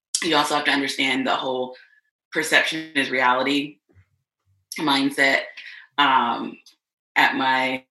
you 0.22 0.36
also 0.36 0.56
have 0.56 0.64
to 0.64 0.70
understand 0.70 1.26
the 1.26 1.34
whole 1.34 1.76
perception 2.32 2.92
is 2.94 3.10
reality 3.10 3.78
mindset. 4.78 5.40
Um, 5.98 6.58
at 7.16 7.34
my 7.34 7.84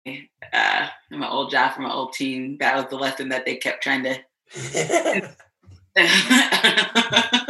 uh, 0.53 0.89
my 1.11 1.29
old 1.29 1.51
job 1.51 1.75
from 1.75 1.85
my 1.85 1.93
old 1.93 2.13
team, 2.13 2.57
that 2.61 2.77
was 2.77 2.87
the 2.89 2.97
lesson 2.97 3.29
that 3.31 3.45
they 3.45 3.57
kept 3.57 3.83
trying 3.83 4.05
to 4.05 4.17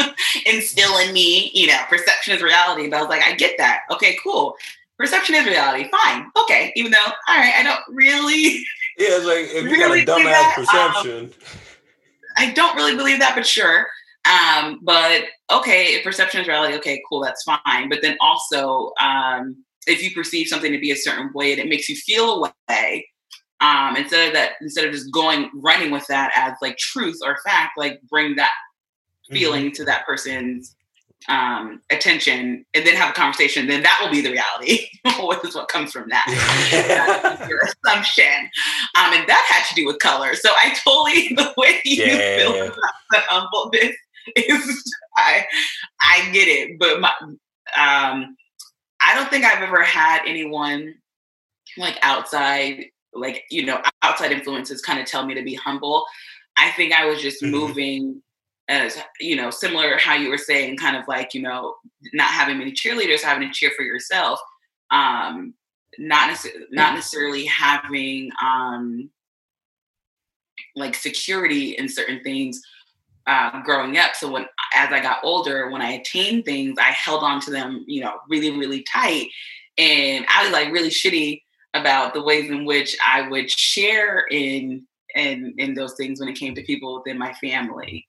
instill 0.46 0.99
in 0.99 1.12
me. 1.12 1.51
You 1.55 1.68
know, 1.68 1.79
perception 1.88 2.35
is 2.35 2.42
reality. 2.42 2.88
But 2.88 2.99
I 2.99 3.01
was 3.01 3.09
like, 3.09 3.22
I 3.22 3.35
get 3.35 3.57
that. 3.59 3.81
Okay, 3.90 4.16
cool 4.22 4.57
perception 4.99 5.35
is 5.35 5.46
reality. 5.46 5.88
Fine. 5.90 6.31
Okay. 6.42 6.72
Even 6.77 6.92
though, 6.92 6.99
all 7.29 7.37
right, 7.37 7.55
I 7.57 7.62
don't 7.62 7.81
really. 7.88 8.64
Yeah, 8.99 9.09
it's 9.11 9.27
like 9.27 9.55
if 9.55 9.64
you 9.64 9.72
really 9.72 10.07
got 10.07 10.22
a 10.22 10.25
dumbass 10.25 10.55
perception. 10.55 11.25
Um, 11.27 11.31
I 12.38 12.51
don't 12.53 12.75
really 12.77 12.96
believe 12.96 13.18
that, 13.18 13.35
but 13.35 13.44
sure. 13.44 13.87
Um, 14.25 14.81
but 14.83 15.25
okay, 15.53 15.88
if 15.88 16.03
perception 16.03 16.40
is 16.40 16.49
reality, 16.49 16.77
okay, 16.77 17.03
cool, 17.07 17.20
that's 17.20 17.42
fine. 17.42 17.90
But 17.90 17.99
then 18.01 18.16
also, 18.22 18.92
um, 18.99 19.62
if 19.87 20.03
you 20.03 20.12
perceive 20.12 20.49
something 20.49 20.72
to 20.72 20.79
be 20.79 20.92
a 20.92 20.96
certain 20.96 21.31
way 21.35 21.53
and 21.53 21.61
it 21.61 21.68
makes 21.68 21.90
you 21.90 21.94
feel 21.94 22.42
a 22.42 22.51
way, 22.70 23.07
um, 23.61 23.96
instead 23.96 24.29
of 24.29 24.33
that, 24.33 24.53
instead 24.62 24.87
of 24.87 24.92
just 24.92 25.12
going 25.12 25.51
running 25.53 25.90
with 25.90 26.07
that 26.07 26.33
as 26.35 26.55
like 26.62 26.79
truth 26.79 27.18
or 27.22 27.37
fact, 27.44 27.72
like 27.77 28.01
bring 28.09 28.35
that 28.37 28.53
feeling 29.30 29.66
mm-hmm. 29.66 29.74
to 29.74 29.84
that 29.84 30.06
person's 30.06 30.74
um, 31.28 31.80
attention 31.90 32.64
and 32.74 32.86
then 32.86 32.94
have 32.94 33.10
a 33.10 33.14
conversation, 33.14 33.66
then 33.66 33.82
that 33.82 33.98
will 34.00 34.10
be 34.10 34.20
the 34.20 34.30
reality. 34.30 34.86
what 35.20 35.44
is 35.44 35.54
what 35.54 35.68
comes 35.68 35.92
from 35.92 36.08
that? 36.08 37.46
your 37.48 37.60
assumption. 37.60 38.50
Um, 38.96 39.12
and 39.12 39.28
that 39.28 39.46
had 39.48 39.66
to 39.68 39.74
do 39.74 39.86
with 39.86 39.98
color. 39.98 40.34
So 40.34 40.50
I 40.50 40.74
totally 40.84 41.28
the 41.34 41.52
way 41.56 41.80
you 41.84 42.04
yeah. 42.04 42.38
feel 42.38 42.66
about 42.66 42.76
the 43.10 43.18
humbleness 43.28 43.96
is 44.36 44.94
I 45.16 45.44
I 46.00 46.30
get 46.32 46.48
it. 46.48 46.78
But 46.78 47.00
my 47.00 47.12
um 47.76 48.36
I 49.00 49.14
don't 49.14 49.28
think 49.30 49.44
I've 49.44 49.62
ever 49.62 49.82
had 49.82 50.22
anyone 50.26 50.94
like 51.76 51.98
outside, 52.02 52.86
like, 53.12 53.44
you 53.50 53.66
know, 53.66 53.82
outside 54.02 54.32
influences 54.32 54.80
kind 54.80 54.98
of 54.98 55.06
tell 55.06 55.26
me 55.26 55.34
to 55.34 55.42
be 55.42 55.54
humble. 55.54 56.04
I 56.56 56.70
think 56.70 56.92
I 56.92 57.04
was 57.04 57.20
just 57.20 57.42
mm-hmm. 57.42 57.52
moving 57.52 58.22
as 58.68 58.98
you 59.20 59.37
know 59.37 59.50
similar 59.50 59.96
how 59.96 60.14
you 60.14 60.29
were 60.29 60.38
saying 60.38 60.76
kind 60.76 60.96
of 60.96 61.07
like 61.07 61.35
you 61.35 61.42
know 61.42 61.74
not 62.12 62.31
having 62.31 62.59
many 62.59 62.72
cheerleaders 62.72 63.22
having 63.22 63.46
to 63.46 63.55
cheer 63.55 63.70
for 63.76 63.83
yourself 63.83 64.40
um 64.90 65.55
not 65.98 66.29
necessarily 66.29 66.66
not 66.70 66.94
necessarily 66.94 67.44
having 67.46 68.31
um 68.42 69.09
like 70.74 70.94
security 70.94 71.70
in 71.72 71.88
certain 71.88 72.22
things 72.22 72.61
uh, 73.26 73.61
growing 73.62 73.98
up. 73.98 74.14
So 74.14 74.31
when 74.31 74.46
as 74.74 74.92
i 74.92 75.00
got 75.00 75.18
older 75.22 75.70
when 75.70 75.83
i 75.83 75.92
attained 75.92 76.44
things 76.44 76.76
i 76.79 76.90
held 76.90 77.22
on 77.22 77.40
to 77.40 77.50
them 77.50 77.85
you 77.87 78.02
know 78.02 78.18
really 78.29 78.50
really 78.50 78.85
tight. 78.92 79.29
And 79.79 80.24
i 80.29 80.42
was 80.42 80.52
like 80.52 80.72
really 80.72 80.90
shitty 80.90 81.42
about 81.74 82.14
the 82.14 82.22
ways 82.22 82.50
in 82.50 82.64
which 82.64 82.96
i 83.05 83.29
would 83.29 83.50
share 83.50 84.26
in 84.31 84.87
in 85.14 85.55
in 85.59 85.74
those 85.74 85.94
things 85.94 86.20
when 86.20 86.29
it 86.29 86.38
came 86.38 86.55
to 86.55 86.62
people 86.62 86.96
within 86.96 87.18
my 87.18 87.33
family 87.35 88.07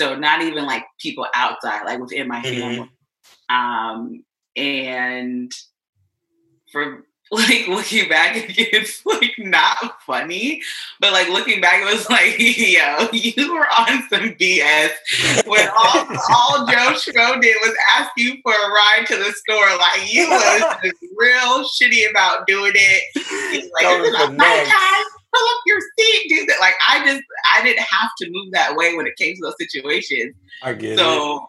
so 0.00 0.16
not 0.16 0.40
even 0.40 0.64
like 0.64 0.84
people 0.98 1.26
outside, 1.34 1.84
like 1.84 2.00
within 2.00 2.26
my 2.26 2.40
mm-hmm. 2.40 2.60
family. 2.60 2.90
Um, 3.50 4.24
and 4.56 5.52
for 6.72 7.04
like 7.30 7.68
looking 7.68 8.08
back, 8.08 8.32
it's 8.34 9.04
like 9.04 9.34
not 9.36 10.00
funny, 10.06 10.62
but 11.00 11.12
like 11.12 11.28
looking 11.28 11.60
back, 11.60 11.82
it 11.82 11.84
was 11.84 12.08
like, 12.10 12.34
yo, 12.38 13.08
you 13.12 13.52
were 13.52 13.66
on 13.66 14.02
some 14.08 14.30
BS 14.36 15.46
when 15.46 15.68
all, 15.68 16.06
all 16.30 16.66
Joe 16.66 16.94
Schmo 16.96 17.38
did 17.42 17.56
was 17.60 17.76
ask 17.94 18.10
you 18.16 18.38
for 18.42 18.52
a 18.52 18.70
ride 18.70 19.04
to 19.06 19.16
the 19.16 19.32
store. 19.32 19.66
Like 19.76 20.10
you 20.10 20.30
was 20.30 20.92
real 21.14 21.64
shitty 21.68 22.10
about 22.10 22.46
doing 22.46 22.72
it. 22.74 23.70
Like, 23.82 25.06
pull 25.32 25.48
up 25.48 25.60
your 25.66 25.80
seat, 25.98 26.26
do 26.28 26.46
that. 26.46 26.56
Like 26.60 26.74
I 26.88 27.04
just 27.04 27.22
I 27.52 27.62
didn't 27.62 27.80
have 27.80 28.10
to 28.20 28.30
move 28.30 28.52
that 28.52 28.76
way 28.76 28.94
when 28.94 29.06
it 29.06 29.16
came 29.16 29.34
to 29.36 29.40
those 29.42 29.54
situations. 29.58 30.34
I 30.62 30.72
get 30.74 30.98
so, 30.98 31.36
it. 31.36 31.42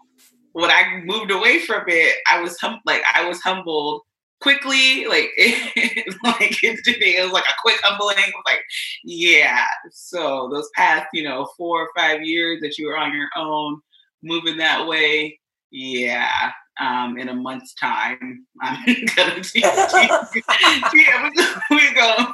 when 0.54 0.72
I 0.72 1.02
moved 1.04 1.32
away 1.32 1.60
from 1.60 1.84
it, 1.88 2.16
I 2.30 2.42
was 2.42 2.60
hum- 2.60 2.82
like 2.86 3.02
I 3.14 3.28
was 3.28 3.42
humbled 3.42 4.02
quickly. 4.42 5.06
Like 5.06 5.30
it, 5.38 6.16
like 6.24 6.64
it, 6.64 6.80
it 6.86 7.24
was 7.24 7.32
like 7.32 7.46
a 7.46 7.62
quick 7.62 7.80
humbling. 7.84 8.18
Like 8.46 8.64
yeah. 9.04 9.66
So 9.92 10.50
those 10.52 10.70
past 10.76 11.08
you 11.14 11.24
know 11.24 11.50
four 11.58 11.82
or 11.82 11.90
five 11.96 12.24
years 12.24 12.62
that 12.62 12.78
you 12.78 12.88
were 12.88 12.98
on 12.98 13.16
your 13.16 13.30
own, 13.36 13.82
moving 14.22 14.58
that 14.58 14.88
way, 14.88 15.40
yeah. 15.72 16.52
Um, 16.80 17.18
in 17.20 17.30
a 17.30 17.36
month's 17.36 17.76
time, 17.76 18.48
I'm 18.62 19.06
gonna 19.16 19.42
be, 19.54 19.60
yeah, 19.60 21.30
we're 21.70 21.94
gonna 21.94 22.34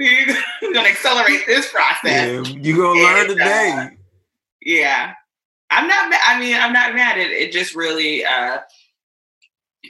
we're 0.00 0.72
gonna 0.72 0.88
accelerate 0.88 1.46
this 1.46 1.70
process. 1.70 2.48
Yeah, 2.48 2.54
you 2.54 2.76
gonna 2.76 3.00
learn 3.00 3.20
and, 3.20 3.28
today. 3.28 3.74
Uh, 3.76 3.88
yeah, 4.62 5.12
I'm 5.70 5.86
not. 5.86 6.12
I 6.24 6.40
mean, 6.40 6.56
I'm 6.56 6.72
not 6.72 6.94
mad. 6.94 7.18
It 7.18 7.30
it 7.30 7.52
just 7.52 7.74
really, 7.74 8.24
uh, 8.24 8.58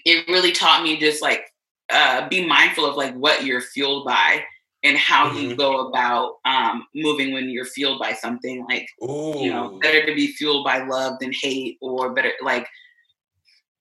it 0.04 0.26
really 0.28 0.52
taught 0.52 0.82
me 0.82 0.98
just 0.98 1.22
like 1.22 1.44
uh, 1.92 2.28
be 2.28 2.44
mindful 2.46 2.84
of 2.84 2.96
like 2.96 3.14
what 3.14 3.44
you're 3.44 3.61
fueled 3.61 4.04
by 4.04 4.42
and 4.82 4.96
how 4.96 5.28
mm-hmm. 5.28 5.50
you 5.50 5.56
go 5.56 5.88
about 5.88 6.36
um, 6.44 6.86
moving 6.94 7.32
when 7.32 7.48
you're 7.48 7.64
fueled 7.64 8.00
by 8.00 8.12
something. 8.12 8.64
Like, 8.68 8.88
Ooh. 9.02 9.34
you 9.38 9.50
know, 9.50 9.78
better 9.80 10.04
to 10.06 10.14
be 10.14 10.32
fueled 10.32 10.64
by 10.64 10.84
love 10.84 11.18
than 11.20 11.32
hate, 11.40 11.78
or 11.80 12.12
better 12.12 12.32
like. 12.42 12.66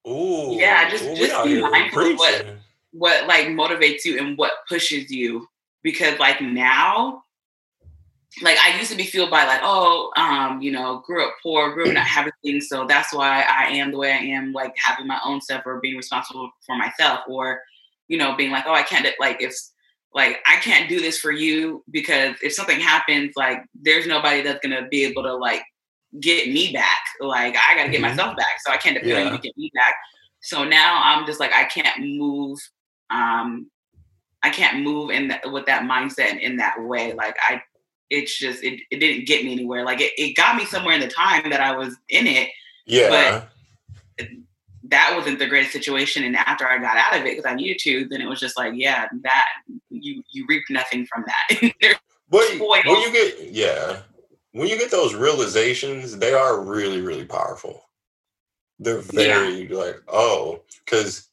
Ooh. 0.07 0.53
Yeah, 0.53 0.89
just 0.89 1.05
Ooh, 1.05 1.15
just 1.15 1.43
be 1.43 1.59
mindful 1.59 2.11
of 2.11 2.17
what 2.17 2.45
what 2.91 3.27
like 3.27 3.47
motivates 3.47 4.05
you 4.05 4.19
and 4.19 4.37
what 4.37 4.51
pushes 4.67 5.09
you 5.11 5.47
because 5.83 6.19
like 6.19 6.41
now 6.41 7.23
like 8.41 8.57
I 8.57 8.77
used 8.77 8.91
to 8.91 8.97
be 8.97 9.05
fueled 9.05 9.31
by 9.31 9.45
like, 9.45 9.61
oh, 9.63 10.11
um, 10.15 10.61
you 10.61 10.71
know, 10.71 11.01
grew 11.05 11.25
up 11.25 11.33
poor, 11.41 11.73
grew 11.73 11.87
up 11.87 11.93
not 11.93 12.05
having 12.07 12.31
things, 12.43 12.67
so 12.69 12.85
that's 12.85 13.13
why 13.13 13.43
I 13.49 13.71
am 13.71 13.91
the 13.91 13.97
way 13.97 14.11
I 14.11 14.17
am, 14.17 14.53
like 14.53 14.73
having 14.77 15.07
my 15.07 15.19
own 15.25 15.41
stuff 15.41 15.63
or 15.65 15.79
being 15.79 15.97
responsible 15.97 16.49
for 16.65 16.77
myself, 16.77 17.21
or 17.27 17.61
you 18.07 18.17
know, 18.17 18.35
being 18.35 18.51
like, 18.51 18.65
oh, 18.67 18.73
I 18.73 18.83
can't 18.83 19.07
like 19.19 19.41
if 19.41 19.53
like 20.13 20.39
I 20.47 20.57
can't 20.57 20.89
do 20.89 20.99
this 20.99 21.19
for 21.19 21.31
you 21.31 21.83
because 21.91 22.35
if 22.41 22.53
something 22.53 22.79
happens, 22.79 23.33
like 23.35 23.63
there's 23.79 24.07
nobody 24.07 24.41
that's 24.41 24.59
gonna 24.61 24.87
be 24.87 25.03
able 25.05 25.23
to 25.23 25.35
like 25.35 25.63
get 26.19 26.47
me 26.47 26.71
back. 26.73 26.99
Like 27.19 27.55
I 27.55 27.75
gotta 27.75 27.89
get 27.89 28.01
mm-hmm. 28.01 28.15
myself 28.15 28.37
back. 28.37 28.57
So 28.65 28.71
I 28.71 28.77
can't 28.77 28.95
depend 28.95 29.11
yeah. 29.11 29.25
on 29.25 29.31
you 29.33 29.37
to 29.37 29.41
get 29.41 29.57
me 29.57 29.71
back. 29.75 29.93
So 30.41 30.63
now 30.63 31.01
I'm 31.03 31.25
just 31.25 31.39
like 31.39 31.51
I 31.53 31.65
can't 31.65 31.99
move. 31.99 32.57
Um, 33.11 33.69
I 34.43 34.49
can't 34.49 34.83
move 34.83 35.09
in 35.09 35.27
that 35.29 35.51
with 35.51 35.65
that 35.65 35.83
mindset 35.83 36.39
in 36.39 36.57
that 36.57 36.81
way. 36.81 37.13
Like 37.13 37.35
I, 37.47 37.61
it's 38.09 38.37
just 38.37 38.63
it, 38.63 38.81
it 38.89 38.99
didn't 38.99 39.27
get 39.27 39.43
me 39.43 39.51
anywhere. 39.51 39.83
Like 39.83 40.01
it, 40.01 40.13
it 40.17 40.35
got 40.35 40.55
me 40.55 40.65
somewhere 40.65 40.95
in 40.95 41.01
the 41.01 41.07
time 41.07 41.49
that 41.49 41.61
I 41.61 41.75
was 41.75 41.95
in 42.09 42.27
it. 42.27 42.49
Yeah. 42.85 43.45
But 44.17 44.29
that 44.85 45.13
wasn't 45.15 45.39
the 45.39 45.47
greatest 45.47 45.73
situation. 45.73 46.23
And 46.23 46.35
after 46.35 46.67
I 46.67 46.77
got 46.79 46.97
out 46.97 47.19
of 47.19 47.25
it 47.25 47.35
because 47.35 47.45
I 47.45 47.55
needed 47.55 47.79
to, 47.79 48.07
then 48.09 48.21
it 48.21 48.27
was 48.27 48.39
just 48.39 48.57
like, 48.57 48.73
yeah, 48.75 49.07
that 49.23 49.45
you 49.89 50.23
you 50.31 50.45
reap 50.47 50.63
nothing 50.69 51.05
from 51.05 51.25
that. 51.25 51.71
but 52.29 52.45
when 52.59 53.01
you 53.01 53.11
get 53.11 53.51
yeah, 53.51 53.99
when 54.51 54.67
you 54.67 54.77
get 54.77 54.91
those 54.91 55.13
realizations, 55.13 56.17
they 56.17 56.33
are 56.33 56.61
really 56.61 57.01
really 57.01 57.25
powerful. 57.25 57.83
They're 58.79 58.99
very 58.99 59.67
yeah. 59.67 59.77
like 59.77 60.01
oh, 60.07 60.61
because 60.85 61.27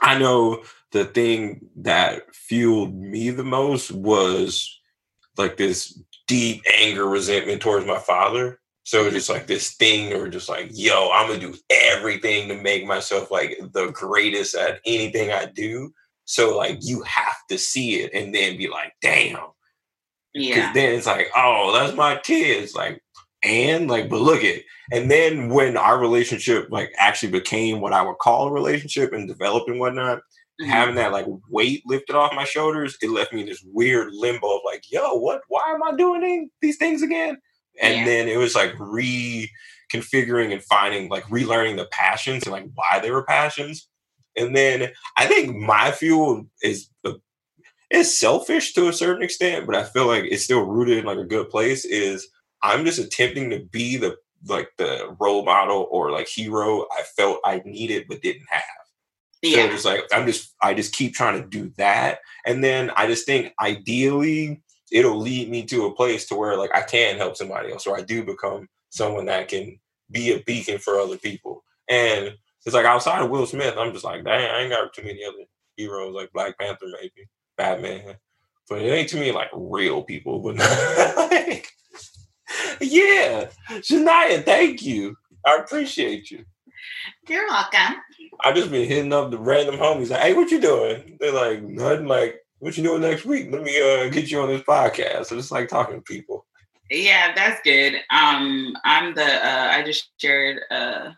I 0.00 0.18
know 0.18 0.62
the 0.92 1.06
thing 1.06 1.68
that 1.76 2.34
fueled 2.34 2.94
me 2.94 3.30
the 3.30 3.44
most 3.44 3.90
was 3.92 4.80
like 5.36 5.56
this 5.56 5.98
deep 6.28 6.62
anger, 6.78 7.06
resentment 7.06 7.62
towards 7.62 7.86
my 7.86 7.98
father. 7.98 8.60
So 8.84 9.04
it's 9.04 9.14
just 9.14 9.30
like 9.30 9.46
this 9.46 9.74
thing, 9.74 10.12
or 10.12 10.28
just 10.28 10.48
like, 10.48 10.70
yo, 10.72 11.10
I'm 11.12 11.28
gonna 11.28 11.40
do 11.40 11.54
everything 11.70 12.48
to 12.48 12.60
make 12.60 12.84
myself 12.84 13.30
like 13.30 13.58
the 13.72 13.90
greatest 13.92 14.54
at 14.54 14.80
anything 14.84 15.30
I 15.30 15.46
do. 15.46 15.92
So 16.24 16.56
like 16.56 16.78
you 16.80 17.02
have 17.02 17.36
to 17.48 17.58
see 17.58 18.00
it 18.00 18.12
and 18.12 18.34
then 18.34 18.56
be 18.56 18.68
like, 18.68 18.92
damn. 19.00 19.38
Yeah. 20.34 20.54
Because 20.54 20.74
then 20.74 20.94
it's 20.94 21.06
like, 21.06 21.28
oh, 21.36 21.72
that's 21.72 21.96
my 21.96 22.16
kids. 22.16 22.74
Like, 22.74 23.02
and 23.42 23.88
like, 23.88 24.08
but 24.08 24.20
look 24.20 24.44
at 24.44 24.62
and 24.92 25.10
then 25.10 25.48
when 25.48 25.76
our 25.76 25.98
relationship 25.98 26.68
like 26.70 26.92
actually 26.98 27.32
became 27.32 27.80
what 27.80 27.92
I 27.92 28.02
would 28.02 28.18
call 28.18 28.48
a 28.48 28.52
relationship 28.52 29.12
and 29.12 29.28
developed 29.28 29.68
and 29.68 29.80
whatnot. 29.80 30.20
Mm-hmm. 30.62 30.70
having 30.70 30.94
that 30.96 31.12
like 31.12 31.26
weight 31.48 31.82
lifted 31.86 32.16
off 32.16 32.34
my 32.34 32.44
shoulders, 32.44 32.96
it 33.02 33.10
left 33.10 33.32
me 33.32 33.40
in 33.40 33.46
this 33.46 33.64
weird 33.72 34.12
limbo 34.12 34.56
of 34.56 34.60
like, 34.64 34.84
yo, 34.90 35.14
what? 35.14 35.42
Why 35.48 35.72
am 35.74 35.82
I 35.82 35.96
doing 35.96 36.50
these 36.60 36.76
things 36.76 37.02
again? 37.02 37.38
And 37.80 37.98
yeah. 37.98 38.04
then 38.04 38.28
it 38.28 38.36
was 38.36 38.54
like 38.54 38.74
reconfiguring 38.74 40.52
and 40.52 40.62
finding 40.62 41.08
like 41.08 41.24
relearning 41.24 41.76
the 41.76 41.88
passions 41.90 42.44
and 42.44 42.52
like 42.52 42.68
why 42.74 43.00
they 43.00 43.10
were 43.10 43.24
passions. 43.24 43.88
And 44.36 44.56
then 44.56 44.90
I 45.16 45.26
think 45.26 45.56
my 45.56 45.90
fuel 45.90 46.44
is 46.62 46.88
uh, 47.04 47.14
is 47.90 48.18
selfish 48.18 48.72
to 48.74 48.88
a 48.88 48.92
certain 48.92 49.22
extent, 49.22 49.66
but 49.66 49.74
I 49.74 49.84
feel 49.84 50.06
like 50.06 50.24
it's 50.24 50.44
still 50.44 50.62
rooted 50.62 50.98
in 50.98 51.04
like 51.04 51.18
a 51.18 51.24
good 51.24 51.50
place. 51.50 51.84
Is 51.84 52.28
I'm 52.62 52.84
just 52.84 52.98
attempting 52.98 53.50
to 53.50 53.60
be 53.60 53.96
the 53.96 54.16
like 54.46 54.70
the 54.78 55.14
role 55.20 55.44
model 55.44 55.88
or 55.90 56.10
like 56.10 56.28
hero 56.28 56.86
I 56.92 57.02
felt 57.16 57.40
I 57.44 57.62
needed 57.64 58.06
but 58.08 58.22
didn't 58.22 58.46
have. 58.48 58.62
Yeah. 59.42 59.66
So 59.66 59.68
just 59.72 59.84
like 59.84 60.04
I'm 60.12 60.26
just 60.26 60.54
I 60.62 60.74
just 60.74 60.94
keep 60.94 61.14
trying 61.14 61.42
to 61.42 61.48
do 61.48 61.72
that. 61.76 62.20
And 62.46 62.62
then 62.62 62.90
I 62.96 63.06
just 63.06 63.26
think 63.26 63.52
ideally 63.60 64.62
it'll 64.90 65.18
lead 65.18 65.50
me 65.50 65.64
to 65.64 65.86
a 65.86 65.94
place 65.94 66.26
to 66.28 66.34
where 66.36 66.56
like 66.56 66.74
I 66.74 66.82
can 66.82 67.16
help 67.16 67.36
somebody 67.36 67.72
else 67.72 67.86
or 67.86 67.96
I 67.96 68.02
do 68.02 68.24
become 68.24 68.68
someone 68.90 69.26
that 69.26 69.48
can 69.48 69.78
be 70.10 70.32
a 70.32 70.42
beacon 70.42 70.78
for 70.78 70.98
other 70.98 71.16
people. 71.16 71.64
And 71.88 72.34
it's 72.64 72.74
like 72.74 72.86
outside 72.86 73.22
of 73.22 73.30
Will 73.30 73.46
Smith, 73.46 73.74
I'm 73.76 73.92
just 73.92 74.04
like, 74.04 74.24
dang, 74.24 74.50
I 74.50 74.60
ain't 74.60 74.70
got 74.70 74.92
too 74.92 75.02
many 75.02 75.24
other 75.24 75.44
heroes 75.76 76.14
like 76.14 76.32
Black 76.32 76.58
Panther, 76.58 76.86
maybe 77.00 77.28
Batman, 77.56 78.16
but 78.68 78.82
it 78.82 78.90
ain't 78.90 79.08
too 79.08 79.18
many 79.18 79.32
like 79.32 79.48
real 79.52 80.02
people. 80.02 80.40
But 80.40 80.56
like, 81.16 81.68
yeah, 82.80 83.48
Shenyah, 83.70 84.44
thank 84.44 84.82
you. 84.82 85.16
I 85.44 85.56
appreciate 85.56 86.30
you. 86.30 86.44
You're 87.28 87.46
welcome. 87.46 87.96
I 88.40 88.52
just 88.52 88.70
been 88.70 88.88
hitting 88.88 89.12
up 89.12 89.30
the 89.30 89.38
random 89.38 89.76
homies 89.76 90.10
like, 90.10 90.20
hey, 90.20 90.34
what 90.34 90.50
you 90.50 90.60
doing? 90.60 91.16
They're 91.20 91.32
like, 91.32 91.62
nothing. 91.62 92.06
Like, 92.06 92.40
what 92.58 92.76
you 92.76 92.82
doing 92.82 93.02
next 93.02 93.24
week? 93.24 93.50
Let 93.50 93.62
me 93.62 93.80
uh, 93.80 94.08
get 94.08 94.30
you 94.30 94.40
on 94.40 94.48
this 94.48 94.62
podcast. 94.62 95.26
So 95.26 95.38
it's 95.38 95.50
like 95.50 95.68
talking 95.68 95.96
to 95.96 96.02
people. 96.02 96.46
Yeah, 96.90 97.32
that's 97.34 97.60
good. 97.62 97.94
Um, 98.10 98.76
I'm 98.84 99.14
the. 99.14 99.24
Uh, 99.24 99.68
I 99.72 99.82
just 99.82 100.10
shared 100.18 100.60
uh, 100.70 101.10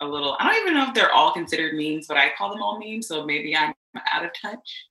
a 0.00 0.06
little. 0.06 0.36
I 0.38 0.44
don't 0.44 0.62
even 0.62 0.74
know 0.74 0.88
if 0.88 0.94
they're 0.94 1.12
all 1.12 1.32
considered 1.32 1.74
memes, 1.74 2.06
but 2.06 2.16
I 2.16 2.32
call 2.36 2.50
them 2.50 2.62
all 2.62 2.78
memes. 2.78 3.08
So 3.08 3.24
maybe 3.24 3.56
I'm 3.56 3.74
out 4.12 4.24
of 4.24 4.30
touch. 4.40 4.86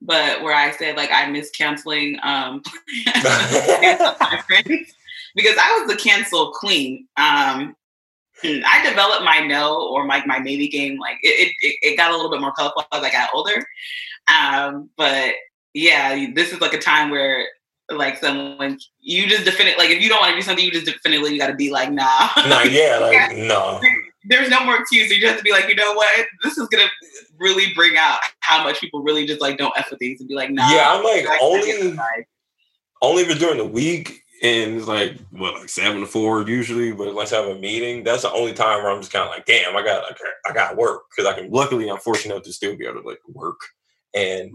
But 0.00 0.42
where 0.42 0.54
I 0.54 0.72
said 0.72 0.96
like 0.96 1.10
I 1.12 1.30
miss 1.30 1.50
canceling 1.50 2.18
um, 2.22 2.62
my 3.06 4.42
friends 4.46 4.94
because 5.34 5.56
I 5.60 5.78
was 5.78 5.88
the 5.88 6.02
cancel 6.02 6.52
queen. 6.52 7.06
Um, 7.16 7.76
I 8.44 8.88
developed 8.88 9.24
my 9.24 9.40
no 9.40 9.88
or 9.88 10.06
like 10.06 10.26
my 10.26 10.38
maybe 10.38 10.68
game. 10.68 10.98
Like 10.98 11.18
it, 11.22 11.54
it, 11.60 11.76
it 11.82 11.96
got 11.96 12.10
a 12.10 12.14
little 12.14 12.30
bit 12.30 12.40
more 12.40 12.52
colorful 12.52 12.84
as 12.92 13.02
I 13.02 13.10
got 13.10 13.30
older. 13.34 13.66
Um, 14.32 14.90
but 14.96 15.34
yeah, 15.74 16.26
this 16.34 16.52
is 16.52 16.60
like 16.60 16.72
a 16.72 16.78
time 16.78 17.10
where 17.10 17.46
like 17.90 18.18
someone 18.18 18.78
you 19.00 19.26
just 19.26 19.44
definitely 19.44 19.74
like 19.78 19.90
if 19.90 20.02
you 20.02 20.08
don't 20.08 20.20
want 20.20 20.30
to 20.30 20.36
do 20.36 20.42
something, 20.42 20.64
you 20.64 20.70
just 20.70 20.86
definitely 20.86 21.32
you 21.32 21.38
got 21.38 21.48
to 21.48 21.54
be 21.54 21.70
like 21.70 21.90
nah. 21.90 22.28
Nah, 22.46 22.62
yeah, 22.68 22.98
like 23.00 23.36
no. 23.36 23.80
There's 24.24 24.50
no 24.50 24.64
more 24.64 24.76
excuse. 24.76 25.10
You 25.10 25.20
just 25.20 25.30
have 25.30 25.38
to 25.38 25.44
be 25.44 25.52
like, 25.52 25.68
you 25.68 25.74
know 25.74 25.94
what? 25.94 26.26
This 26.42 26.58
is 26.58 26.68
gonna 26.68 26.88
really 27.38 27.72
bring 27.74 27.96
out 27.96 28.18
how 28.40 28.62
much 28.62 28.80
people 28.80 29.02
really 29.02 29.26
just 29.26 29.40
like 29.40 29.56
don't 29.56 29.72
f 29.76 29.90
with 29.90 29.98
things 29.98 30.20
and 30.20 30.28
be 30.28 30.34
like, 30.34 30.50
nah. 30.50 30.68
Yeah, 30.70 30.92
I'm 30.92 31.02
like 31.02 31.26
only 31.40 31.96
only 33.00 33.22
if 33.22 33.30
it's 33.30 33.40
during 33.40 33.58
the 33.58 33.64
week 33.64 34.22
and 34.42 34.76
it's 34.76 34.86
like 34.86 35.18
what 35.30 35.54
like 35.54 35.68
seven 35.68 36.00
to 36.00 36.06
four 36.06 36.48
usually 36.48 36.92
but 36.92 37.14
let's 37.14 37.30
have 37.30 37.46
a 37.46 37.58
meeting. 37.58 38.04
That's 38.04 38.22
the 38.22 38.32
only 38.32 38.52
time 38.52 38.82
where 38.82 38.92
i'm 38.92 39.00
just 39.00 39.12
kind 39.12 39.24
of 39.24 39.30
like 39.30 39.46
damn 39.46 39.76
i 39.76 39.82
got 39.82 40.04
i 40.48 40.52
got 40.52 40.76
work 40.76 41.02
because 41.10 41.30
i 41.30 41.38
can 41.38 41.50
luckily 41.50 41.90
i'm 41.90 41.98
fortunate 41.98 42.34
enough 42.34 42.44
to 42.44 42.52
still 42.52 42.76
be 42.76 42.86
able 42.86 43.02
to 43.02 43.08
like 43.08 43.20
work 43.28 43.60
and 44.14 44.52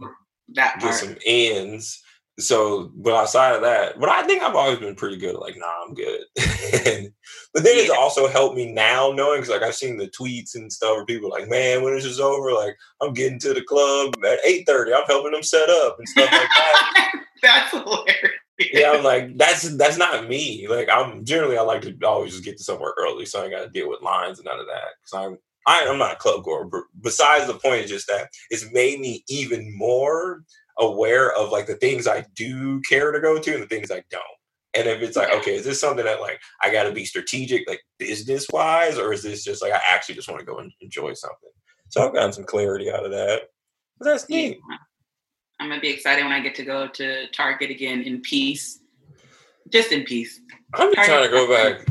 that 0.54 0.80
get 0.80 0.94
some 0.94 1.16
ends. 1.26 2.02
So 2.40 2.92
but 2.96 3.14
outside 3.14 3.56
of 3.56 3.62
that 3.62 4.00
but 4.00 4.10
i 4.10 4.24
think 4.24 4.42
i've 4.42 4.56
always 4.56 4.80
been 4.80 4.96
pretty 4.96 5.18
good 5.18 5.36
like 5.36 5.56
nah 5.58 5.86
i'm 5.86 5.94
good. 5.94 6.22
But 7.54 7.64
then 7.64 7.76
yeah. 7.78 7.84
it's 7.84 7.92
also 7.92 8.28
helped 8.28 8.56
me 8.56 8.74
now 8.74 9.12
knowing 9.12 9.42
because 9.42 9.54
like 9.54 9.62
i've 9.62 9.76
seen 9.76 9.98
the 9.98 10.08
tweets 10.08 10.56
and 10.56 10.74
stuff 10.74 10.96
where 10.96 11.06
people 11.06 11.30
like 11.30 11.48
man 11.48 11.84
when 11.84 11.94
this 11.94 12.06
is 12.06 12.20
over 12.20 12.52
like 12.52 12.76
i'm 13.00 13.14
getting 13.14 13.38
to 13.40 13.54
the 13.54 13.62
club 13.62 14.16
at 14.26 14.40
8 14.44 14.66
30 14.66 14.94
i'm 14.94 15.04
helping 15.06 15.34
them 15.34 15.44
set 15.44 15.70
up 15.70 16.00
and 16.00 16.10
stuff 16.10 16.32
like 16.32 16.42
that. 16.42 17.14
That's 17.44 17.70
hilarious 17.70 18.43
yeah, 18.60 18.92
I'm 18.92 19.04
like, 19.12 19.38
that's 19.38 19.76
that's 19.78 19.98
not 19.98 20.28
me. 20.28 20.68
Like 20.68 20.90
I'm 20.92 21.26
generally 21.26 21.58
I 21.58 21.62
like 21.62 21.82
to 21.82 21.96
always 22.06 22.32
just 22.34 22.46
get 22.46 22.58
to 22.58 22.64
somewhere 22.64 22.94
early, 22.98 23.26
so 23.26 23.44
I 23.44 23.50
got 23.50 23.64
to 23.64 23.70
deal 23.70 23.90
with 23.90 24.02
lines 24.02 24.40
and 24.40 24.46
none 24.46 24.60
of 24.60 24.68
that. 24.68 24.94
Because 25.02 25.28
I'm 25.28 25.38
I, 25.66 25.80
am 25.80 25.90
i 25.90 25.92
am 25.94 26.00
not 26.00 26.14
a 26.14 26.18
club 26.18 26.44
goer. 26.44 26.66
But 26.66 26.84
besides 27.02 27.48
the 27.48 27.54
point 27.54 27.86
is 27.86 27.90
just 27.90 28.08
that 28.08 28.30
it's 28.50 28.72
made 28.72 29.00
me 29.00 29.24
even 29.28 29.76
more 29.78 30.44
aware 30.80 31.32
of 31.34 31.52
like 31.52 31.68
the 31.68 31.76
things 31.76 32.08
I 32.08 32.26
do 32.36 32.82
care 32.82 33.12
to 33.12 33.20
go 33.20 33.40
to 33.40 33.54
and 33.54 33.64
the 33.64 33.68
things 33.68 33.92
I 33.92 34.04
don't. 34.10 34.24
And 34.76 34.88
if 34.88 35.04
it's 35.04 35.16
like, 35.16 35.32
okay, 35.32 35.56
is 35.56 35.66
this 35.66 35.80
something 35.80 36.06
that 36.06 36.22
like 36.22 36.40
I 36.62 36.72
got 36.72 36.84
to 36.84 36.92
be 36.92 37.06
strategic, 37.06 37.68
like 37.68 37.82
business 38.00 38.48
wise, 38.52 38.98
or 38.98 39.14
is 39.14 39.22
this 39.22 39.44
just 39.44 39.62
like 39.62 39.72
I 39.72 39.82
actually 39.88 40.16
just 40.16 40.28
want 40.28 40.40
to 40.40 40.46
go 40.46 40.58
and 40.58 40.72
enjoy 40.82 41.14
something? 41.14 41.52
So 41.90 42.06
I've 42.06 42.14
gotten 42.14 42.34
some 42.34 42.44
clarity 42.44 42.92
out 42.92 43.06
of 43.06 43.12
that. 43.12 43.44
But 44.00 44.06
that's 44.06 44.28
neat. 44.28 44.60
I'm 45.60 45.70
gonna 45.70 45.82
be 45.82 45.90
excited 45.90 46.24
when 46.24 46.34
I 46.34 46.40
get 46.40 46.56
to 46.56 46.66
go 46.66 46.88
to 46.88 47.28
Target 47.28 47.70
again 47.70 48.02
in 48.02 48.22
peace, 48.22 48.80
just 49.70 49.92
in 49.92 50.04
peace. 50.04 50.42
I'm 50.74 50.94
just 50.94 51.08
trying 51.08 51.24
to 51.24 51.30
go 51.30 51.48
back 51.48 51.86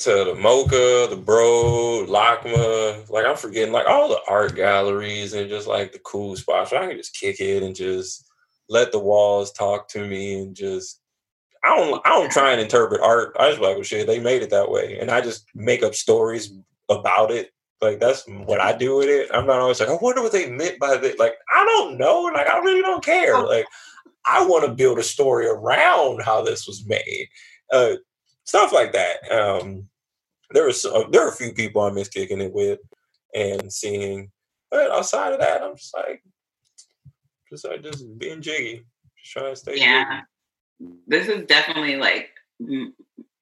to 0.00 0.10
the 0.10 0.34
MoCA, 0.34 1.08
the 1.10 1.16
Broad, 1.16 2.08
LACMA. 2.08 3.08
Like 3.10 3.26
I'm 3.26 3.36
forgetting 3.36 3.72
like 3.72 3.86
all 3.86 4.08
the 4.08 4.20
art 4.28 4.54
galleries 4.54 5.32
and 5.34 5.48
just 5.48 5.66
like 5.66 5.92
the 5.92 5.98
cool 6.00 6.36
spots 6.36 6.72
where 6.72 6.82
I 6.82 6.88
can 6.88 6.96
just 6.96 7.14
kick 7.14 7.40
it 7.40 7.62
and 7.62 7.74
just 7.74 8.28
let 8.68 8.92
the 8.92 8.98
walls 8.98 9.52
talk 9.52 9.88
to 9.88 10.06
me 10.06 10.40
and 10.40 10.54
just 10.54 11.00
I 11.64 11.76
don't 11.76 12.06
I 12.06 12.10
don't 12.10 12.30
try 12.30 12.52
and 12.52 12.60
interpret 12.60 13.00
art. 13.00 13.36
I 13.38 13.50
just 13.50 13.60
like 13.60 13.74
well 13.74 13.82
shit, 13.82 14.06
they 14.06 14.20
made 14.20 14.42
it 14.42 14.50
that 14.50 14.70
way. 14.70 14.98
And 15.00 15.10
I 15.10 15.20
just 15.20 15.46
make 15.54 15.82
up 15.82 15.94
stories 15.94 16.52
about 16.88 17.30
it 17.30 17.52
like 17.80 18.00
that's 18.00 18.24
what 18.26 18.60
I 18.60 18.76
do 18.76 18.96
with 18.96 19.08
it. 19.08 19.28
I'm 19.32 19.46
not 19.46 19.60
always 19.60 19.80
like, 19.80 19.88
I 19.88 19.98
wonder 20.00 20.22
what 20.22 20.32
they 20.32 20.50
meant 20.50 20.78
by 20.78 20.96
that. 20.96 21.18
Like, 21.18 21.34
I 21.52 21.64
don't 21.64 21.98
know. 21.98 22.22
Like, 22.22 22.48
I 22.48 22.58
really 22.58 22.80
don't 22.80 23.04
care. 23.04 23.36
Oh. 23.36 23.44
Like, 23.44 23.66
I 24.24 24.44
want 24.44 24.64
to 24.64 24.72
build 24.72 24.98
a 24.98 25.02
story 25.02 25.46
around 25.46 26.22
how 26.22 26.42
this 26.42 26.66
was 26.66 26.86
made. 26.86 27.28
Uh, 27.72 27.96
stuff 28.44 28.72
like 28.72 28.92
that. 28.92 29.30
Um, 29.30 29.88
there 30.50 30.66
was 30.66 30.84
uh, 30.84 31.04
there 31.10 31.22
are 31.26 31.28
a 31.28 31.36
few 31.36 31.52
people 31.52 31.82
I 31.82 31.90
miss 31.90 32.08
kicking 32.08 32.40
it 32.40 32.52
with 32.52 32.78
and 33.34 33.72
seeing, 33.72 34.30
but 34.70 34.90
outside 34.90 35.32
of 35.32 35.40
that, 35.40 35.62
I'm 35.62 35.76
just 35.76 35.94
like, 35.94 36.22
just 37.50 37.64
like 37.64 37.82
just 37.82 38.18
being 38.18 38.40
jiggy, 38.40 38.84
just 39.18 39.32
trying 39.32 39.52
to 39.52 39.56
stay. 39.56 39.76
Yeah, 39.76 40.22
jiggy. 40.80 40.92
this 41.06 41.28
is 41.28 41.46
definitely 41.46 41.96
like 41.96 42.30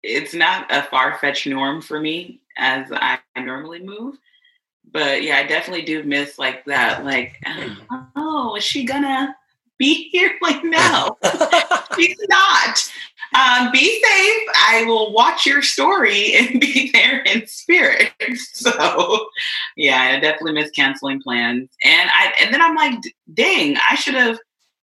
it's 0.03 0.35
not 0.35 0.66
a 0.70 0.82
far 0.82 1.18
fetched 1.18 1.47
norm 1.47 1.80
for 1.80 2.01
me 2.01 2.41
as 2.57 2.86
I 2.92 3.18
normally 3.36 3.82
move. 3.82 4.16
But 4.90 5.22
yeah, 5.22 5.38
I 5.38 5.46
definitely 5.46 5.84
do 5.84 6.02
miss 6.02 6.38
like 6.38 6.64
that. 6.66 7.05
Like, 7.05 7.42
oh, 8.16 8.55
is 8.57 8.64
she 8.64 8.84
gonna 8.84 9.34
be 9.78 10.09
here. 10.11 10.32
Like, 10.42 10.62
no, 10.62 11.16
she's 11.96 12.18
not. 12.28 12.92
Um, 13.34 13.72
be 13.72 14.00
safe. 14.02 14.48
I 14.57 14.84
will 14.86 15.12
watch 15.12 15.46
your 15.46 15.62
story 15.62 16.34
and 16.34 16.61
be 16.61 16.90
there 16.92 17.20
in 17.22 17.46
spirit. 17.46 18.12
So, 18.52 19.26
yeah, 19.76 20.12
I 20.16 20.20
definitely 20.20 20.52
miss 20.52 20.70
canceling 20.72 21.22
plans. 21.22 21.70
And 21.82 22.11
I 22.12 22.34
and 22.42 22.52
then 22.52 22.61
I'm 22.61 22.74
like, 22.74 23.00
dang, 23.32 23.76
I 23.88 23.94
should 23.94 24.14
have 24.14 24.38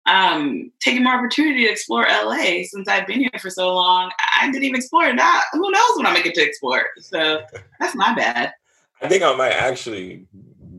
um, 0.07 0.70
taken 0.80 1.02
more 1.05 1.14
opportunity 1.14 1.64
to 1.64 1.70
explore 1.70 2.02
LA 2.02 2.62
since 2.64 2.88
I've 2.88 3.07
been 3.07 3.20
here 3.20 3.30
for 3.40 3.50
so 3.50 3.74
long. 3.74 4.11
I 4.40 4.46
didn't 4.50 4.64
even 4.64 4.76
explore 4.76 5.05
that. 5.14 5.44
Who 5.52 5.70
knows 5.70 5.96
when 5.96 6.07
I 6.07 6.12
make 6.12 6.26
it 6.26 6.34
to 6.34 6.42
explore? 6.42 6.86
So 7.00 7.42
that's 7.80 7.94
my 7.94 8.14
bad. 8.14 8.52
I 9.00 9.09
think 9.09 9.22
I 9.22 9.34
might 9.34 9.52
actually 9.52 10.26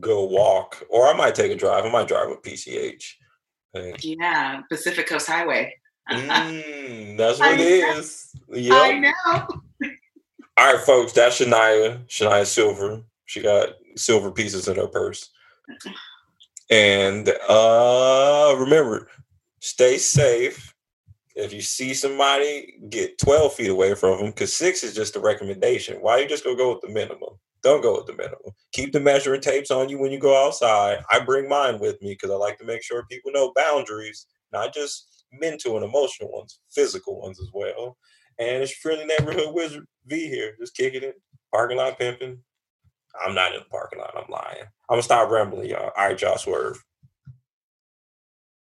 go 0.00 0.24
walk, 0.24 0.84
or 0.88 1.06
I 1.08 1.12
might 1.16 1.34
take 1.34 1.50
a 1.52 1.56
drive. 1.56 1.84
I 1.84 1.90
might 1.90 2.08
drive 2.08 2.28
with 2.28 2.42
PCH. 2.42 3.14
Yeah, 4.00 4.62
Pacific 4.70 5.06
Coast 5.06 5.26
Highway. 5.26 5.74
mm, 6.10 7.16
that's 7.18 7.38
what 7.40 7.48
I 7.48 7.54
it 7.60 7.80
know. 7.82 7.98
is. 7.98 8.30
Yep. 8.52 8.72
I 8.74 8.98
know. 8.98 9.46
All 10.58 10.72
right, 10.72 10.84
folks. 10.84 11.12
That's 11.12 11.40
Shenyah. 11.40 12.06
Shenyah 12.06 12.46
Sylver. 12.46 13.02
She 13.26 13.42
got 13.42 13.70
silver 13.96 14.30
pieces 14.30 14.68
in 14.68 14.76
her 14.76 14.86
purse. 14.86 15.30
And 16.70 17.28
uh 17.48 18.54
remember, 18.58 19.08
stay 19.60 19.98
safe. 19.98 20.74
If 21.36 21.52
you 21.52 21.60
see 21.60 21.94
somebody, 21.94 22.78
get 22.90 23.18
12 23.18 23.54
feet 23.54 23.70
away 23.70 23.94
from 23.94 24.18
them 24.18 24.26
because 24.28 24.56
six 24.56 24.82
is 24.82 24.94
just 24.94 25.16
a 25.16 25.20
recommendation. 25.20 25.98
Why 26.00 26.18
you 26.18 26.28
just 26.28 26.44
gonna 26.44 26.56
go 26.56 26.72
with 26.72 26.82
the 26.82 26.88
minimum? 26.92 27.38
Don't 27.62 27.82
go 27.82 27.96
with 27.96 28.06
the 28.06 28.14
minimum. 28.14 28.52
Keep 28.72 28.92
the 28.92 29.00
measuring 29.00 29.40
tapes 29.40 29.70
on 29.70 29.88
you 29.88 29.98
when 29.98 30.12
you 30.12 30.18
go 30.18 30.46
outside. 30.46 30.98
I 31.10 31.20
bring 31.20 31.48
mine 31.48 31.78
with 31.78 32.00
me 32.02 32.12
because 32.12 32.30
I 32.30 32.36
like 32.36 32.58
to 32.58 32.64
make 32.64 32.82
sure 32.82 33.04
people 33.10 33.32
know 33.32 33.52
boundaries, 33.56 34.26
not 34.52 34.72
just 34.72 35.24
mental 35.32 35.76
and 35.76 35.84
emotional 35.84 36.32
ones, 36.32 36.60
physical 36.72 37.20
ones 37.20 37.40
as 37.40 37.48
well. 37.52 37.96
And 38.38 38.62
it's 38.62 38.72
friendly 38.72 39.06
neighborhood 39.06 39.54
wizard 39.54 39.84
V 40.06 40.28
here, 40.28 40.56
just 40.60 40.76
kicking 40.76 41.02
it, 41.02 41.16
parking 41.52 41.78
lot 41.78 41.98
pimping. 41.98 42.38
I'm 43.24 43.34
not 43.34 43.52
in 43.54 43.60
the 43.60 43.66
parking 43.66 43.98
lot. 43.98 44.14
I'm 44.16 44.30
lying. 44.30 44.66
I'm 44.88 44.94
gonna 44.94 45.02
stop 45.02 45.30
rambling, 45.30 45.70
y'all. 45.70 45.92
All 45.96 46.08
right, 46.08 46.20
y'all 46.20 46.36
SWIRV. 46.36 46.78